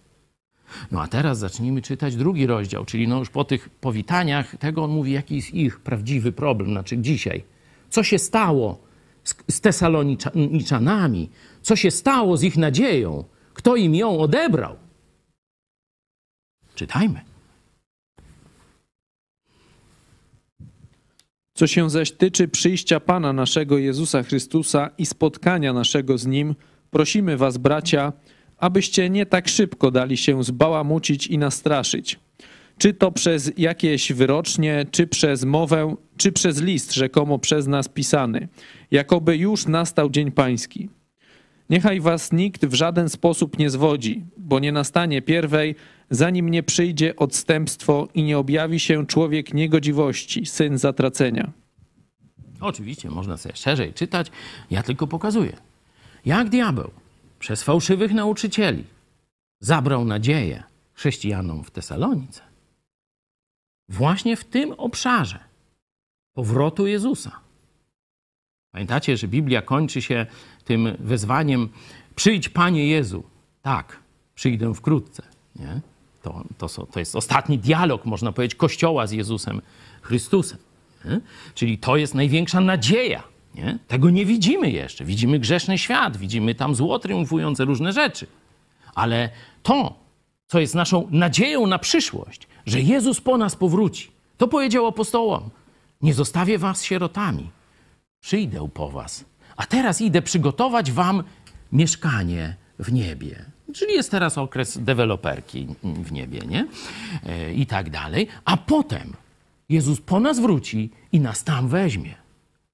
No 0.91 1.03
a 1.03 1.09
teraz 1.09 1.39
zacznijmy 1.39 1.83
czytać 1.83 2.17
drugi 2.17 2.47
rozdział, 2.47 2.85
czyli 2.85 3.09
no 3.09 3.19
już 3.19 3.31
po 3.31 3.45
tych 3.45 3.69
powitaniach 3.69 4.57
tego 4.57 4.85
on 4.85 4.91
mówi, 4.91 5.13
jaki 5.13 5.37
jest 5.37 5.55
ich 5.55 5.81
prawdziwy 5.81 6.33
problem, 6.33 6.71
znaczy 6.71 6.99
dzisiaj. 6.99 7.45
Co 7.91 8.03
się 8.03 8.19
stało 8.19 8.79
z, 9.25 9.35
z? 9.49 11.31
Co 11.63 11.77
się 11.77 11.91
stało 11.91 12.37
z 12.37 12.43
ich 12.43 12.57
nadzieją? 12.57 13.25
Kto 13.55 13.77
im 13.77 13.95
ją 13.95 14.19
odebrał? 14.19 14.77
Czytajmy. 16.75 17.21
Co 21.55 21.67
się 21.67 21.91
zaś 21.91 22.13
tyczy 22.13 22.49
przyjścia 22.49 23.01
Pana 23.01 23.33
naszego 23.33 23.79
Jezusa 23.79 24.23
Chrystusa 24.23 24.91
i 24.99 25.07
spotkania 25.07 25.73
naszego 25.73 26.19
z 26.19 26.27
Nim, 26.27 26.55
prosimy 26.91 27.37
Was, 27.37 27.59
bracia, 27.59 28.13
abyście 28.59 29.11
nie 29.11 29.27
tak 29.27 29.49
szybko 29.49 29.91
dali 29.91 30.17
się 30.17 30.45
zbałamucić 30.45 31.27
i 31.27 31.39
nastraszyć. 31.39 32.19
Czy 32.79 32.95
to 32.95 33.13
przez 33.13 33.53
jakieś 33.57 34.13
wyrocznie, 34.13 34.87
czy 34.91 35.07
przez 35.07 35.45
mowę, 35.45 35.95
czy 36.17 36.33
przez 36.33 36.63
list 36.63 36.95
rzekomo 36.95 37.39
przez 37.39 37.67
nas 37.67 37.89
pisany, 37.89 38.49
jakoby 38.91 39.37
już 39.37 39.67
nastał 39.67 40.11
dzień 40.11 40.33
pański. 40.33 40.89
Niechaj 41.71 42.01
was 42.01 42.33
nikt 42.33 42.67
w 42.67 42.75
żaden 42.75 43.09
sposób 43.09 43.59
nie 43.59 43.71
zwodzi, 43.71 44.25
bo 44.37 44.59
nie 44.59 44.73
nastanie 44.73 45.23
pierwej, 45.23 45.75
zanim 46.11 46.49
nie 46.49 46.63
przyjdzie 46.63 47.17
odstępstwo 47.17 48.09
i 48.15 48.23
nie 48.23 48.39
objawi 48.39 48.81
się 48.81 49.07
człowiek 49.07 49.55
niegodziwości, 49.55 50.47
syn 50.47 50.79
zatracenia. 50.79 51.53
Oczywiście, 52.61 53.11
można 53.11 53.37
sobie 53.37 53.57
szerzej 53.57 53.95
czytać, 53.95 54.31
ja 54.71 54.83
tylko 54.83 55.07
pokazuję. 55.07 55.57
Jak 56.25 56.49
diabeł 56.49 56.91
przez 57.39 57.63
fałszywych 57.63 58.15
nauczycieli 58.15 58.85
zabrał 59.61 60.05
nadzieję 60.05 60.63
chrześcijanom 60.93 61.65
w 61.65 61.71
Tesalonice. 61.71 62.41
Właśnie 63.89 64.37
w 64.37 64.45
tym 64.45 64.73
obszarze 64.73 65.39
powrotu 66.35 66.87
Jezusa. 66.87 67.41
Pamiętacie, 68.73 69.17
że 69.17 69.29
Biblia 69.29 69.63
kończy 69.63 70.03
się 70.03 70.27
tym 70.69 70.97
wezwaniem: 70.99 71.69
Przyjdź, 72.15 72.49
Panie 72.49 72.87
Jezu. 72.87 73.23
Tak, 73.63 73.99
przyjdę 74.35 74.75
wkrótce. 74.75 75.23
Nie? 75.57 75.81
To, 76.23 76.45
to, 76.59 76.87
to 76.87 76.99
jest 76.99 77.17
ostatni 77.17 77.59
dialog, 77.59 78.05
można 78.05 78.33
powiedzieć, 78.33 78.55
Kościoła 78.55 79.07
z 79.07 79.13
Jezusem 79.13 79.63
Chrystusem. 80.03 80.59
Nie? 81.05 81.21
Czyli 81.55 81.79
to 81.79 81.97
jest 81.97 82.15
największa 82.15 82.61
nadzieja 82.61 83.23
nie? 83.59 83.79
Tego 83.89 84.11
nie 84.11 84.27
widzimy 84.27 84.71
jeszcze. 84.71 85.05
Widzimy 85.05 85.39
grzeszny 85.39 85.79
świat, 85.79 86.17
widzimy 86.17 86.55
tam 86.55 86.75
zło 86.75 86.99
triumfujące, 86.99 87.65
różne 87.65 87.93
rzeczy. 87.93 88.27
Ale 88.95 89.31
to, 89.63 89.95
co 90.47 90.61
jest 90.61 90.75
naszą 90.75 91.09
nadzieją 91.11 91.67
na 91.67 91.79
przyszłość, 91.79 92.49
że 92.67 92.81
Jezus 92.81 93.21
po 93.21 93.39
nas 93.39 93.57
powróci, 93.57 94.11
to 94.37 94.49
powiedział 94.49 94.87
apostołom: 94.87 95.51
Nie 96.03 96.15
zostawię 96.15 96.59
was 96.59 96.83
sierotami, 96.83 97.51
przyjdę 98.21 98.69
po 98.75 98.91
was. 98.91 99.25
A 99.59 99.67
teraz 99.67 100.01
idę 100.01 100.23
przygotować 100.23 100.93
wam 100.93 101.23
mieszkanie 101.73 102.57
w 102.79 102.93
niebie. 102.93 103.45
Czyli 103.75 103.93
jest 103.93 104.11
teraz 104.11 104.39
okres 104.39 104.79
deweloperki 104.79 105.67
w 105.83 106.13
niebie, 106.13 106.41
nie? 106.49 106.67
E, 107.27 107.53
I 107.53 107.67
tak 107.67 107.91
dalej. 107.91 108.29
A 108.45 108.57
potem 108.57 109.13
Jezus 109.69 110.01
po 110.01 110.21
nas 110.21 110.41
wróci 110.41 110.91
i 111.13 111.21
nas 111.21 111.45
tam 111.45 111.69
weźmie. 111.69 112.15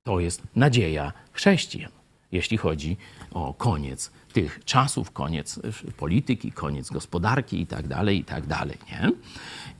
To 0.03 0.20
jest 0.20 0.43
nadzieja 0.57 1.12
chrześcijan, 1.32 1.91
jeśli 2.32 2.57
chodzi 2.57 2.97
o 3.30 3.55
koniec 3.55 4.11
tych 4.32 4.61
czasów, 4.64 5.11
koniec 5.11 5.61
polityki, 5.97 6.53
koniec 6.53 6.91
gospodarki 6.91 7.61
i 7.61 7.66
tak 7.66 7.89
dalej, 7.89 8.18
i 8.18 8.24
tak 8.24 8.47
dalej. 8.47 8.78
Nie? 8.91 9.11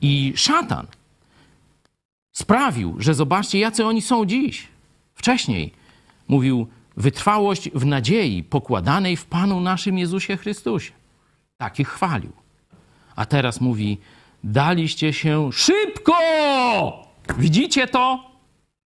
I 0.01 0.33
szatan 0.35 0.87
sprawił, 2.31 2.95
że 2.99 3.13
zobaczcie, 3.13 3.59
jacy 3.59 3.85
oni 3.85 4.01
są 4.01 4.25
dziś. 4.25 4.67
Wcześniej 5.15 5.73
mówił 6.27 6.67
wytrwałość 6.97 7.69
w 7.69 7.85
nadziei 7.85 8.43
pokładanej 8.43 9.17
w 9.17 9.25
Panu 9.25 9.59
naszym 9.61 9.97
Jezusie 9.97 10.37
Chrystusie. 10.37 10.91
Takich 11.57 11.89
chwalił. 11.89 12.31
A 13.15 13.25
teraz 13.25 13.61
mówi, 13.61 13.97
daliście 14.43 15.13
się 15.13 15.51
szybko! 15.51 16.13
Widzicie 17.37 17.87
to? 17.87 18.31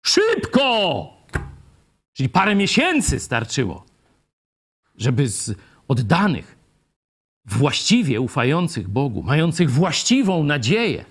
Szybko! 0.07 1.07
Czyli 2.12 2.28
parę 2.28 2.54
miesięcy 2.54 3.20
starczyło, 3.20 3.84
żeby 4.98 5.28
z 5.28 5.59
oddanych, 5.88 6.57
właściwie 7.44 8.20
ufających 8.20 8.88
Bogu, 8.88 9.22
mających 9.22 9.70
właściwą 9.70 10.44
nadzieję, 10.44 11.04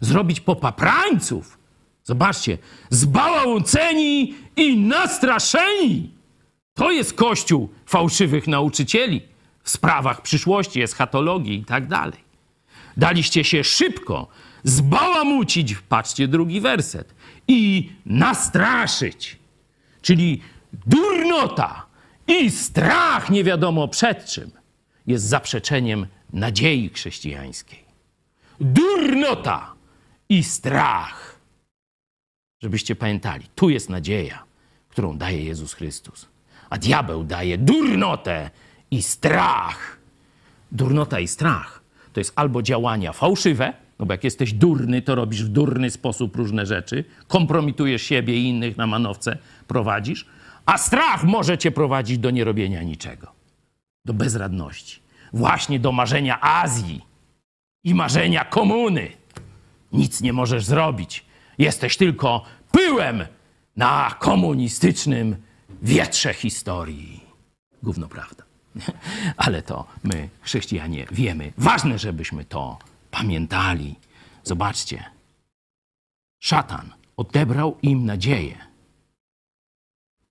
zrobić 0.00 0.40
popaprańców. 0.40 1.58
Zobaczcie, 2.04 2.58
zbałałceni 2.90 4.34
i 4.56 4.76
nastraszeni. 4.76 6.17
To 6.78 6.90
jest 6.90 7.14
kościół 7.14 7.68
fałszywych 7.86 8.48
nauczycieli 8.48 9.22
w 9.62 9.70
sprawach 9.70 10.22
przyszłości, 10.22 10.82
eschatologii 10.82 11.58
i 11.58 11.64
tak 11.64 11.86
dalej. 11.86 12.20
Daliście 12.96 13.44
się 13.44 13.64
szybko 13.64 14.28
zbałamucić, 14.64 15.74
patrzcie 15.88 16.28
drugi 16.28 16.60
werset, 16.60 17.14
i 17.48 17.90
nastraszyć. 18.06 19.36
Czyli 20.02 20.40
durnota 20.86 21.86
i 22.26 22.50
strach 22.50 23.30
nie 23.30 23.44
wiadomo 23.44 23.88
przed 23.88 24.24
czym 24.24 24.50
jest 25.06 25.24
zaprzeczeniem 25.24 26.06
nadziei 26.32 26.88
chrześcijańskiej. 26.88 27.84
Durnota 28.60 29.74
i 30.28 30.42
strach. 30.44 31.40
Żebyście 32.62 32.96
pamiętali, 32.96 33.44
tu 33.54 33.70
jest 33.70 33.88
nadzieja, 33.88 34.44
którą 34.88 35.18
daje 35.18 35.44
Jezus 35.44 35.74
Chrystus. 35.74 36.37
A 36.70 36.78
diabeł 36.78 37.24
daje 37.24 37.58
durnotę 37.58 38.50
i 38.90 39.02
strach. 39.02 39.98
Durnota 40.72 41.20
i 41.20 41.28
strach 41.28 41.78
to 42.12 42.20
jest 42.20 42.32
albo 42.36 42.62
działania 42.62 43.12
fałszywe, 43.12 43.72
no 43.98 44.06
bo 44.06 44.14
jak 44.14 44.24
jesteś 44.24 44.52
durny, 44.52 45.02
to 45.02 45.14
robisz 45.14 45.44
w 45.44 45.48
durny 45.48 45.90
sposób 45.90 46.36
różne 46.36 46.66
rzeczy, 46.66 47.04
kompromitujesz 47.28 48.02
siebie 48.02 48.34
i 48.34 48.48
innych 48.48 48.76
na 48.76 48.86
manowce, 48.86 49.38
prowadzisz, 49.66 50.26
a 50.66 50.78
strach 50.78 51.24
może 51.24 51.58
cię 51.58 51.70
prowadzić 51.70 52.18
do 52.18 52.30
nierobienia 52.30 52.82
niczego, 52.82 53.32
do 54.04 54.14
bezradności, 54.14 55.00
właśnie 55.32 55.80
do 55.80 55.92
marzenia 55.92 56.40
Azji 56.40 57.00
i 57.84 57.94
marzenia 57.94 58.44
komuny. 58.44 59.08
Nic 59.92 60.20
nie 60.20 60.32
możesz 60.32 60.64
zrobić. 60.64 61.24
Jesteś 61.58 61.96
tylko 61.96 62.44
pyłem 62.72 63.24
na 63.76 64.14
komunistycznym 64.18 65.36
wietrze 65.82 66.34
historii. 66.34 67.20
Gówno 67.82 68.08
prawda. 68.08 68.44
Ale 69.36 69.62
to 69.62 69.86
my, 70.04 70.28
chrześcijanie, 70.40 71.06
wiemy. 71.10 71.52
Ważne, 71.58 71.98
żebyśmy 71.98 72.44
to 72.44 72.78
pamiętali. 73.10 73.94
Zobaczcie. 74.44 75.04
Szatan 76.42 76.90
odebrał 77.16 77.78
im 77.82 78.06
nadzieję. 78.06 78.56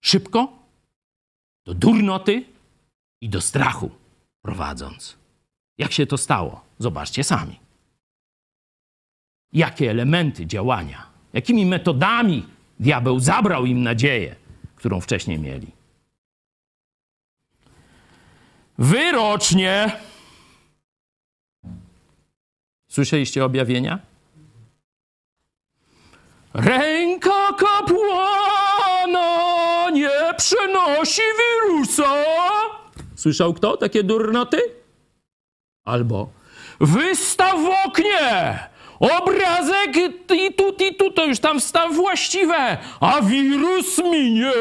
Szybko, 0.02 0.54
do 1.66 1.74
durnoty 1.74 2.46
i 3.22 3.30
do 3.30 3.42
strachu 3.42 3.92
prowadząc. 4.42 5.18
Jak 5.78 5.92
się 5.92 6.06
to 6.06 6.18
stało? 6.18 6.62
Zobaczcie 6.80 7.24
sami. 7.24 7.60
Jakie 9.54 9.92
elementy 9.92 10.46
działania, 10.46 11.08
jakimi 11.34 11.66
metodami 11.66 12.46
diabeł 12.80 13.20
zabrał 13.20 13.66
im 13.66 13.84
nadzieję, 13.84 14.36
którą 14.78 15.02
wcześniej 15.02 15.40
mieli. 15.40 15.72
Wyrocznie. 18.78 19.92
Słyszeliście 22.88 23.46
objawienia? 23.46 24.00
Ręka 26.54 27.54
kapłana 27.58 29.30
nie 29.90 30.34
przenosi 30.38 31.22
wirusa. 31.40 32.24
Słyszał 33.16 33.54
kto 33.54 33.78
takie 33.78 34.04
durnoty? 34.04 34.62
Albo 35.86 36.30
wystaw 36.80 37.56
w 37.56 37.88
oknie 37.88 38.60
obrazek 39.00 39.98
i 39.98 40.54
tu, 40.54 40.76
i 40.90 40.96
tu, 40.96 41.12
to 41.12 41.26
już 41.26 41.40
tam 41.40 41.60
wstaw 41.60 41.96
właściwe, 41.96 42.78
a 43.00 43.22
wirus 43.22 43.98
minie. 44.04 44.52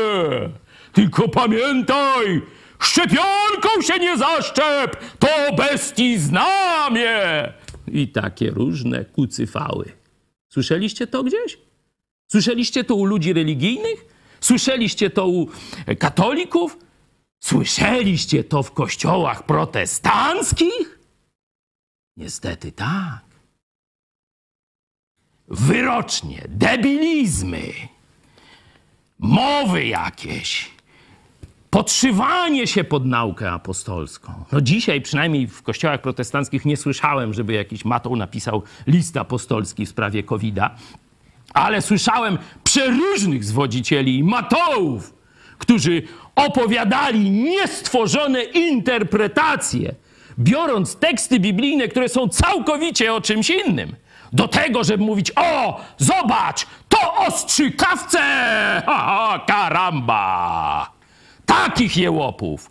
Tylko 0.93 1.29
pamiętaj, 1.29 2.43
szczepionką 2.79 3.83
się 3.83 3.99
nie 3.99 4.17
zaszczep, 4.17 4.97
to 5.19 5.29
bestii 5.57 6.19
znamie. 6.19 7.53
I 7.89 8.09
takie 8.09 8.51
różne 8.51 9.05
kucyfały. 9.05 9.93
Słyszeliście 10.53 11.07
to 11.07 11.23
gdzieś? 11.23 11.59
Słyszeliście 12.33 12.85
to 12.85 12.95
u 12.95 13.05
ludzi 13.05 13.33
religijnych? 13.33 14.05
Słyszeliście 14.41 15.11
to 15.11 15.29
u 15.29 15.47
katolików? 15.99 16.79
Słyszeliście 17.45 18.45
to 18.45 18.63
w 18.63 18.73
kościołach 18.73 19.47
protestanckich? 19.47 20.99
Niestety 22.17 22.73
tak. 22.73 23.26
Wyrocznie, 25.49 26.45
debilizmy, 26.49 27.63
mowy 29.19 29.87
jakieś, 29.87 30.71
podszywanie 31.71 32.67
się 32.67 32.85
pod 32.85 33.07
naukę 33.07 33.53
apostolską. 33.53 34.33
No 34.53 34.61
dzisiaj 34.61 35.01
przynajmniej 35.01 35.47
w 35.47 35.63
kościołach 35.63 36.01
protestanckich 36.01 36.65
nie 36.65 36.77
słyszałem, 36.77 37.35
żeby 37.35 37.53
jakiś 37.53 37.85
matoł 37.85 38.17
napisał 38.17 38.63
list 38.87 39.17
apostolski 39.17 39.87
w 39.87 39.89
sprawie 39.89 40.23
COVID-a, 40.23 40.75
ale 41.55 41.83
słyszałem 41.83 42.39
przeróżnych 42.65 43.45
zwodzicieli 43.45 44.19
i 44.19 44.25
matołów, 44.25 45.15
którzy 45.59 46.03
opowiadali 46.35 47.31
niestworzone 47.31 48.43
interpretacje, 48.43 49.95
biorąc 50.39 50.97
teksty 50.97 51.41
biblijne, 51.41 51.89
które 51.89 52.09
są 52.09 52.29
całkowicie 52.29 53.15
o 53.15 53.21
czymś 53.21 53.51
innym, 53.51 53.97
do 54.37 54.49
tego, 54.49 54.85
żeby 54.85 55.05
mówić: 55.05 55.33
O, 55.37 55.81
zobacz, 55.99 56.67
to 56.89 57.15
ostrzykawce! 57.15 58.19
Ha, 58.87 58.99
ha, 59.07 59.45
karamba! 59.47 60.93
Takich 61.47 61.97
jełopów 61.97 62.71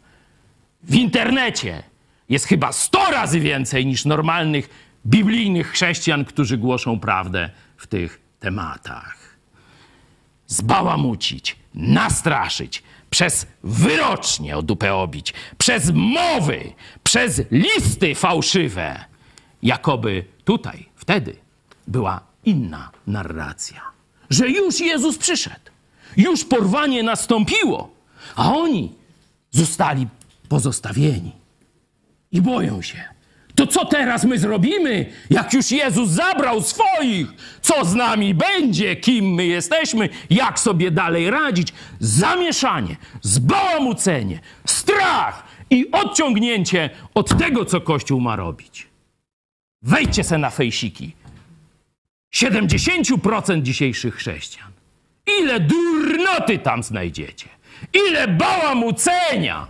w 0.83 0.95
internecie 0.95 1.83
jest 2.29 2.45
chyba 2.45 2.71
100 2.71 3.11
razy 3.11 3.39
więcej 3.39 3.85
niż 3.85 4.05
normalnych 4.05 4.69
biblijnych 5.05 5.71
chrześcijan, 5.71 6.25
którzy 6.25 6.57
głoszą 6.57 6.99
prawdę 6.99 7.49
w 7.77 7.87
tych 7.87 8.21
tematach. 8.39 9.37
Zbałamucić, 10.47 11.55
nastraszyć, 11.73 12.83
przez 13.09 13.47
wyrocznie 13.63 14.57
o 14.57 14.61
dupę 14.61 14.95
obić, 14.95 15.33
przez 15.57 15.91
mowy, 15.93 16.73
przez 17.03 17.41
listy 17.51 18.15
fałszywe. 18.15 19.05
Jakoby 19.63 20.25
tutaj, 20.43 20.89
wtedy 20.95 21.44
była 21.87 22.21
inna 22.45 22.91
narracja. 23.07 23.81
Że 24.29 24.49
już 24.49 24.79
Jezus 24.79 25.17
przyszedł, 25.17 25.71
już 26.17 26.43
porwanie 26.43 27.03
nastąpiło, 27.03 27.89
a 28.35 28.53
oni 28.53 28.91
zostali 29.51 30.07
pozostawieni 30.49 31.31
i 32.31 32.41
boją 32.41 32.81
się. 32.81 33.15
To 33.55 33.67
co 33.67 33.85
teraz 33.85 34.23
my 34.23 34.39
zrobimy, 34.39 35.13
jak 35.29 35.53
już 35.53 35.71
Jezus 35.71 36.09
zabrał 36.09 36.61
swoich? 36.61 37.27
Co 37.61 37.85
z 37.85 37.93
nami 37.95 38.33
będzie? 38.33 38.95
Kim 38.95 39.25
my 39.25 39.45
jesteśmy? 39.45 40.09
Jak 40.29 40.59
sobie 40.59 40.91
dalej 40.91 41.29
radzić? 41.29 41.73
Zamieszanie, 41.99 42.95
zbałamucenie, 43.21 44.39
strach 44.65 45.43
i 45.69 45.91
odciągnięcie 45.91 46.89
od 47.13 47.37
tego, 47.37 47.65
co 47.65 47.81
Kościół 47.81 48.21
ma 48.21 48.35
robić. 48.35 48.87
Wejdźcie 49.81 50.23
se 50.23 50.37
na 50.37 50.49
fejsiki. 50.49 51.13
70% 52.35 53.61
dzisiejszych 53.61 54.15
chrześcijan. 54.15 54.71
Ile 55.41 55.59
durnoty 55.59 56.59
tam 56.59 56.83
znajdziecie? 56.83 57.49
Ile 57.93 58.27
bałamucenia? 58.27 59.67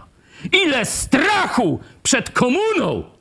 Ile 0.52 0.86
strachu 0.86 1.80
przed 2.04 2.30
komuną? 2.30 3.16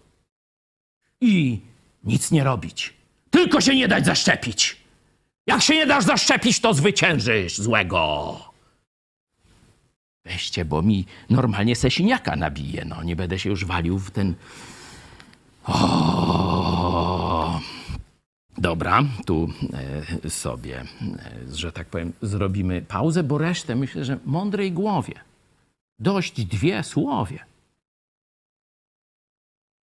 i 1.25 1.61
nic 2.05 2.31
nie 2.31 2.45
robić. 2.45 2.95
Tylko 3.31 3.61
się 3.61 3.75
nie 3.75 3.89
dać 3.89 4.07
zaszczepić. 4.07 4.77
Jak 5.47 5.63
się 5.63 5.75
nie 5.75 5.87
dasz 5.87 6.05
zaszczepić, 6.05 6.61
to 6.61 6.75
zwyciężysz 6.75 7.59
złego. 7.59 8.41
Weźcie, 10.25 10.65
bo 10.65 10.83
mi 10.83 11.07
normalnie 11.31 11.77
sesiniaka 11.77 12.37
nabije. 12.37 12.85
No, 12.85 13.03
nie 13.03 13.17
będę 13.17 13.39
się 13.39 13.51
już 13.51 13.65
walił 13.65 13.99
w 13.99 14.11
ten... 14.11 14.35
O! 15.65 16.54
Dobra, 18.59 19.05
tu 19.27 19.49
e, 20.25 20.31
sobie, 20.31 20.81
e, 20.81 21.57
że 21.57 21.73
tak 21.73 21.89
powiem, 21.89 22.13
zrobimy 22.23 22.83
pauzę, 22.83 23.23
bo 23.23 23.39
resztę 23.39 23.77
myślę, 23.77 24.05
że 24.05 24.19
mądrej 24.25 24.73
głowie. 24.73 25.15
Dość 25.99 26.45
dwie 26.45 26.83
słowie. 26.83 27.39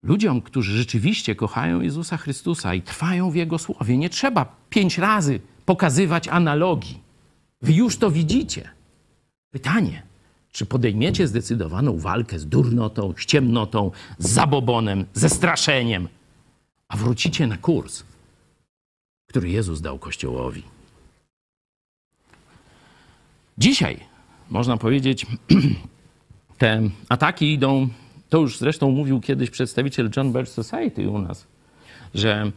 Ludziom, 0.03 0.41
którzy 0.41 0.79
rzeczywiście 0.79 1.35
kochają 1.35 1.81
Jezusa 1.81 2.17
Chrystusa 2.17 2.75
i 2.75 2.83
trwają 2.83 3.31
w 3.31 3.35
Jego 3.35 3.59
słowie, 3.59 3.97
nie 3.97 4.11
trzeba 4.11 4.57
pięć 4.71 4.99
razy 4.99 5.41
pokazywać 5.67 6.29
analogii. 6.29 7.01
Wy 7.63 7.73
już 7.73 7.97
to 7.97 8.11
widzicie. 8.11 8.71
Pytanie, 9.51 10.03
czy 10.53 10.67
podejmiecie 10.67 11.29
zdecydowaną 11.29 11.99
walkę 11.99 12.39
z 12.39 12.47
durnotą, 12.47 13.15
z 13.19 13.27
ciemnotą, 13.27 13.91
z 14.19 14.29
zabobonem, 14.29 15.05
ze 15.15 15.29
straszeniem, 15.29 16.09
a 16.89 16.97
wrócicie 16.97 17.47
na 17.47 17.57
kurs, 17.57 18.05
który 19.31 19.51
Jezus 19.51 19.81
dał 19.81 19.99
Kościołowi. 19.99 20.63
Dzisiaj, 23.59 24.01
można 24.51 24.77
powiedzieć, 24.77 25.27
te 26.59 26.83
ataki 27.09 27.53
idą 27.53 27.89
to 28.29 28.39
już 28.39 28.59
zresztą 28.59 28.91
mówił 28.91 29.21
kiedyś 29.21 29.51
przedstawiciel 29.51 30.11
John 30.17 30.33
Birch 30.33 30.49
Society 30.49 31.09
u 31.09 31.19
nas, 31.19 31.47
że 32.15 32.53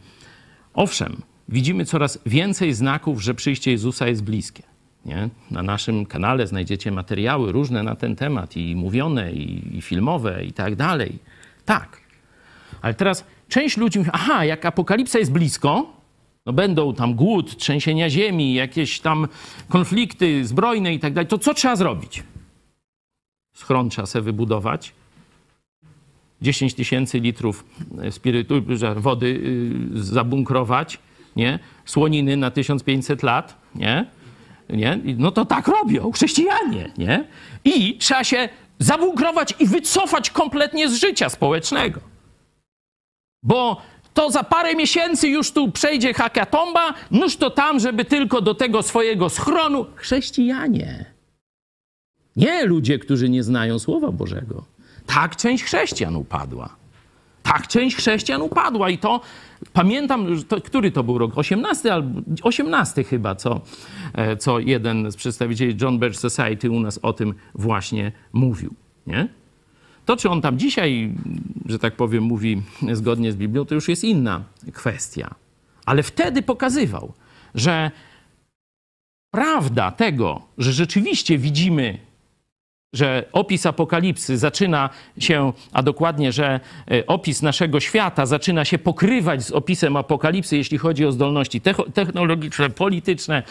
owszem, 0.74 1.22
widzimy 1.48 1.84
coraz 1.84 2.18
więcej 2.26 2.72
znaków, 2.74 3.22
że 3.22 3.34
przyjście 3.34 3.70
Jezusa 3.70 4.08
jest 4.08 4.24
bliskie. 4.24 4.62
Nie? 5.04 5.28
Na 5.50 5.62
naszym 5.62 6.06
kanale 6.06 6.46
znajdziecie 6.46 6.92
materiały 6.92 7.52
różne 7.52 7.82
na 7.82 7.96
ten 7.96 8.16
temat, 8.16 8.56
i 8.56 8.76
mówione, 8.76 9.32
i, 9.32 9.76
i 9.78 9.82
filmowe, 9.82 10.44
i 10.44 10.52
tak 10.52 10.76
dalej. 10.76 11.18
Tak. 11.64 12.00
Ale 12.82 12.94
teraz 12.94 13.24
część 13.48 13.76
ludzi 13.76 13.98
mówi, 13.98 14.10
aha, 14.12 14.44
jak 14.44 14.66
apokalipsa 14.66 15.18
jest 15.18 15.32
blisko, 15.32 15.93
no 16.46 16.52
będą 16.52 16.94
tam 16.94 17.14
głód, 17.14 17.56
trzęsienia 17.56 18.10
ziemi, 18.10 18.54
jakieś 18.54 19.00
tam 19.00 19.28
konflikty 19.68 20.44
zbrojne 20.44 20.94
i 20.94 20.98
tak 20.98 21.12
dalej, 21.12 21.28
to 21.28 21.38
co 21.38 21.54
trzeba 21.54 21.76
zrobić? 21.76 22.22
Schron 23.54 23.90
trzeba 23.90 24.06
sobie 24.06 24.22
wybudować, 24.22 24.92
10 26.42 26.74
tysięcy 26.74 27.20
litrów 27.20 27.64
e, 28.02 28.12
spirytu, 28.12 28.54
wody 28.96 29.26
y, 29.96 30.02
zabunkrować, 30.04 30.98
nie? 31.36 31.58
Słoniny 31.84 32.36
na 32.36 32.50
1500 32.50 33.22
lat, 33.22 33.56
nie? 33.74 34.06
nie? 34.70 35.00
No 35.16 35.30
to 35.30 35.44
tak 35.44 35.68
robią 35.68 36.12
chrześcijanie, 36.12 36.90
nie? 36.98 37.24
I 37.64 37.98
trzeba 37.98 38.24
się 38.24 38.48
zabunkrować 38.78 39.54
i 39.58 39.66
wycofać 39.66 40.30
kompletnie 40.30 40.88
z 40.88 40.94
życia 40.94 41.28
społecznego. 41.28 42.00
Bo 43.42 43.82
to 44.14 44.30
za 44.30 44.42
parę 44.42 44.74
miesięcy 44.74 45.28
już 45.28 45.52
tu 45.52 45.72
przejdzie 45.72 46.14
hakatomba, 46.14 46.94
nóż 47.10 47.36
to 47.36 47.50
tam, 47.50 47.80
żeby 47.80 48.04
tylko 48.04 48.40
do 48.40 48.54
tego 48.54 48.82
swojego 48.82 49.28
schronu 49.28 49.86
chrześcijanie. 49.94 51.04
Nie 52.36 52.66
ludzie, 52.66 52.98
którzy 52.98 53.28
nie 53.28 53.42
znają 53.42 53.78
Słowa 53.78 54.12
Bożego. 54.12 54.64
Tak 55.06 55.36
część 55.36 55.64
chrześcijan 55.64 56.16
upadła. 56.16 56.76
Tak 57.42 57.68
część 57.68 57.96
chrześcijan 57.96 58.42
upadła 58.42 58.90
i 58.90 58.98
to 58.98 59.20
pamiętam, 59.72 60.26
to, 60.48 60.60
który 60.60 60.90
to 60.90 61.04
był 61.04 61.18
rok? 61.18 61.38
18 61.38 61.92
albo 61.92 62.20
18 62.42 63.04
chyba, 63.04 63.34
co, 63.34 63.60
e, 64.14 64.36
co 64.36 64.58
jeden 64.58 65.12
z 65.12 65.16
przedstawicieli 65.16 65.76
John 65.80 65.98
Birch 65.98 66.16
Society 66.16 66.70
u 66.70 66.80
nas 66.80 66.98
o 67.02 67.12
tym 67.12 67.34
właśnie 67.54 68.12
mówił. 68.32 68.74
Nie? 69.06 69.28
To, 70.04 70.16
czy 70.16 70.30
on 70.30 70.40
tam 70.40 70.58
dzisiaj, 70.58 71.14
że 71.66 71.78
tak 71.78 71.96
powiem, 71.96 72.24
mówi 72.24 72.62
zgodnie 72.92 73.32
z 73.32 73.36
Biblią, 73.36 73.64
to 73.64 73.74
już 73.74 73.88
jest 73.88 74.04
inna 74.04 74.44
kwestia. 74.72 75.34
Ale 75.86 76.02
wtedy 76.02 76.42
pokazywał, 76.42 77.12
że 77.54 77.90
prawda 79.30 79.90
tego, 79.90 80.42
że 80.58 80.72
rzeczywiście 80.72 81.38
widzimy 81.38 81.98
że 82.94 83.24
opis 83.32 83.66
apokalipsy 83.66 84.38
zaczyna 84.38 84.90
się, 85.18 85.52
a 85.72 85.82
dokładnie, 85.82 86.32
że 86.32 86.60
e, 86.90 87.06
opis 87.06 87.42
naszego 87.42 87.80
świata 87.80 88.26
zaczyna 88.26 88.64
się 88.64 88.78
pokrywać 88.78 89.44
z 89.44 89.50
opisem 89.50 89.96
apokalipsy, 89.96 90.56
jeśli 90.56 90.78
chodzi 90.78 91.06
o 91.06 91.12
zdolności 91.12 91.60
technologiczne, 91.94 92.70
polityczne, 92.70 93.42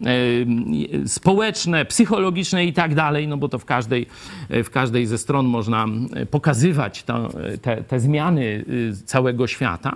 e, 0.00 1.08
społeczne, 1.08 1.84
psychologiczne 1.84 2.64
i 2.64 2.72
tak 2.72 2.94
dalej, 2.94 3.28
no 3.28 3.36
bo 3.36 3.48
to 3.48 3.58
w 3.58 3.64
każdej, 3.64 4.06
e, 4.48 4.64
w 4.64 4.70
każdej 4.70 5.06
ze 5.06 5.18
stron 5.18 5.46
można 5.46 5.86
pokazywać 6.30 7.02
to, 7.02 7.30
te, 7.62 7.84
te 7.84 8.00
zmiany 8.00 8.64
całego 9.06 9.46
świata, 9.46 9.92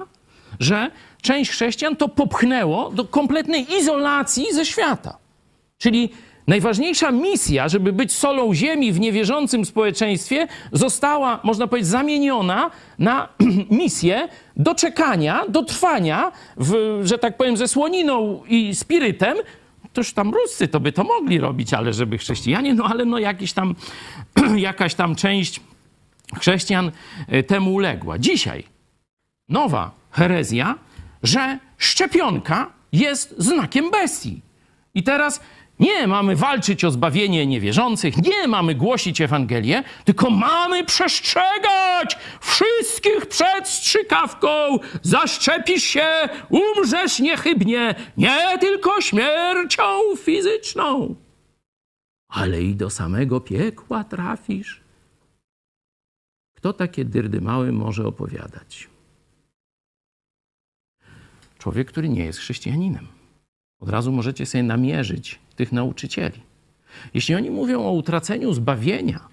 że 0.60 0.90
część 1.22 1.50
chrześcijan 1.50 1.96
to 1.96 2.08
popchnęło 2.08 2.90
do 2.90 3.04
kompletnej 3.04 3.66
izolacji 3.80 4.46
ze 4.54 4.66
świata. 4.66 5.18
Czyli 5.78 6.10
Najważniejsza 6.46 7.10
misja, 7.10 7.68
żeby 7.68 7.92
być 7.92 8.12
solą 8.12 8.54
ziemi 8.54 8.92
w 8.92 9.00
niewierzącym 9.00 9.64
społeczeństwie, 9.64 10.48
została, 10.72 11.40
można 11.42 11.66
powiedzieć, 11.66 11.90
zamieniona 11.90 12.70
na 12.98 13.28
misję 13.70 14.28
doczekania, 14.56 15.44
dotrwania, 15.48 16.32
w, 16.56 17.00
że 17.04 17.18
tak 17.18 17.36
powiem, 17.36 17.56
ze 17.56 17.68
słoniną 17.68 18.42
i 18.48 18.74
spirytem. 18.74 19.36
Toż 19.92 20.12
tam 20.12 20.34
Ruscy 20.34 20.68
to 20.68 20.80
by 20.80 20.92
to 20.92 21.04
mogli 21.04 21.38
robić, 21.38 21.74
ale 21.74 21.92
żeby 21.92 22.18
chrześcijanie, 22.18 22.74
no 22.74 22.84
ale 22.84 23.04
no 23.04 23.18
jakiś 23.18 23.52
tam, 23.52 23.74
jakaś 24.56 24.94
tam 24.94 25.14
część 25.14 25.60
chrześcijan 26.38 26.90
e, 27.28 27.42
temu 27.42 27.74
uległa. 27.74 28.18
Dzisiaj 28.18 28.64
nowa 29.48 29.90
herezja, 30.10 30.74
że 31.22 31.58
szczepionka 31.78 32.72
jest 32.92 33.34
znakiem 33.38 33.90
bestii. 33.90 34.40
I 34.94 35.02
teraz 35.02 35.40
nie 35.80 36.06
mamy 36.06 36.36
walczyć 36.36 36.84
o 36.84 36.90
zbawienie 36.90 37.46
niewierzących, 37.46 38.16
nie 38.16 38.48
mamy 38.48 38.74
głosić 38.74 39.20
Ewangelię, 39.20 39.84
tylko 40.04 40.30
mamy 40.30 40.84
przestrzegać 40.84 42.18
wszystkich 42.40 43.26
przed 43.26 43.68
strzykawką. 43.68 44.48
Zaszczepisz 45.02 45.84
się, 45.84 46.08
umrzesz 46.48 47.18
niechybnie, 47.18 47.94
nie 48.16 48.58
tylko 48.60 49.00
śmiercią 49.00 50.16
fizyczną, 50.16 51.14
ale 52.28 52.62
i 52.62 52.74
do 52.74 52.90
samego 52.90 53.40
piekła 53.40 54.04
trafisz. 54.04 54.80
Kto 56.56 56.72
takie 56.72 57.04
dyrdy 57.04 57.40
małe 57.40 57.72
może 57.72 58.06
opowiadać? 58.06 58.88
Człowiek, 61.58 61.88
który 61.88 62.08
nie 62.08 62.24
jest 62.24 62.38
chrześcijaninem. 62.38 63.15
Od 63.80 63.88
razu 63.88 64.12
możecie 64.12 64.46
sobie 64.46 64.62
namierzyć 64.62 65.38
tych 65.56 65.72
nauczycieli. 65.72 66.40
Jeśli 67.14 67.34
oni 67.34 67.50
mówią 67.50 67.84
o 67.84 67.92
utraceniu 67.92 68.52
zbawienia 68.52 69.28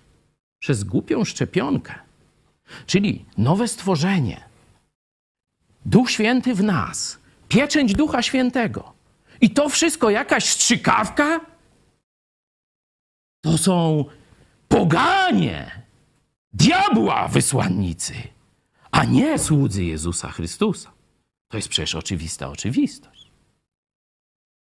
przez 0.59 0.83
głupią 0.83 1.25
szczepionkę, 1.25 1.93
czyli 2.85 3.25
nowe 3.37 3.67
stworzenie, 3.67 4.43
Duch 5.85 6.11
Święty 6.11 6.55
w 6.55 6.63
nas, 6.63 7.19
pieczęć 7.49 7.93
Ducha 7.93 8.21
Świętego 8.21 8.93
i 9.41 9.49
to 9.49 9.69
wszystko 9.69 10.09
jakaś 10.09 10.45
strzykawka, 10.45 11.39
to 13.41 13.57
są 13.57 14.05
poganie, 14.67 15.81
diabła 16.53 17.27
wysłannicy, 17.27 18.13
a 18.91 19.05
nie 19.05 19.39
słudzy 19.39 19.83
Jezusa 19.83 20.31
Chrystusa. 20.31 20.91
To 21.51 21.57
jest 21.57 21.69
przecież 21.69 21.95
oczywista 21.95 22.49
oczywistość. 22.49 23.12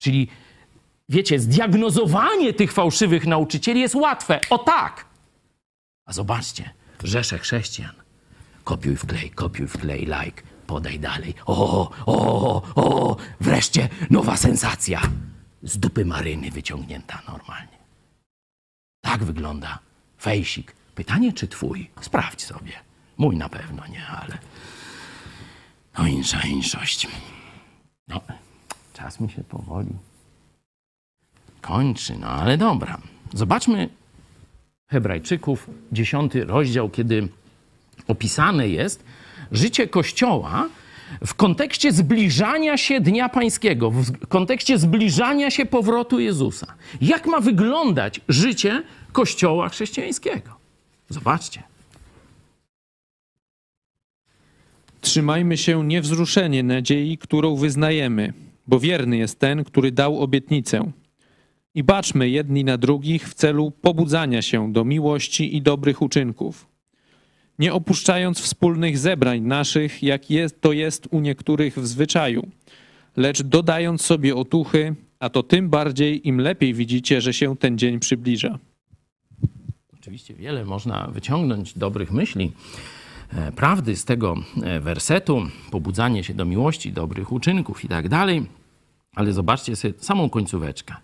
Czyli 0.03 0.29
wiecie, 1.09 1.41
zdiagnozowanie 1.41 2.53
tych 2.53 2.73
fałszywych 2.73 3.27
nauczycieli 3.27 3.81
jest 3.81 3.95
łatwe. 3.95 4.41
O 4.51 4.59
tak! 4.59 5.07
A 6.07 6.13
zobaczcie, 6.13 6.71
rzesze 7.05 7.39
chrześcijan. 7.39 7.95
Kopiuj 8.65 8.97
wklej, 8.97 9.31
kopiuj 9.31 9.69
wklej, 9.69 10.01
like, 10.01 10.43
podaj 10.67 11.01
dalej. 11.01 11.35
O, 11.47 11.91
o, 12.07 12.63
o, 12.75 13.17
wreszcie 13.41 13.89
nowa 14.11 14.37
sensacja. 14.37 15.01
Z 15.63 15.79
dupy 15.79 16.05
maryny 16.05 16.51
wyciągnięta 16.51 17.23
normalnie. 17.29 17.79
Tak 19.01 19.25
wygląda 19.25 19.79
fejsik. 20.21 20.73
Pytanie, 20.95 21.33
czy 21.33 21.49
twój? 21.49 21.91
Sprawdź 22.01 22.45
sobie. 22.45 22.73
Mój 23.19 23.37
na 23.37 23.49
pewno 23.49 23.87
nie, 23.87 24.07
ale... 24.07 24.39
No 25.99 26.07
insza 26.07 26.41
inszość. 26.41 27.09
No, 28.09 28.21
czas 29.03 29.21
mi 29.21 29.31
się 29.31 29.45
powoli 29.45 29.89
kończy. 31.61 32.19
No 32.21 32.27
ale 32.27 32.59
dobra. 32.59 32.99
Zobaczmy 33.35 33.89
Hebrajczyków, 34.91 35.71
dziesiąty 35.93 36.45
rozdział, 36.45 36.91
kiedy 36.91 37.29
opisane 38.09 38.69
jest 38.69 39.05
życie 39.53 39.89
Kościoła 39.89 40.69
w 41.27 41.35
kontekście 41.35 41.93
zbliżania 41.93 42.77
się 42.77 43.01
Dnia 43.01 43.29
Pańskiego, 43.29 43.91
w 43.91 44.27
kontekście 44.27 44.79
zbliżania 44.79 45.51
się 45.51 45.67
powrotu 45.67 46.21
Jezusa. 46.21 46.75
Jak 47.01 47.27
ma 47.27 47.41
wyglądać 47.41 48.21
życie 48.29 48.83
Kościoła 49.13 49.69
chrześcijańskiego? 49.69 50.51
Zobaczcie. 51.09 51.63
Trzymajmy 55.01 55.57
się 55.57 55.85
niewzruszenie 55.85 56.63
nadziei, 56.63 57.19
którą 57.19 57.57
wyznajemy, 57.57 58.33
bo 58.67 58.81
wierny 58.81 59.17
jest 59.17 59.39
ten, 59.39 59.65
który 59.65 59.93
dał 59.93 60.21
obietnicę. 60.21 60.93
I 61.75 61.83
baczmy 61.83 62.29
jedni 62.29 62.65
na 62.65 62.79
drugich 62.79 63.29
w 63.29 63.35
celu 63.35 63.71
pobudzania 63.71 64.43
się 64.43 64.73
do 64.73 64.85
miłości 64.85 65.57
i 65.57 65.63
dobrych 65.63 66.03
uczynków. 66.03 66.69
Nie 67.59 67.73
opuszczając 67.73 68.41
wspólnych 68.41 68.99
zebrań 68.99 69.41
naszych, 69.41 70.03
jak 70.03 70.31
jest, 70.31 70.61
to 70.61 70.73
jest 70.73 71.09
u 71.11 71.21
niektórych 71.21 71.79
w 71.79 71.87
zwyczaju, 71.87 72.49
lecz 73.17 73.43
dodając 73.43 74.03
sobie 74.03 74.37
otuchy, 74.37 74.95
a 75.19 75.31
to 75.31 75.43
tym 75.43 75.69
bardziej, 75.69 76.29
im 76.29 76.41
lepiej 76.41 76.75
widzicie, 76.75 77.21
że 77.21 77.33
się 77.33 77.57
ten 77.57 77.79
dzień 77.79 77.99
przybliża. 77.99 78.59
Oczywiście 79.95 80.35
wiele 80.35 80.65
można 80.65 81.07
wyciągnąć 81.07 81.79
dobrych 81.79 82.13
myśli, 82.13 82.53
prawdy 83.57 83.97
z 83.97 84.05
tego 84.05 84.37
e, 84.63 84.81
wersetu, 84.81 85.43
pobudzanie 85.71 86.25
się 86.25 86.35
do 86.35 86.45
miłości, 86.45 86.93
dobrych 86.93 87.33
uczynków 87.33 87.85
i 87.85 87.89
tak 87.89 88.09
dalej, 88.09 88.47
ale 89.15 89.33
zobaczcie 89.33 89.77
sobie 89.77 89.95
samą 89.99 90.31
końcóweczkę. 90.31 90.95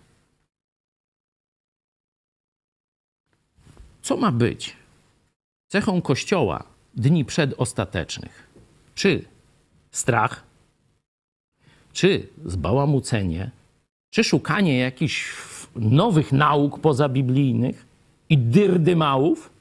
Co 4.01 4.17
ma 4.17 4.31
być 4.31 4.75
cechą 5.67 6.01
Kościoła 6.01 6.63
dni 6.95 7.25
przedostatecznych? 7.25 8.47
Czy 8.95 9.25
strach, 9.91 10.43
czy 11.93 12.27
zbałamucenie, 12.45 13.51
czy 14.09 14.23
szukanie 14.23 14.77
jakichś 14.77 15.33
nowych 15.75 16.31
nauk 16.31 16.79
pozabiblijnych 16.79 17.85
i 18.29 18.37
dyrdymałów? 18.37 19.58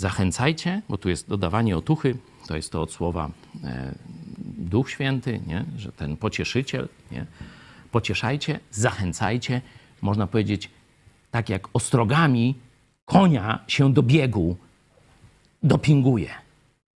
Zachęcajcie, 0.00 0.82
bo 0.88 0.98
tu 0.98 1.08
jest 1.08 1.28
dodawanie 1.28 1.76
otuchy, 1.76 2.16
to 2.46 2.56
jest 2.56 2.72
to 2.72 2.82
od 2.82 2.92
słowa 2.92 3.30
e, 3.64 3.94
Duch 4.58 4.90
Święty, 4.90 5.40
nie? 5.46 5.64
że 5.76 5.92
ten 5.92 6.16
pocieszyciel. 6.16 6.88
Nie? 7.12 7.26
Pocieszajcie, 7.90 8.60
zachęcajcie, 8.70 9.60
można 10.02 10.26
powiedzieć, 10.26 10.70
tak 11.30 11.48
jak 11.48 11.68
ostrogami 11.72 12.54
konia 13.04 13.58
się 13.66 13.92
do 13.92 14.02
biegu 14.02 14.56
dopinguje. 15.62 16.30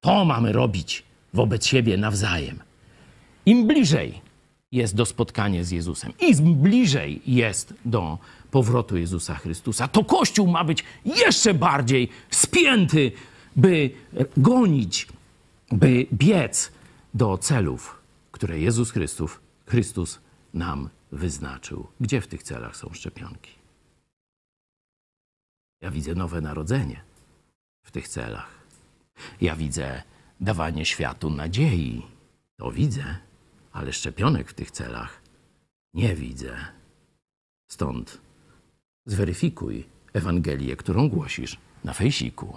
To 0.00 0.24
mamy 0.24 0.52
robić 0.52 1.02
wobec 1.34 1.66
siebie 1.66 1.96
nawzajem. 1.96 2.58
Im 3.46 3.66
bliżej 3.66 4.20
jest 4.72 4.94
do 4.94 5.06
spotkania 5.06 5.64
z 5.64 5.70
Jezusem, 5.70 6.12
im 6.20 6.54
bliżej 6.54 7.22
jest 7.26 7.74
do 7.84 8.18
powrotu 8.52 8.96
Jezusa 8.96 9.34
Chrystusa, 9.34 9.88
to 9.88 10.04
Kościół 10.04 10.46
ma 10.46 10.64
być 10.64 10.84
jeszcze 11.04 11.54
bardziej 11.54 12.08
spięty, 12.30 13.12
by 13.56 13.90
gonić, 14.36 15.08
by 15.72 16.06
biec 16.12 16.72
do 17.14 17.38
celów, 17.38 17.98
które 18.32 18.58
Jezus 18.58 18.90
Chrystus, 18.90 19.30
Chrystus 19.66 20.20
nam 20.54 20.88
wyznaczył. 21.12 21.86
Gdzie 22.00 22.20
w 22.20 22.26
tych 22.26 22.42
celach 22.42 22.76
są 22.76 22.90
szczepionki? 22.92 23.50
Ja 25.80 25.90
widzę 25.90 26.14
nowe 26.14 26.40
narodzenie 26.40 27.00
w 27.82 27.90
tych 27.90 28.08
celach. 28.08 28.50
Ja 29.40 29.56
widzę 29.56 30.02
dawanie 30.40 30.84
światu 30.84 31.30
nadziei. 31.30 32.06
To 32.56 32.72
widzę, 32.72 33.16
ale 33.72 33.92
szczepionek 33.92 34.50
w 34.50 34.54
tych 34.54 34.70
celach 34.70 35.22
nie 35.94 36.16
widzę. 36.16 36.56
Stąd 37.70 38.21
zweryfikuj 39.06 39.84
Ewangelię, 40.12 40.76
którą 40.76 41.08
głosisz 41.08 41.56
na 41.84 41.92
fejsiku. 41.92 42.56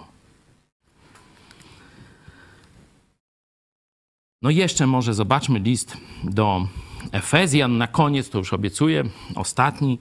No 4.42 4.50
jeszcze 4.50 4.86
może 4.86 5.14
zobaczmy 5.14 5.58
list 5.58 5.96
do 6.24 6.68
Efezjan 7.12 7.78
na 7.78 7.86
koniec, 7.86 8.30
to 8.30 8.38
już 8.38 8.52
obiecuję, 8.52 9.04
ostatni, 9.34 9.98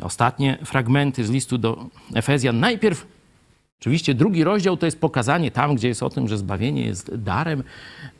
ostatnie 0.00 0.58
fragmenty 0.64 1.24
z 1.24 1.30
listu 1.30 1.58
do 1.58 1.86
Efezjan. 2.14 2.60
Najpierw 2.60 3.06
Oczywiście 3.80 4.14
drugi 4.14 4.44
rozdział 4.44 4.76
to 4.76 4.86
jest 4.86 5.00
pokazanie 5.00 5.50
tam, 5.50 5.74
gdzie 5.74 5.88
jest 5.88 6.02
o 6.02 6.10
tym, 6.10 6.28
że 6.28 6.38
zbawienie 6.38 6.86
jest 6.86 7.14
darem, 7.14 7.64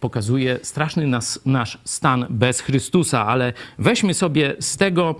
pokazuje 0.01 0.59
straszny 0.63 1.07
nas, 1.07 1.41
nasz 1.47 1.79
stan 1.85 2.27
bez 2.31 2.61
Chrystusa, 2.61 3.27
ale 3.27 3.53
weźmy 3.79 4.15
sobie 4.15 4.57
z 4.61 4.77
tego 4.77 5.15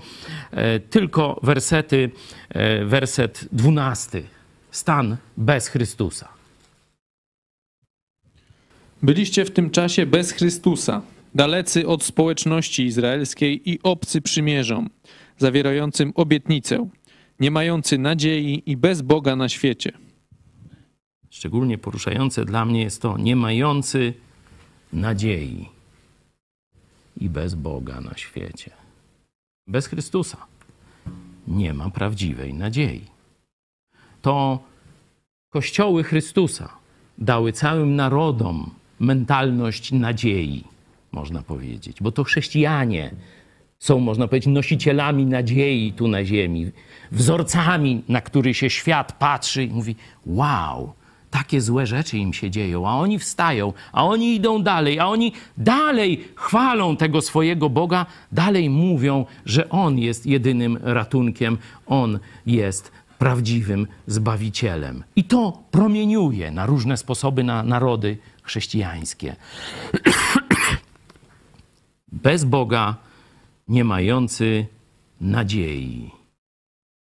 e, 0.51 0.81
tylko 0.81 1.41
wersety, 1.43 2.11
e, 2.49 2.85
werset 2.85 3.49
dwunasty. 3.53 4.23
Stan 4.71 5.17
bez 5.37 5.69
Chrystusa. 5.69 6.29
Byliście 9.03 9.45
w 9.45 9.51
tym 9.51 9.71
czasie 9.71 10.07
bez 10.07 10.33
Chrystusa, 10.33 11.03
dalecy 11.35 11.87
od 11.87 12.03
społeczności 12.03 12.85
izraelskiej 12.85 13.71
i 13.71 13.83
obcy 13.83 14.21
przymierzom, 14.21 14.91
zawierającym 15.39 16.13
obietnicę, 16.15 16.89
nie 17.41 17.51
mający 17.51 17.99
nadziei 17.99 18.63
i 18.67 18.77
bez 18.77 19.03
Boga 19.03 19.37
na 19.37 19.49
świecie. 19.49 20.04
Szczególnie 21.35 21.79
poruszające 21.79 22.45
dla 22.45 22.65
mnie 22.65 22.83
jest 22.83 23.03
to 23.03 23.19
nie 23.19 23.37
mający 23.37 24.15
nadziei 24.93 25.69
i 27.21 27.29
bez 27.29 27.55
Boga 27.55 28.01
na 28.01 28.17
świecie. 28.17 28.71
Bez 29.67 29.87
Chrystusa 29.87 30.47
nie 31.49 31.75
ma 31.75 31.91
prawdziwej 31.91 32.55
nadziei. 32.55 33.05
To 34.23 34.59
kościoły 35.51 36.05
Chrystusa 36.05 36.69
dały 37.19 37.53
całym 37.53 37.97
narodom 37.97 38.71
mentalność 39.01 39.93
nadziei, 39.93 40.65
można 41.13 41.43
powiedzieć, 41.43 41.97
bo 42.01 42.13
to 42.13 42.25
chrześcijanie 42.25 43.11
są, 43.79 43.99
można 43.99 44.29
powiedzieć, 44.29 44.55
nosicielami 44.55 45.27
nadziei 45.27 45.93
tu 45.93 46.09
na 46.09 46.25
ziemi, 46.25 46.71
wzorcami, 47.13 48.03
na 48.09 48.21
który 48.21 48.55
się 48.55 48.71
świat 48.71 49.13
patrzy 49.13 49.65
i 49.65 49.69
mówi: 49.71 49.97
Wow, 50.27 50.95
takie 51.35 51.61
złe 51.61 51.87
rzeczy 51.87 52.19
im 52.19 52.33
się 52.33 52.51
dzieją, 52.51 52.89
a 52.89 52.93
oni 52.93 53.19
wstają, 53.19 53.73
a 53.93 54.05
oni 54.05 54.35
idą 54.35 54.63
dalej, 54.63 54.99
a 54.99 55.07
oni 55.07 55.33
dalej 55.59 56.29
chwalą 56.35 56.97
tego 56.97 57.23
swojego 57.23 57.71
Boga, 57.71 58.07
dalej 58.33 58.71
mówią, 58.71 59.27
że 59.47 59.69
On 59.69 59.99
jest 59.99 60.27
jedynym 60.27 60.79
ratunkiem, 60.83 61.59
On 61.87 62.19
jest 62.47 62.93
prawdziwym 63.19 63.87
Zbawicielem. 64.07 65.05
I 65.17 65.25
to 65.25 65.63
promieniuje 65.71 66.51
na 66.51 66.67
różne 66.67 66.97
sposoby 66.97 67.45
na 67.45 67.63
narody 67.63 68.19
chrześcijańskie. 68.43 69.37
Bez 72.27 72.45
Boga 72.45 72.97
nie 73.69 73.85
mający 73.85 74.67
nadziei. 75.21 76.11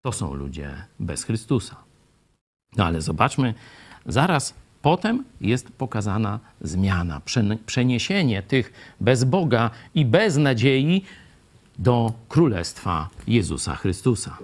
To 0.02 0.12
są 0.12 0.34
ludzie 0.34 0.86
bez 1.00 1.24
Chrystusa. 1.24 1.76
No 2.78 2.86
ale 2.86 3.02
zobaczmy, 3.02 3.54
zaraz 4.06 4.54
potem 4.82 5.24
jest 5.42 5.70
pokazana 5.72 6.40
zmiana, 6.62 7.22
przeniesienie 7.66 8.44
tych 8.44 8.74
bez 9.02 9.24
Boga 9.24 9.72
i 9.96 10.06
bez 10.06 10.38
nadziei 10.38 11.04
do 11.80 12.14
królestwa 12.30 13.10
Jezusa 13.28 13.76
Chrystusa. 13.76 14.38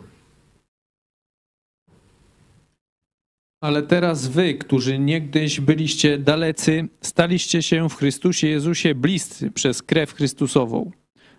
Ale 3.63 3.83
teraz 3.83 4.27
wy, 4.27 4.53
którzy 4.53 4.99
niegdyś 4.99 5.59
byliście 5.59 6.17
dalecy, 6.17 6.87
staliście 7.01 7.61
się 7.61 7.89
w 7.89 7.95
Chrystusie 7.95 8.47
Jezusie 8.47 8.95
bliscy 8.95 9.51
przez 9.51 9.83
krew 9.83 10.13
Chrystusową, 10.13 10.91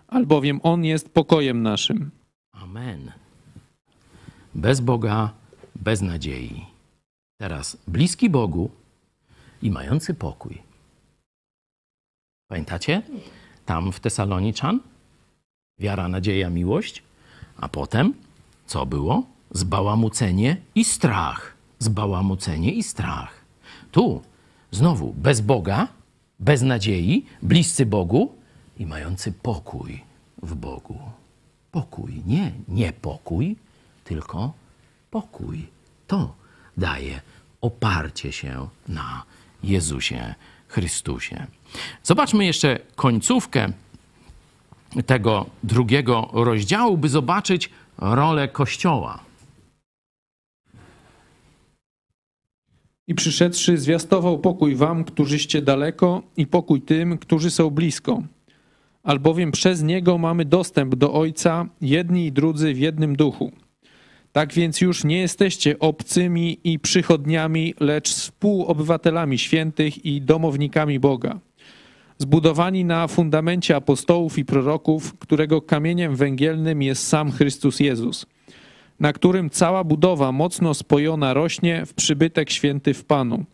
albowiem 0.09 0.61
On 0.63 0.85
jest 0.85 1.09
pokojem 1.09 1.63
naszym. 1.63 2.11
Amen. 2.53 3.13
Bez 4.55 4.81
Boga, 4.81 5.33
bez 5.77 6.03
nadziei. 6.03 6.72
Teraz 7.43 7.77
bliski 7.89 8.31
Bogu 8.31 8.71
i 9.63 9.71
mający 9.71 10.15
pokój. 10.15 10.63
Pamiętacie? 12.49 13.03
Tam 13.67 13.93
w 13.93 14.01
Tesaloniczan 14.01 14.81
wiara, 15.79 16.09
nadzieja, 16.09 16.51
miłość, 16.51 17.03
a 17.57 17.69
potem 17.69 18.15
co 18.67 18.87
było? 18.87 19.27
Zbałamucenie 19.51 20.57
i 20.75 20.85
strach. 20.85 21.57
Zbałamucenie 21.79 22.73
i 22.73 22.83
strach. 22.83 23.45
Tu 23.93 24.23
znowu 24.71 25.13
bez 25.13 25.41
Boga, 25.41 25.89
bez 26.41 26.63
nadziei, 26.63 27.27
bliscy 27.43 27.87
Bogu 27.87 28.35
i 28.79 28.87
mający 28.87 29.33
pokój 29.33 30.01
w 30.43 30.55
Bogu. 30.55 30.99
Pokój, 31.71 32.23
nie 32.27 32.53
niepokój, 32.69 33.57
tylko 34.05 34.53
pokój. 35.11 35.67
To 36.07 36.43
daje 36.77 37.21
oparcie 37.63 38.33
się 38.33 38.69
na 38.89 39.23
Jezusie 39.63 40.35
Chrystusie. 40.69 41.47
Zobaczmy 42.03 42.47
jeszcze 42.47 42.79
końcówkę 42.97 43.73
tego 45.07 45.47
drugiego 45.63 46.31
rozdziału, 46.33 46.99
by 46.99 47.09
zobaczyć 47.09 47.71
rolę 47.99 48.49
Kościoła. 48.49 49.25
I 53.09 53.15
przyszedłszy, 53.15 53.79
zwiastował 53.79 54.39
pokój 54.39 54.77
wam, 54.77 55.05
którzyście 55.05 55.63
daleko, 55.63 56.23
i 56.37 56.47
pokój 56.47 56.83
tym, 56.83 57.19
którzy 57.19 57.51
są 57.51 57.71
blisko. 57.71 58.23
Albowiem 59.03 59.53
przez 59.53 59.83
niego 59.83 60.19
mamy 60.19 60.45
dostęp 60.45 60.95
do 60.95 61.13
Ojca, 61.13 61.67
jedni 61.81 62.27
i 62.27 62.33
drudzy 62.33 62.75
w 62.75 62.79
jednym 62.79 63.17
duchu. 63.17 63.53
Tak 64.33 64.53
więc 64.53 64.81
już 64.81 65.05
nie 65.05 65.19
jesteście 65.19 65.79
obcymi 65.79 66.59
i 66.65 66.79
przychodniami, 66.79 67.75
lecz 67.81 68.11
współobywatelami 68.11 69.39
świętych 69.39 70.05
i 70.05 70.23
domownikami 70.23 71.01
Boga. 71.01 71.39
Zbudowani 72.19 72.85
na 72.85 73.09
fundamencie 73.09 73.77
apostołów 73.77 74.39
i 74.39 74.45
proroków, 74.45 75.19
którego 75.19 75.63
kamieniem 75.63 76.17
węgielnym 76.17 76.83
jest 76.83 77.09
sam 77.09 77.33
Chrystus 77.33 77.81
Jezus, 77.81 78.27
na 79.01 79.13
którym 79.13 79.51
cała 79.51 79.85
budowa 79.85 80.33
mocno 80.33 80.75
spojona 80.75 81.35
rośnie 81.35 81.87
w 81.87 81.95
przybytek 81.95 82.51
święty 82.51 82.95
w 82.95 83.05
Panu, 83.05 83.45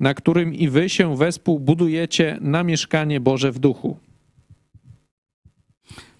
na 0.00 0.14
którym 0.14 0.54
i 0.54 0.68
wy 0.68 0.88
się 0.88 1.16
wespół 1.16 1.60
budujecie 1.60 2.38
na 2.40 2.64
mieszkanie 2.64 3.20
Boże 3.20 3.52
w 3.52 3.58
duchu. 3.58 3.96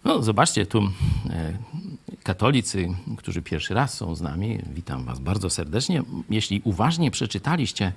No, 0.04 0.22
zobaczcie, 0.22 0.66
tu 0.66 0.78
e, 1.30 1.52
katolicy, 2.26 2.88
którzy 3.16 3.42
pierwszy 3.42 3.74
raz 3.74 3.94
są 3.94 4.14
z 4.14 4.20
nami, 4.20 4.58
witam 4.74 5.04
Was 5.04 5.18
bardzo 5.18 5.50
serdecznie. 5.50 6.02
Jeśli 6.30 6.60
uważnie 6.64 7.10
przeczytaliście 7.10 7.92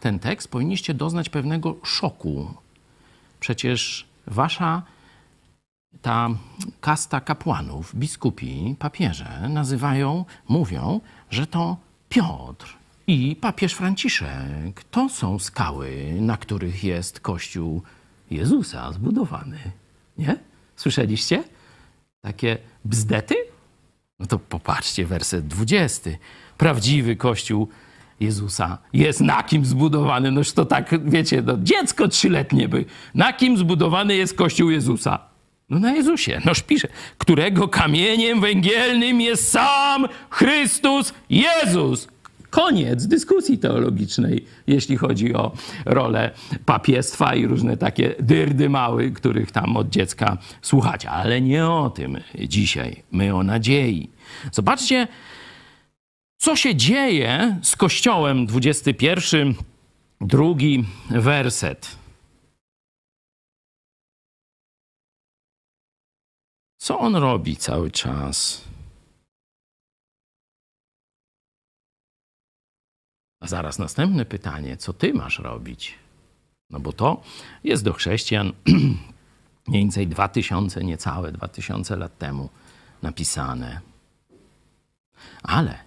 ten 0.00 0.18
tekst, 0.18 0.48
powinniście 0.48 0.94
doznać 0.94 1.28
pewnego 1.28 1.76
szoku. 1.84 2.54
Przecież 3.40 4.06
Wasza 4.26 4.82
ta 6.02 6.28
kasta 6.80 7.20
kapłanów, 7.20 7.94
biskupi, 7.94 8.76
papieże 8.78 9.48
nazywają, 9.48 10.24
mówią, 10.48 11.00
że 11.30 11.46
to 11.46 11.76
Piotr 12.08 12.76
i 13.06 13.36
papież 13.40 13.74
Franciszek. 13.74 14.84
To 14.90 15.08
są 15.08 15.38
skały, 15.38 16.16
na 16.20 16.36
których 16.36 16.84
jest 16.84 17.20
Kościół 17.20 17.82
Jezusa 18.30 18.92
zbudowany. 18.92 19.58
Nie? 20.18 20.36
Słyszeliście? 20.76 21.44
Takie 22.22 22.58
bzdety? 22.84 23.55
No 24.18 24.26
to 24.26 24.38
popatrzcie, 24.38 25.06
werset 25.06 25.46
20. 25.46 26.10
Prawdziwy 26.58 27.16
Kościół 27.16 27.68
Jezusa 28.20 28.78
jest 28.92 29.20
na 29.20 29.42
kim 29.42 29.66
zbudowany? 29.66 30.30
Noż 30.30 30.52
to 30.52 30.64
tak, 30.64 31.10
wiecie, 31.10 31.42
no, 31.42 31.56
dziecko 31.62 32.08
trzyletnie 32.08 32.68
by. 32.68 32.84
Na 33.14 33.32
kim 33.32 33.56
zbudowany 33.56 34.16
jest 34.16 34.34
Kościół 34.36 34.70
Jezusa? 34.70 35.18
No 35.70 35.78
na 35.78 35.92
Jezusie. 35.92 36.40
Noż 36.44 36.62
pisze, 36.62 36.88
którego 37.18 37.68
kamieniem 37.68 38.40
węgielnym 38.40 39.20
jest 39.20 39.50
sam 39.50 40.06
Chrystus 40.30 41.14
Jezus. 41.30 42.08
Koniec 42.56 43.06
dyskusji 43.06 43.58
teologicznej, 43.58 44.44
jeśli 44.66 44.96
chodzi 44.96 45.34
o 45.34 45.52
rolę 45.84 46.30
papiestwa 46.66 47.34
i 47.34 47.46
różne 47.46 47.76
takie 47.76 48.14
dyrdy 48.20 48.68
mały, 48.68 49.10
których 49.10 49.50
tam 49.52 49.76
od 49.76 49.88
dziecka 49.88 50.38
słuchacie. 50.62 51.10
Ale 51.10 51.40
nie 51.40 51.66
o 51.66 51.90
tym 51.90 52.18
dzisiaj. 52.48 53.02
My 53.12 53.34
o 53.34 53.42
nadziei. 53.42 54.10
Zobaczcie, 54.52 55.08
co 56.38 56.56
się 56.56 56.74
dzieje 56.74 57.58
z 57.62 57.76
Kościołem 57.76 58.46
21, 58.46 59.54
drugi 60.20 60.84
werset. 61.10 61.96
Co 66.76 66.98
on 66.98 67.16
robi 67.16 67.56
cały 67.56 67.90
czas? 67.90 68.64
A 73.40 73.46
zaraz 73.46 73.78
następne 73.78 74.24
pytanie, 74.24 74.76
co 74.76 74.92
ty 74.92 75.14
masz 75.14 75.38
robić? 75.38 75.94
No 76.70 76.80
bo 76.80 76.92
to 76.92 77.22
jest 77.64 77.84
do 77.84 77.92
chrześcijan 77.92 78.52
mniej 79.68 79.82
więcej 79.82 80.06
2000, 80.06 80.84
niecałe 80.84 81.32
2000 81.32 81.96
lat 81.96 82.18
temu 82.18 82.48
napisane. 83.02 83.80
Ale 85.42 85.78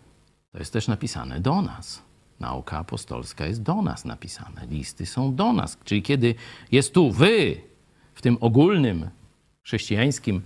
to 0.51 0.59
jest 0.59 0.73
też 0.73 0.87
napisane 0.87 1.39
do 1.39 1.61
nas. 1.61 2.01
Nauka 2.39 2.77
apostolska 2.77 3.45
jest 3.45 3.61
do 3.61 3.81
nas 3.81 4.05
napisana. 4.05 4.63
Listy 4.69 5.05
są 5.05 5.35
do 5.35 5.53
nas. 5.53 5.77
Czyli 5.83 6.01
kiedy 6.01 6.35
jest 6.71 6.93
tu 6.93 7.11
wy, 7.11 7.61
w 8.13 8.21
tym 8.21 8.37
ogólnym 8.41 9.09
chrześcijańskim 9.63 10.41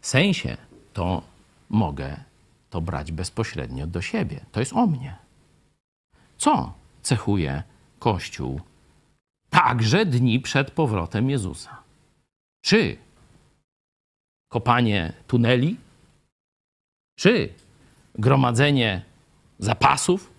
sensie, 0.00 0.56
to 0.92 1.22
mogę 1.68 2.16
to 2.70 2.80
brać 2.80 3.12
bezpośrednio 3.12 3.86
do 3.86 4.02
siebie. 4.02 4.40
To 4.52 4.60
jest 4.60 4.72
o 4.72 4.86
mnie. 4.86 5.23
Co 6.38 6.74
cechuje 7.02 7.62
Kościół 7.98 8.60
także 9.50 10.06
dni 10.06 10.40
przed 10.40 10.70
powrotem 10.70 11.30
Jezusa? 11.30 11.82
Czy 12.64 12.96
kopanie 14.48 15.12
tuneli? 15.26 15.76
Czy 17.18 17.54
gromadzenie 18.14 19.04
zapasów 19.58 20.32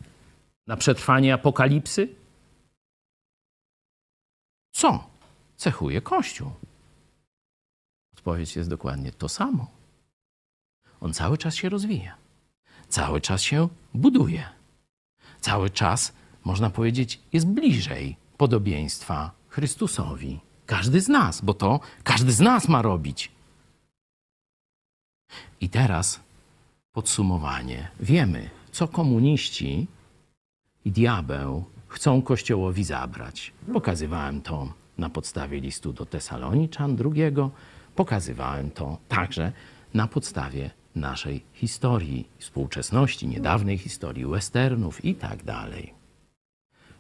na 0.68 0.78
przetrwanie 0.78 1.34
apokalipsy? 1.34 2.16
Co 4.72 5.10
cechuje 5.56 6.02
Kościół? 6.02 6.52
Odpowiedź 8.14 8.56
jest 8.56 8.70
dokładnie 8.70 9.12
to 9.12 9.30
samo. 9.30 9.68
On 11.02 11.14
cały 11.14 11.38
czas 11.38 11.56
się 11.56 11.70
rozwija, 11.70 12.18
cały 12.88 13.22
czas 13.22 13.42
się 13.42 13.68
buduje, 13.94 14.55
cały 15.46 15.70
czas, 15.70 16.14
można 16.44 16.70
powiedzieć, 16.70 17.20
jest 17.34 17.48
bliżej 17.48 18.18
podobieństwa 18.38 19.32
Chrystusowi. 19.50 20.40
Każdy 20.66 21.02
z 21.02 21.08
nas, 21.08 21.42
bo 21.42 21.54
to 21.54 21.80
każdy 22.04 22.32
z 22.32 22.40
nas 22.40 22.68
ma 22.68 22.82
robić. 22.82 23.32
I 25.62 25.70
teraz 25.70 26.20
podsumowanie. 26.92 27.88
Wiemy, 28.00 28.50
co 28.72 28.88
komuniści 28.88 29.88
i 30.86 30.92
diabeł 30.92 31.64
chcą 31.88 32.22
Kościołowi 32.22 32.84
zabrać. 32.84 33.54
Pokazywałem 33.74 34.42
to 34.42 34.74
na 34.98 35.10
podstawie 35.10 35.60
listu 35.60 35.94
do 35.94 36.06
Tesaloniczan 36.06 36.96
drugiego. 36.96 37.52
Pokazywałem 37.96 38.72
to 38.72 38.98
także 39.08 39.52
na 39.94 40.08
podstawie 40.08 40.72
naszej 40.96 41.44
historii, 41.54 42.28
współczesności, 42.38 43.28
niedawnej 43.28 43.78
historii 43.78 44.26
westernów 44.26 45.06
i 45.06 45.16
tak 45.16 45.44
dalej. 45.44 45.94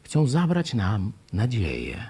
Chcą 0.03 0.27
zabrać 0.27 0.73
nam 0.73 1.11
nadzieję. 1.33 2.09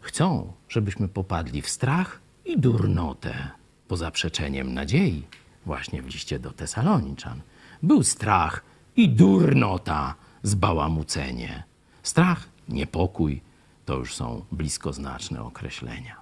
Chcą, 0.00 0.52
żebyśmy 0.68 1.08
popadli 1.08 1.62
w 1.62 1.68
strach 1.68 2.20
i 2.44 2.58
durnotę. 2.58 3.48
Po 3.88 3.96
zaprzeczeniem 3.96 4.74
nadziei, 4.74 5.22
właśnie 5.66 6.02
w 6.02 6.06
liście 6.06 6.38
do 6.38 6.52
Tesaloniczan, 6.52 7.40
był 7.82 8.02
strach 8.02 8.64
i 8.96 9.08
durnota, 9.08 10.14
zbałamucenie. 10.42 11.62
Strach, 12.02 12.48
niepokój 12.68 13.40
to 13.84 13.94
już 13.94 14.14
są 14.14 14.44
bliskoznaczne 14.52 15.42
określenia. 15.42 16.16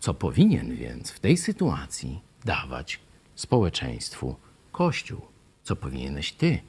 Co 0.00 0.14
powinien 0.14 0.76
więc 0.76 1.10
w 1.10 1.20
tej 1.20 1.36
sytuacji 1.36 2.20
dawać 2.44 3.00
społeczeństwu 3.38 4.36
Kościół? 4.72 5.20
Co 5.62 5.76
powinieneś 5.76 6.32
ty, 6.32 6.60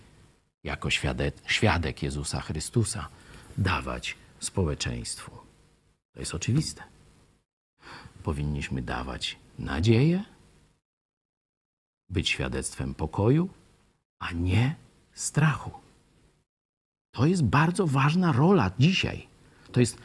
jako 0.64 0.90
świadek, 0.90 1.36
świadek 1.48 2.04
Jezusa 2.04 2.42
Chrystusa, 2.42 3.08
dawać 3.58 4.16
społeczeństwu? 4.40 5.32
To 6.14 6.20
jest 6.20 6.36
oczywiste. 6.36 6.84
Powinniśmy 8.24 8.82
dawać 8.82 9.38
nadzieję, 9.60 10.24
być 12.10 12.30
świadectwem 12.30 12.94
pokoju, 12.94 13.50
a 14.20 14.32
nie 14.32 14.76
strachu. 15.14 15.72
To 17.12 17.26
jest 17.26 17.44
bardzo 17.44 17.88
ważna 17.88 18.32
rola 18.32 18.72
dzisiaj. 18.80 19.28
To 19.72 19.80
jest 19.80 19.98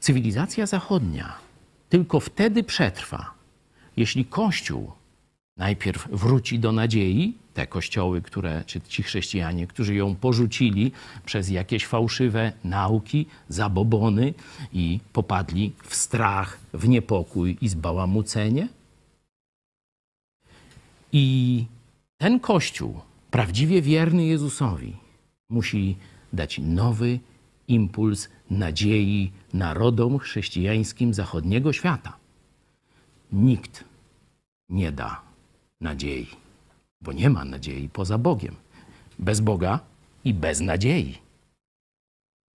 cywilizacja 0.00 0.66
zachodnia. 0.66 1.38
Tylko 1.88 2.20
wtedy 2.20 2.64
przetrwa, 2.64 3.34
jeśli 3.96 4.24
Kościół 4.24 4.92
najpierw 5.56 6.08
wróci 6.12 6.58
do 6.58 6.72
nadziei, 6.72 7.34
te 7.54 7.66
kościoły, 7.66 8.22
które, 8.22 8.64
czy 8.66 8.80
ci 8.80 9.02
chrześcijanie, 9.02 9.66
którzy 9.66 9.94
ją 9.94 10.16
porzucili 10.16 10.92
przez 11.24 11.48
jakieś 11.48 11.86
fałszywe 11.86 12.52
nauki, 12.64 13.26
zabobony 13.48 14.34
i 14.72 15.00
popadli 15.12 15.72
w 15.82 15.94
strach, 15.94 16.58
w 16.72 16.88
niepokój 16.88 17.58
i 17.60 17.68
zbałamucenie. 17.68 18.68
I 21.12 21.64
ten 22.18 22.40
kościół, 22.40 23.00
prawdziwie 23.30 23.82
wierny 23.82 24.26
Jezusowi, 24.26 24.96
musi 25.48 25.96
dać 26.32 26.58
nowy 26.58 27.18
impuls 27.68 28.28
nadziei 28.50 29.32
narodom 29.52 30.18
chrześcijańskim 30.18 31.14
zachodniego 31.14 31.72
świata. 31.72 32.16
Nikt 33.32 33.84
nie 34.68 34.92
da 34.92 35.25
nadziei, 35.80 36.26
bo 37.00 37.12
nie 37.12 37.30
ma 37.30 37.44
nadziei 37.44 37.88
poza 37.88 38.18
Bogiem. 38.18 38.56
Bez 39.18 39.40
Boga 39.40 39.80
i 40.24 40.34
bez 40.34 40.60
nadziei. 40.60 41.18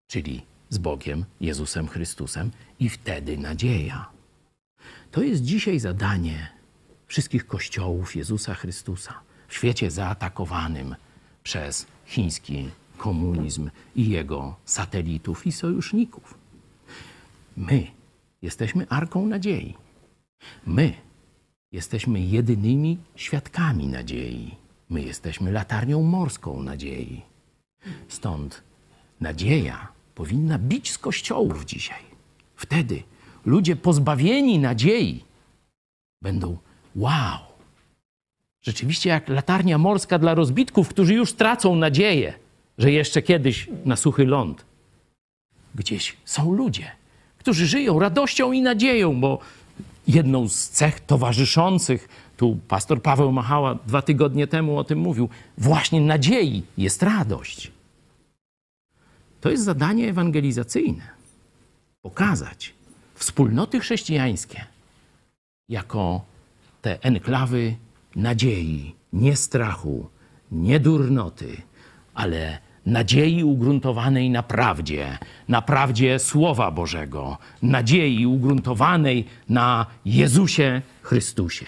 Czyli 0.08 0.42
z 0.70 0.78
Bogiem, 0.78 1.26
Jezusem 1.42 1.88
Chrystusem 1.88 2.52
i 2.80 2.90
wtedy 2.90 3.38
nadzieja. 3.38 4.10
To 5.12 5.24
jest 5.24 5.44
dzisiaj 5.44 5.80
zadanie 5.80 6.52
wszystkich 7.08 7.48
kościołów 7.48 8.16
Jezusa 8.16 8.54
Chrystusa 8.54 9.20
w 9.48 9.54
świecie 9.54 9.92
zaatakowanym 9.92 10.96
przez 11.44 11.86
chiński 12.06 12.70
komunizm 12.98 13.70
i 13.96 14.10
jego 14.10 14.56
satelitów 14.66 15.48
i 15.48 15.52
sojuszników. 15.52 16.38
My 17.58 17.88
jesteśmy 18.42 18.88
arką 18.90 19.26
nadziei. 19.28 19.76
My 20.66 20.94
jesteśmy 21.72 22.22
jedynymi 22.22 22.98
świadkami 23.16 23.88
nadziei. 23.88 24.56
My 24.90 25.02
jesteśmy 25.02 25.52
latarnią 25.52 26.02
morską 26.02 26.64
nadziei. 26.64 27.22
Stąd 28.08 28.64
nadzieja 29.22 29.88
powinna 30.16 30.60
bić 30.60 30.92
z 30.92 30.98
kościołów 30.98 31.66
dzisiaj. 31.66 32.04
Wtedy 32.56 33.04
ludzie 33.46 33.76
pozbawieni 33.76 34.60
nadziei 34.60 35.24
będą 36.22 36.58
wow. 36.96 37.40
Rzeczywiście 38.62 39.10
jak 39.10 39.30
latarnia 39.30 39.78
morska 39.78 40.20
dla 40.20 40.36
rozbitków, 40.36 40.90
którzy 40.90 41.14
już 41.14 41.34
tracą 41.34 41.76
nadzieję, 41.76 42.34
że 42.78 42.92
jeszcze 42.92 43.22
kiedyś 43.22 43.70
na 43.86 43.96
suchy 43.96 44.26
ląd 44.26 44.66
gdzieś 45.76 46.18
są 46.26 46.54
ludzie, 46.54 46.92
którzy 47.38 47.68
żyją 47.68 48.00
radością 48.00 48.52
i 48.52 48.62
nadzieją, 48.62 49.22
bo 49.22 49.40
jedną 50.08 50.48
z 50.50 50.70
cech 50.70 51.00
towarzyszących, 51.00 52.10
tu 52.38 52.58
pastor 52.68 53.02
Paweł 53.02 53.32
Machała 53.32 53.76
dwa 53.76 54.02
tygodnie 54.02 54.48
temu 54.48 54.78
o 54.78 54.84
tym 54.84 55.00
mówił, 55.00 55.30
właśnie 55.58 56.02
nadziei 56.02 56.64
jest 56.78 57.04
radość. 57.04 57.72
To 59.42 59.50
jest 59.50 59.64
zadanie 59.64 60.10
ewangelizacyjne. 60.10 61.04
Pokazać 62.02 62.74
wspólnoty 63.16 63.80
chrześcijańskie 63.80 64.66
jako 65.70 66.22
te 66.82 67.04
enklawy 67.04 67.76
nadziei, 68.16 68.96
nie 69.14 69.36
strachu, 69.36 70.10
nie 70.52 70.80
durnoty, 70.80 71.62
ale 72.14 72.60
nadziei 72.86 73.44
ugruntowanej 73.44 74.30
na 74.30 74.44
prawdzie, 74.44 75.18
na 75.48 75.62
prawdzie 75.62 76.20
Słowa 76.20 76.72
Bożego, 76.72 77.38
nadziei 77.62 78.26
ugruntowanej 78.26 79.26
na 79.50 79.86
Jezusie 80.06 80.82
Chrystusie. 81.02 81.66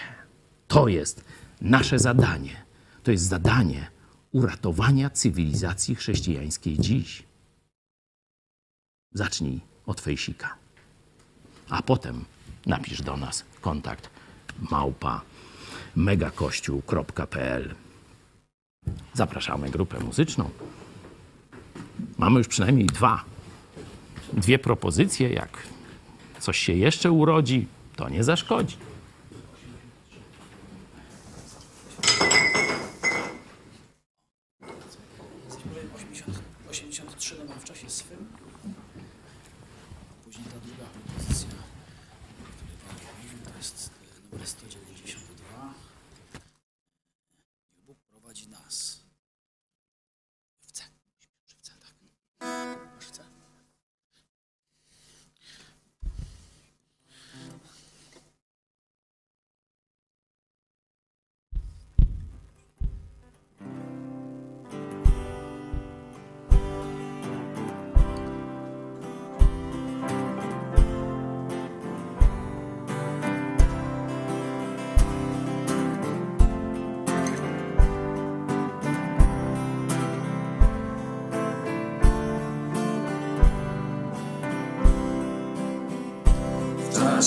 To 0.68 0.88
jest 0.88 1.24
nasze 1.60 1.98
zadanie. 1.98 2.64
To 3.02 3.10
jest 3.10 3.24
zadanie 3.24 3.86
uratowania 4.32 5.10
cywilizacji 5.10 5.94
chrześcijańskiej 5.94 6.78
dziś. 6.78 7.22
Zacznij 9.12 9.60
od 9.86 10.00
fejsika, 10.00 10.54
a 11.70 11.82
potem 11.82 12.24
napisz 12.66 13.02
do 13.02 13.16
nas 13.16 13.44
kontakt 13.60 14.10
małpa 14.70 15.20
megakościół.pl. 15.96 17.74
Zapraszamy 19.14 19.70
grupę 19.70 20.00
muzyczną. 20.00 20.50
Mamy 22.18 22.38
już 22.38 22.48
przynajmniej 22.48 22.86
dwa, 22.86 23.24
dwie 24.32 24.58
propozycje. 24.58 25.30
Jak 25.30 25.58
coś 26.40 26.58
się 26.58 26.72
jeszcze 26.72 27.12
urodzi, 27.12 27.66
to 27.96 28.08
nie 28.08 28.24
zaszkodzi. 28.24 28.76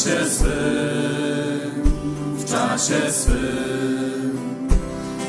Czasie 0.07 0.29
swym, 0.29 1.83
w 2.37 2.45
czasie 2.45 3.11
swym. 3.11 4.37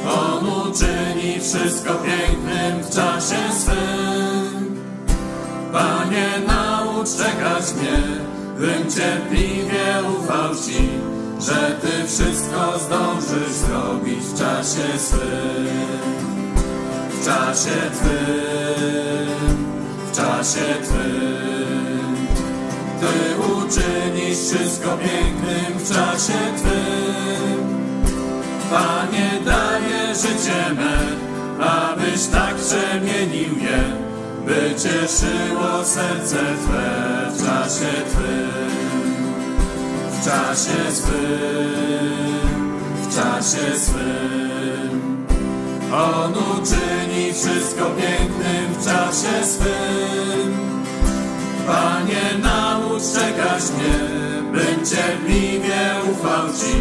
On 0.08 0.46
uczyni 0.46 1.40
wszystko 1.40 1.94
pięknym 1.94 2.82
w 2.82 2.90
czasie 2.90 3.52
swym. 3.52 4.80
Panie, 5.72 6.28
naucz 6.46 7.08
czekać 7.16 7.74
mnie, 7.74 8.02
bym 8.58 8.90
cierpliwie 8.90 10.02
ufał 10.18 10.54
Ci, 10.54 10.88
że 11.40 11.76
Ty 11.80 12.06
wszystko 12.06 12.78
zdążysz 12.78 13.52
zrobić 13.52 14.18
w 14.18 14.38
czasie 14.38 14.98
swym. 14.98 15.88
W 17.10 17.24
czasie 17.24 17.90
Twym, 17.92 19.56
w 20.12 20.16
czasie 20.16 20.74
Twym. 20.82 21.77
Ty 23.00 23.36
uczynisz 23.52 24.38
wszystko 24.38 24.88
pięknym 24.96 25.78
w 25.78 25.88
czasie 25.88 26.38
Twym. 26.56 27.78
Panie, 28.70 29.30
daję 29.44 30.14
życie 30.14 30.74
me, 30.74 30.98
abyś 31.66 32.26
tak 32.26 32.54
przemienił 32.54 33.58
je, 33.58 33.78
by 34.46 34.74
cieszyło 34.74 35.84
serce 35.84 36.36
Twe 36.36 37.30
w 37.32 37.44
czasie 37.46 37.92
Twym. 38.10 38.78
W 40.10 40.24
czasie 40.24 40.92
swym, 40.92 42.78
w 43.02 43.16
czasie 43.16 43.78
swym. 43.78 45.26
On 45.94 46.32
uczyni 46.32 47.32
wszystko 47.32 47.84
pięknym 47.84 48.74
w 48.78 48.84
czasie 48.84 49.46
swym. 49.46 50.77
Panie, 51.68 52.38
naucz 52.42 53.02
czekać 53.14 53.62
mnie, 53.70 53.98
bym 54.52 54.86
cierpliwie 54.86 55.80
ufał 56.12 56.48
Ci, 56.48 56.76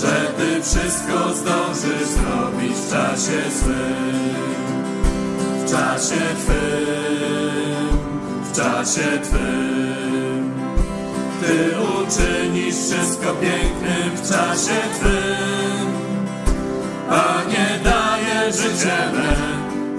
że 0.00 0.32
Ty 0.38 0.62
wszystko 0.62 1.34
zdążysz 1.34 2.08
zrobić 2.08 2.72
w 2.72 2.90
czasie 2.90 3.50
swym. 3.50 4.34
W 5.66 5.70
czasie 5.70 6.20
Twym, 6.44 7.98
w 8.44 8.56
czasie 8.56 9.18
Twym. 9.22 10.52
Ty 11.40 11.74
uczynisz 11.80 12.74
wszystko 12.74 13.34
pięknym 13.34 14.16
w 14.16 14.28
czasie 14.28 14.80
Twym. 15.00 15.88
Panie, 17.08 17.78
daję 17.84 18.52
życie 18.52 18.98
me, 19.14 19.36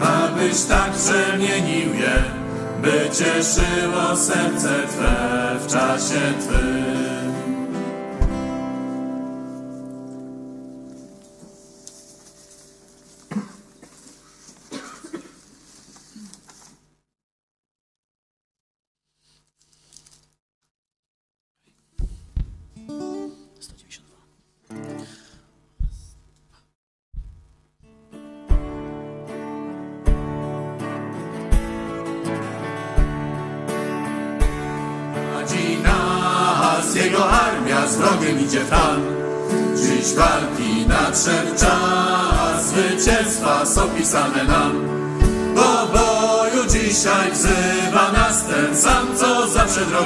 abyś 0.06 0.64
tak 0.64 0.91
przemienił 0.91 1.93
je, 1.93 2.39
by 2.81 3.10
cieszyło 3.10 4.15
serce 4.15 4.88
Twe 4.88 5.56
w 5.60 5.68
czasie 5.68 6.34
Twym. 6.39 7.39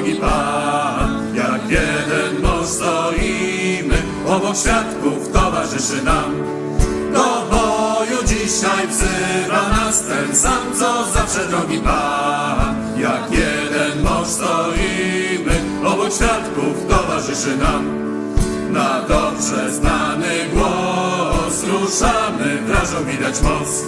Drogi 0.03 0.19
Pan. 0.19 1.35
Jak 1.35 1.69
jeden 1.69 2.41
mąż 2.41 2.65
stoimy, 2.67 3.97
obok 4.27 4.57
świadków 4.57 5.31
towarzyszy 5.33 6.03
nam. 6.03 6.33
Do 7.13 7.47
boju 7.51 8.23
dzisiaj 8.27 8.87
wzywa 8.87 9.69
nas 9.69 10.03
ten 10.03 10.35
sam, 10.35 10.73
co 10.79 11.05
zawsze 11.13 11.47
drogi 11.47 11.79
Pan. 11.79 12.75
Jak 12.97 13.31
jeden 13.31 14.03
mąż 14.03 14.27
stoimy, 14.27 15.85
obok 15.85 16.13
świadków 16.13 16.87
towarzyszy 16.89 17.57
nam. 17.57 18.03
Na 18.71 19.01
dobrze 19.01 19.71
znany 19.71 20.29
głos 20.53 21.63
ruszamy, 21.63 22.61
wrażą 22.65 23.05
widać 23.05 23.41
moc. 23.41 23.83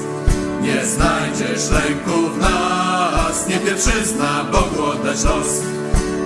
Nie 0.62 0.86
znajdziesz 0.86 1.72
lęku 1.72 2.30
w 2.30 2.38
nas, 2.38 3.48
nie 3.48 3.58
pierwszyzna 3.58 4.46
Bogu 4.52 4.84
oddać 4.84 5.24
los. 5.24 5.76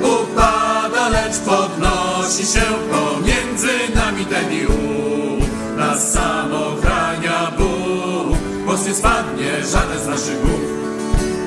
Upada, 0.01 1.09
lecz 1.09 1.37
podnosi 1.37 2.45
się 2.45 2.65
pomiędzy 2.91 3.95
nami 3.95 4.25
ten 4.25 4.53
i 4.53 4.65
ów. 4.65 5.49
Nas 5.77 6.11
sam 6.11 6.53
ochrania 6.53 7.51
Bóg, 7.57 8.37
moc 8.65 8.87
nie 8.87 8.93
spadnie 8.93 9.65
żaden 9.71 9.99
z 10.03 10.07
naszych 10.07 10.41
głów. 10.41 10.61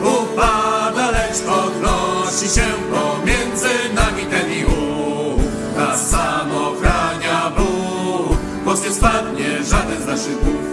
Upada, 0.03 1.11
lecz 1.11 1.39
podnosi 1.41 2.55
się 2.55 2.67
pomiędzy 2.93 3.95
nami 3.95 4.23
ten 4.31 4.53
i 4.53 4.65
ów. 4.65 5.43
Nas 5.77 6.11
sam 6.11 6.57
ochrania 6.57 7.53
Bóg, 7.57 8.39
moc 8.65 8.85
nie 8.85 8.93
spadnie 8.93 9.65
żaden 9.65 10.03
z 10.03 10.07
naszych 10.07 10.45
głów. 10.45 10.73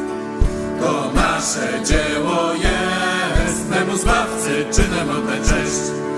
To 0.82 1.12
nasze 1.16 1.84
dzieło 1.86 2.54
jest, 2.54 3.72
temu 3.72 3.98
Zbawcy 3.98 4.66
czynem 4.72 5.10
oddać 5.10 5.40
cześć. 5.40 6.09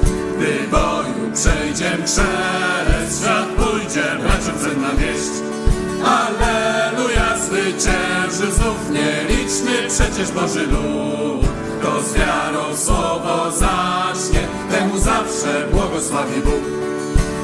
Gdy 0.42 0.68
boju 0.72 1.32
przejdziem 1.34 2.04
krzest, 2.04 3.22
świat 3.22 3.48
pójdzie 3.48 4.04
braciom 4.22 4.60
cenna 4.64 4.92
wieść. 4.98 5.32
Alleluja, 6.06 7.38
zwycięży 7.38 8.52
znów 8.56 8.90
nieliczny 8.92 9.72
przecież 9.88 10.32
Boży 10.32 10.68
lud. 10.68 11.46
To 11.82 12.02
z 12.02 12.14
wiarą 12.14 12.78
słowo 12.78 13.52
zacznie, 13.52 14.48
temu 14.72 14.98
zawsze 14.98 15.68
błogosławi 15.72 16.42
Bóg. 16.42 16.64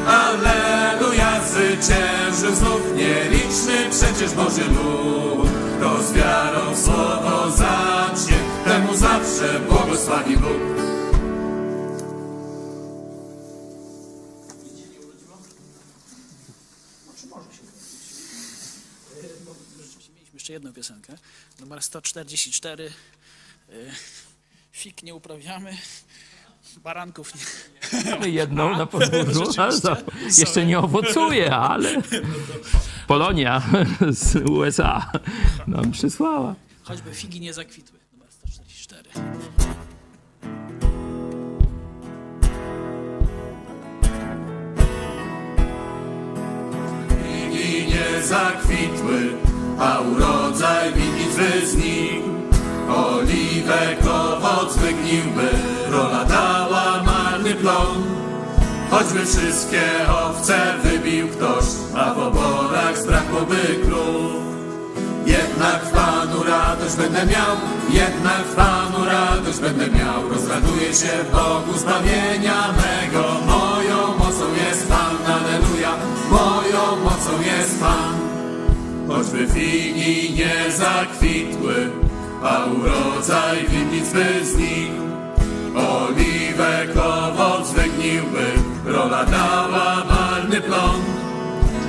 Alleluja, 0.07 1.41
zwycięży 1.47 2.55
znów 2.55 2.81
nieliczny 2.95 3.75
przecież 3.91 4.33
Boży 4.33 4.63
lud. 4.69 5.49
To 5.81 6.03
z 6.03 6.13
wiarą 6.13 6.75
słowo 6.75 7.51
zacznie, 7.51 8.37
zawsze 8.93 9.59
błogosławi 9.69 10.37
Bóg. 10.37 10.77
Jeszcze 20.47 20.53
jedną 20.53 20.73
piosenkę, 20.73 21.17
numer 21.59 21.81
144. 21.81 22.91
Y, 23.69 23.91
Fik 24.71 25.03
nie 25.03 25.15
uprawiamy, 25.15 25.77
baranków 26.83 27.33
nie. 27.35 27.41
Mamy 28.11 28.29
jedną 28.29 28.77
na 28.77 28.85
podwórzu, 28.85 29.43
jeszcze 30.37 30.65
nie 30.65 30.79
owocuje, 30.79 31.55
ale 31.55 32.01
Polonia 33.07 33.61
z 34.09 34.49
USA 34.49 35.11
nam 35.67 35.91
przysłała. 35.91 36.55
Choćby 36.83 37.13
figi 37.13 37.39
nie 37.39 37.53
zakwitły. 37.53 37.99
Numer 38.13 38.31
144. 38.31 39.09
i 47.51 47.87
nie 47.87 48.23
zakwitły, 48.23 49.37
a 49.79 49.99
urodzaj 49.99 50.93
winnicy 50.93 51.67
znikł. 51.67 52.29
Oliwek 52.95 53.99
owoc 54.09 54.77
wygniłby, 54.77 55.49
rola 55.91 56.25
dała 56.25 57.03
marny 57.03 57.55
plon. 57.55 58.03
Choćby 58.91 59.25
wszystkie 59.25 59.81
owce 60.25 60.73
wybił 60.83 61.27
ktoś, 61.27 61.65
a 61.95 62.13
w 62.13 62.19
oborach 62.19 62.97
zbrakłoby 62.97 63.61
krów. 63.85 64.47
Jednak 65.25 65.85
w 65.85 65.91
Panu 65.91 66.43
radość 66.43 66.95
będę 66.95 67.25
miał, 67.25 67.55
jednak 67.89 68.43
w 68.51 68.55
Panu 68.55 69.05
radość 69.05 69.59
będę 69.59 69.87
miał. 69.87 70.29
Rozraduję 70.29 70.93
się 70.93 71.23
w 71.23 71.31
Bogu 71.31 71.79
zbawienia 71.79 72.63
mego. 72.77 73.23
Moją 73.45 74.17
mocą 74.17 74.45
jest 74.67 74.87
Pan, 74.87 75.33
aleluja. 75.33 75.91
Moją 76.31 77.03
mocą 77.03 77.41
jest 77.41 77.79
Pan. 77.79 78.26
Choćby 79.27 79.47
figi 79.47 80.33
nie 80.33 80.71
zakwitły, 80.71 81.89
a 82.43 82.65
urodzaj 82.65 83.67
winnic 83.67 84.13
by 84.13 84.45
znikł. 84.45 85.01
Oliwek 85.75 86.97
owoc 86.97 87.71
wygniłby, 87.71 88.47
rola 88.85 89.25
dała 89.25 90.03
marny 90.09 90.61
plon. 90.61 91.01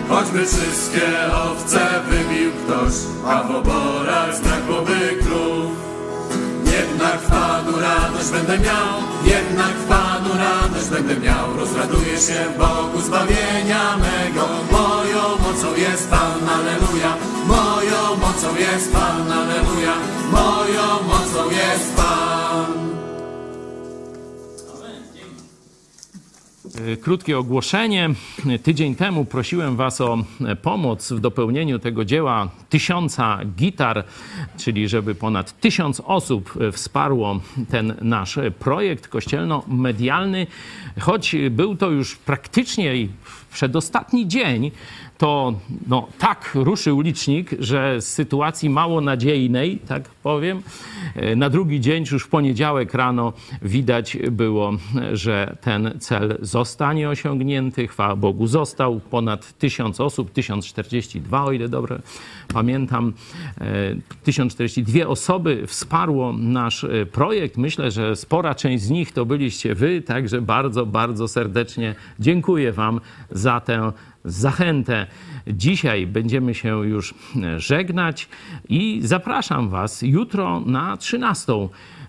Choćby 0.08 0.46
wszystkie 0.46 1.32
owce 1.32 1.80
wybił 2.10 2.52
ktoś, 2.52 2.94
a 3.26 3.42
w 3.42 3.50
oborach 3.50 4.36
zbrakłoby 4.36 5.16
krów. 5.22 5.87
Jednak 6.78 7.20
w 7.20 7.28
Panu 7.30 7.80
radość 7.80 8.30
będę 8.30 8.58
miał, 8.58 8.94
jednak 9.24 9.74
w 9.82 9.84
Panu 9.88 10.30
radość 10.38 10.88
będę 10.88 11.16
miał. 11.16 11.56
Rozraduję 11.56 12.18
się 12.18 12.40
Bogu 12.58 13.00
zbawienia 13.00 13.96
mego. 13.96 14.48
Moją 14.72 15.22
mocą 15.44 15.74
jest 15.76 16.10
Pan, 16.10 16.48
aleluja. 16.48 17.16
Moją 17.46 18.16
mocą 18.16 18.56
jest 18.56 18.92
Pan, 18.92 19.32
aleluja. 19.32 19.94
Moją 20.30 20.86
mocą 21.06 21.50
jest 21.50 21.96
Pan. 21.96 22.87
Krótkie 27.00 27.38
ogłoszenie. 27.38 28.10
Tydzień 28.62 28.94
temu 28.94 29.24
prosiłem 29.24 29.76
Was 29.76 30.00
o 30.00 30.18
e, 30.46 30.56
pomoc 30.56 31.12
w 31.12 31.20
dopełnieniu 31.20 31.78
tego 31.78 32.04
dzieła 32.04 32.50
tysiąca 32.68 33.40
gitar, 33.56 34.04
czyli 34.56 34.88
żeby 34.88 35.14
ponad 35.14 35.60
tysiąc 35.60 36.02
osób 36.04 36.54
e, 36.60 36.72
wsparło 36.72 37.40
ten 37.70 37.94
nasz 38.02 38.38
projekt 38.58 39.08
kościelno-medialny. 39.08 40.46
Choć 41.00 41.36
był 41.50 41.76
to 41.76 41.90
już 41.90 42.16
praktycznie 42.16 42.92
przedostatni 43.52 44.28
dzień, 44.28 44.70
to 45.18 45.54
no, 45.86 46.08
tak 46.18 46.50
ruszył 46.54 47.00
licznik, 47.00 47.50
że 47.58 48.00
z 48.00 48.08
sytuacji 48.08 48.70
mało 48.70 49.00
nadziejnej, 49.00 49.78
tak 49.88 50.08
powiem, 50.08 50.62
e, 51.14 51.36
na 51.36 51.50
drugi 51.50 51.80
dzień, 51.80 52.04
już 52.12 52.24
w 52.24 52.28
poniedziałek 52.28 52.94
rano 52.94 53.32
widać 53.62 54.16
było, 54.30 54.72
że 55.12 55.56
ten 55.60 55.90
cel 56.00 56.38
zostanie 56.40 57.08
osiągnięty. 57.08 57.88
Chwała 57.88 58.16
Bogu, 58.16 58.46
został 58.46 59.00
ponad 59.00 59.58
1000 59.58 60.00
osób, 60.00 60.32
1042, 60.32 61.44
o 61.44 61.52
ile 61.52 61.68
dobrze 61.68 62.02
pamiętam. 62.54 63.12
E, 63.60 63.64
1042 64.24 65.06
osoby 65.06 65.66
wsparło 65.66 66.32
nasz 66.32 66.84
e, 66.84 67.06
projekt. 67.06 67.56
Myślę, 67.56 67.90
że 67.90 68.16
spora 68.16 68.54
część 68.54 68.84
z 68.84 68.90
nich 68.90 69.12
to 69.12 69.26
byliście 69.26 69.74
wy, 69.74 70.02
także 70.02 70.42
bardzo, 70.42 70.86
bardzo 70.86 71.28
serdecznie 71.28 71.94
dziękuję 72.20 72.72
Wam 72.72 73.00
za 73.30 73.60
tę 73.60 73.92
zachętę. 74.24 75.06
Dzisiaj 75.46 76.06
będziemy 76.06 76.54
się 76.54 76.68
już 76.68 77.14
żegnać 77.56 78.28
i 78.68 79.00
zapraszam 79.04 79.68
Was 79.68 80.02
jutro 80.02 80.60
na 80.60 80.96
13. 80.96 81.52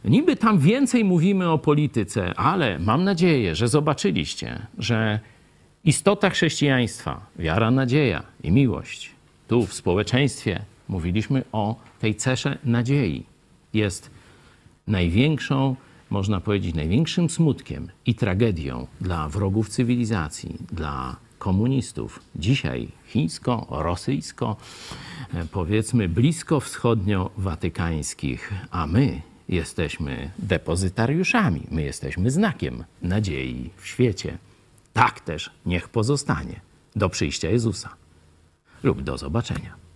Niby 0.06 0.36
tam 0.36 0.60
więcej 0.60 1.04
mówimy 1.04 1.50
o 1.50 1.58
polityce, 1.58 2.34
ale 2.36 2.80
mam 2.80 3.04
nadzieję, 3.04 3.56
że 3.56 3.68
zobaczyliście, 3.68 4.68
że 4.78 5.20
istota 5.84 6.30
chrześcijaństwa, 6.30 7.26
wiara, 7.40 7.72
nadzieja 7.72 8.24
i 8.44 8.52
miłość, 8.52 9.12
tu 9.48 9.66
w 9.66 9.74
społeczeństwie 9.74 10.62
mówiliśmy 10.88 11.44
o 11.52 11.76
tej 12.00 12.16
cesze 12.16 12.58
nadziei, 12.64 13.24
jest 13.74 14.12
największą, 14.88 15.76
można 16.10 16.40
powiedzieć, 16.40 16.76
największym 16.76 17.30
smutkiem 17.30 17.88
i 18.06 18.16
tragedią 18.16 18.88
dla 19.02 19.30
wrogów 19.30 19.70
cywilizacji, 19.70 20.58
dla 20.72 21.16
komunistów. 21.40 22.20
Dzisiaj 22.36 22.88
chińsko, 23.08 23.68
rosyjsko, 23.70 24.56
e, 25.34 25.46
powiedzmy 25.46 26.10
blisko 26.10 26.60
wschodnio-watykańskich, 26.60 28.54
a 28.72 28.88
my 28.88 29.22
jesteśmy 29.50 30.32
depozytariuszami, 30.40 31.68
my 31.72 31.82
jesteśmy 31.82 32.32
znakiem 32.32 32.84
nadziei 33.02 33.70
w 33.78 33.88
świecie. 33.88 34.38
Tak 34.94 35.20
też 35.20 35.52
niech 35.66 35.90
pozostanie 35.90 36.62
do 36.96 37.10
przyjścia 37.10 37.50
Jezusa 37.50 37.90
lub 38.84 39.02
do 39.02 39.18
zobaczenia. 39.18 39.89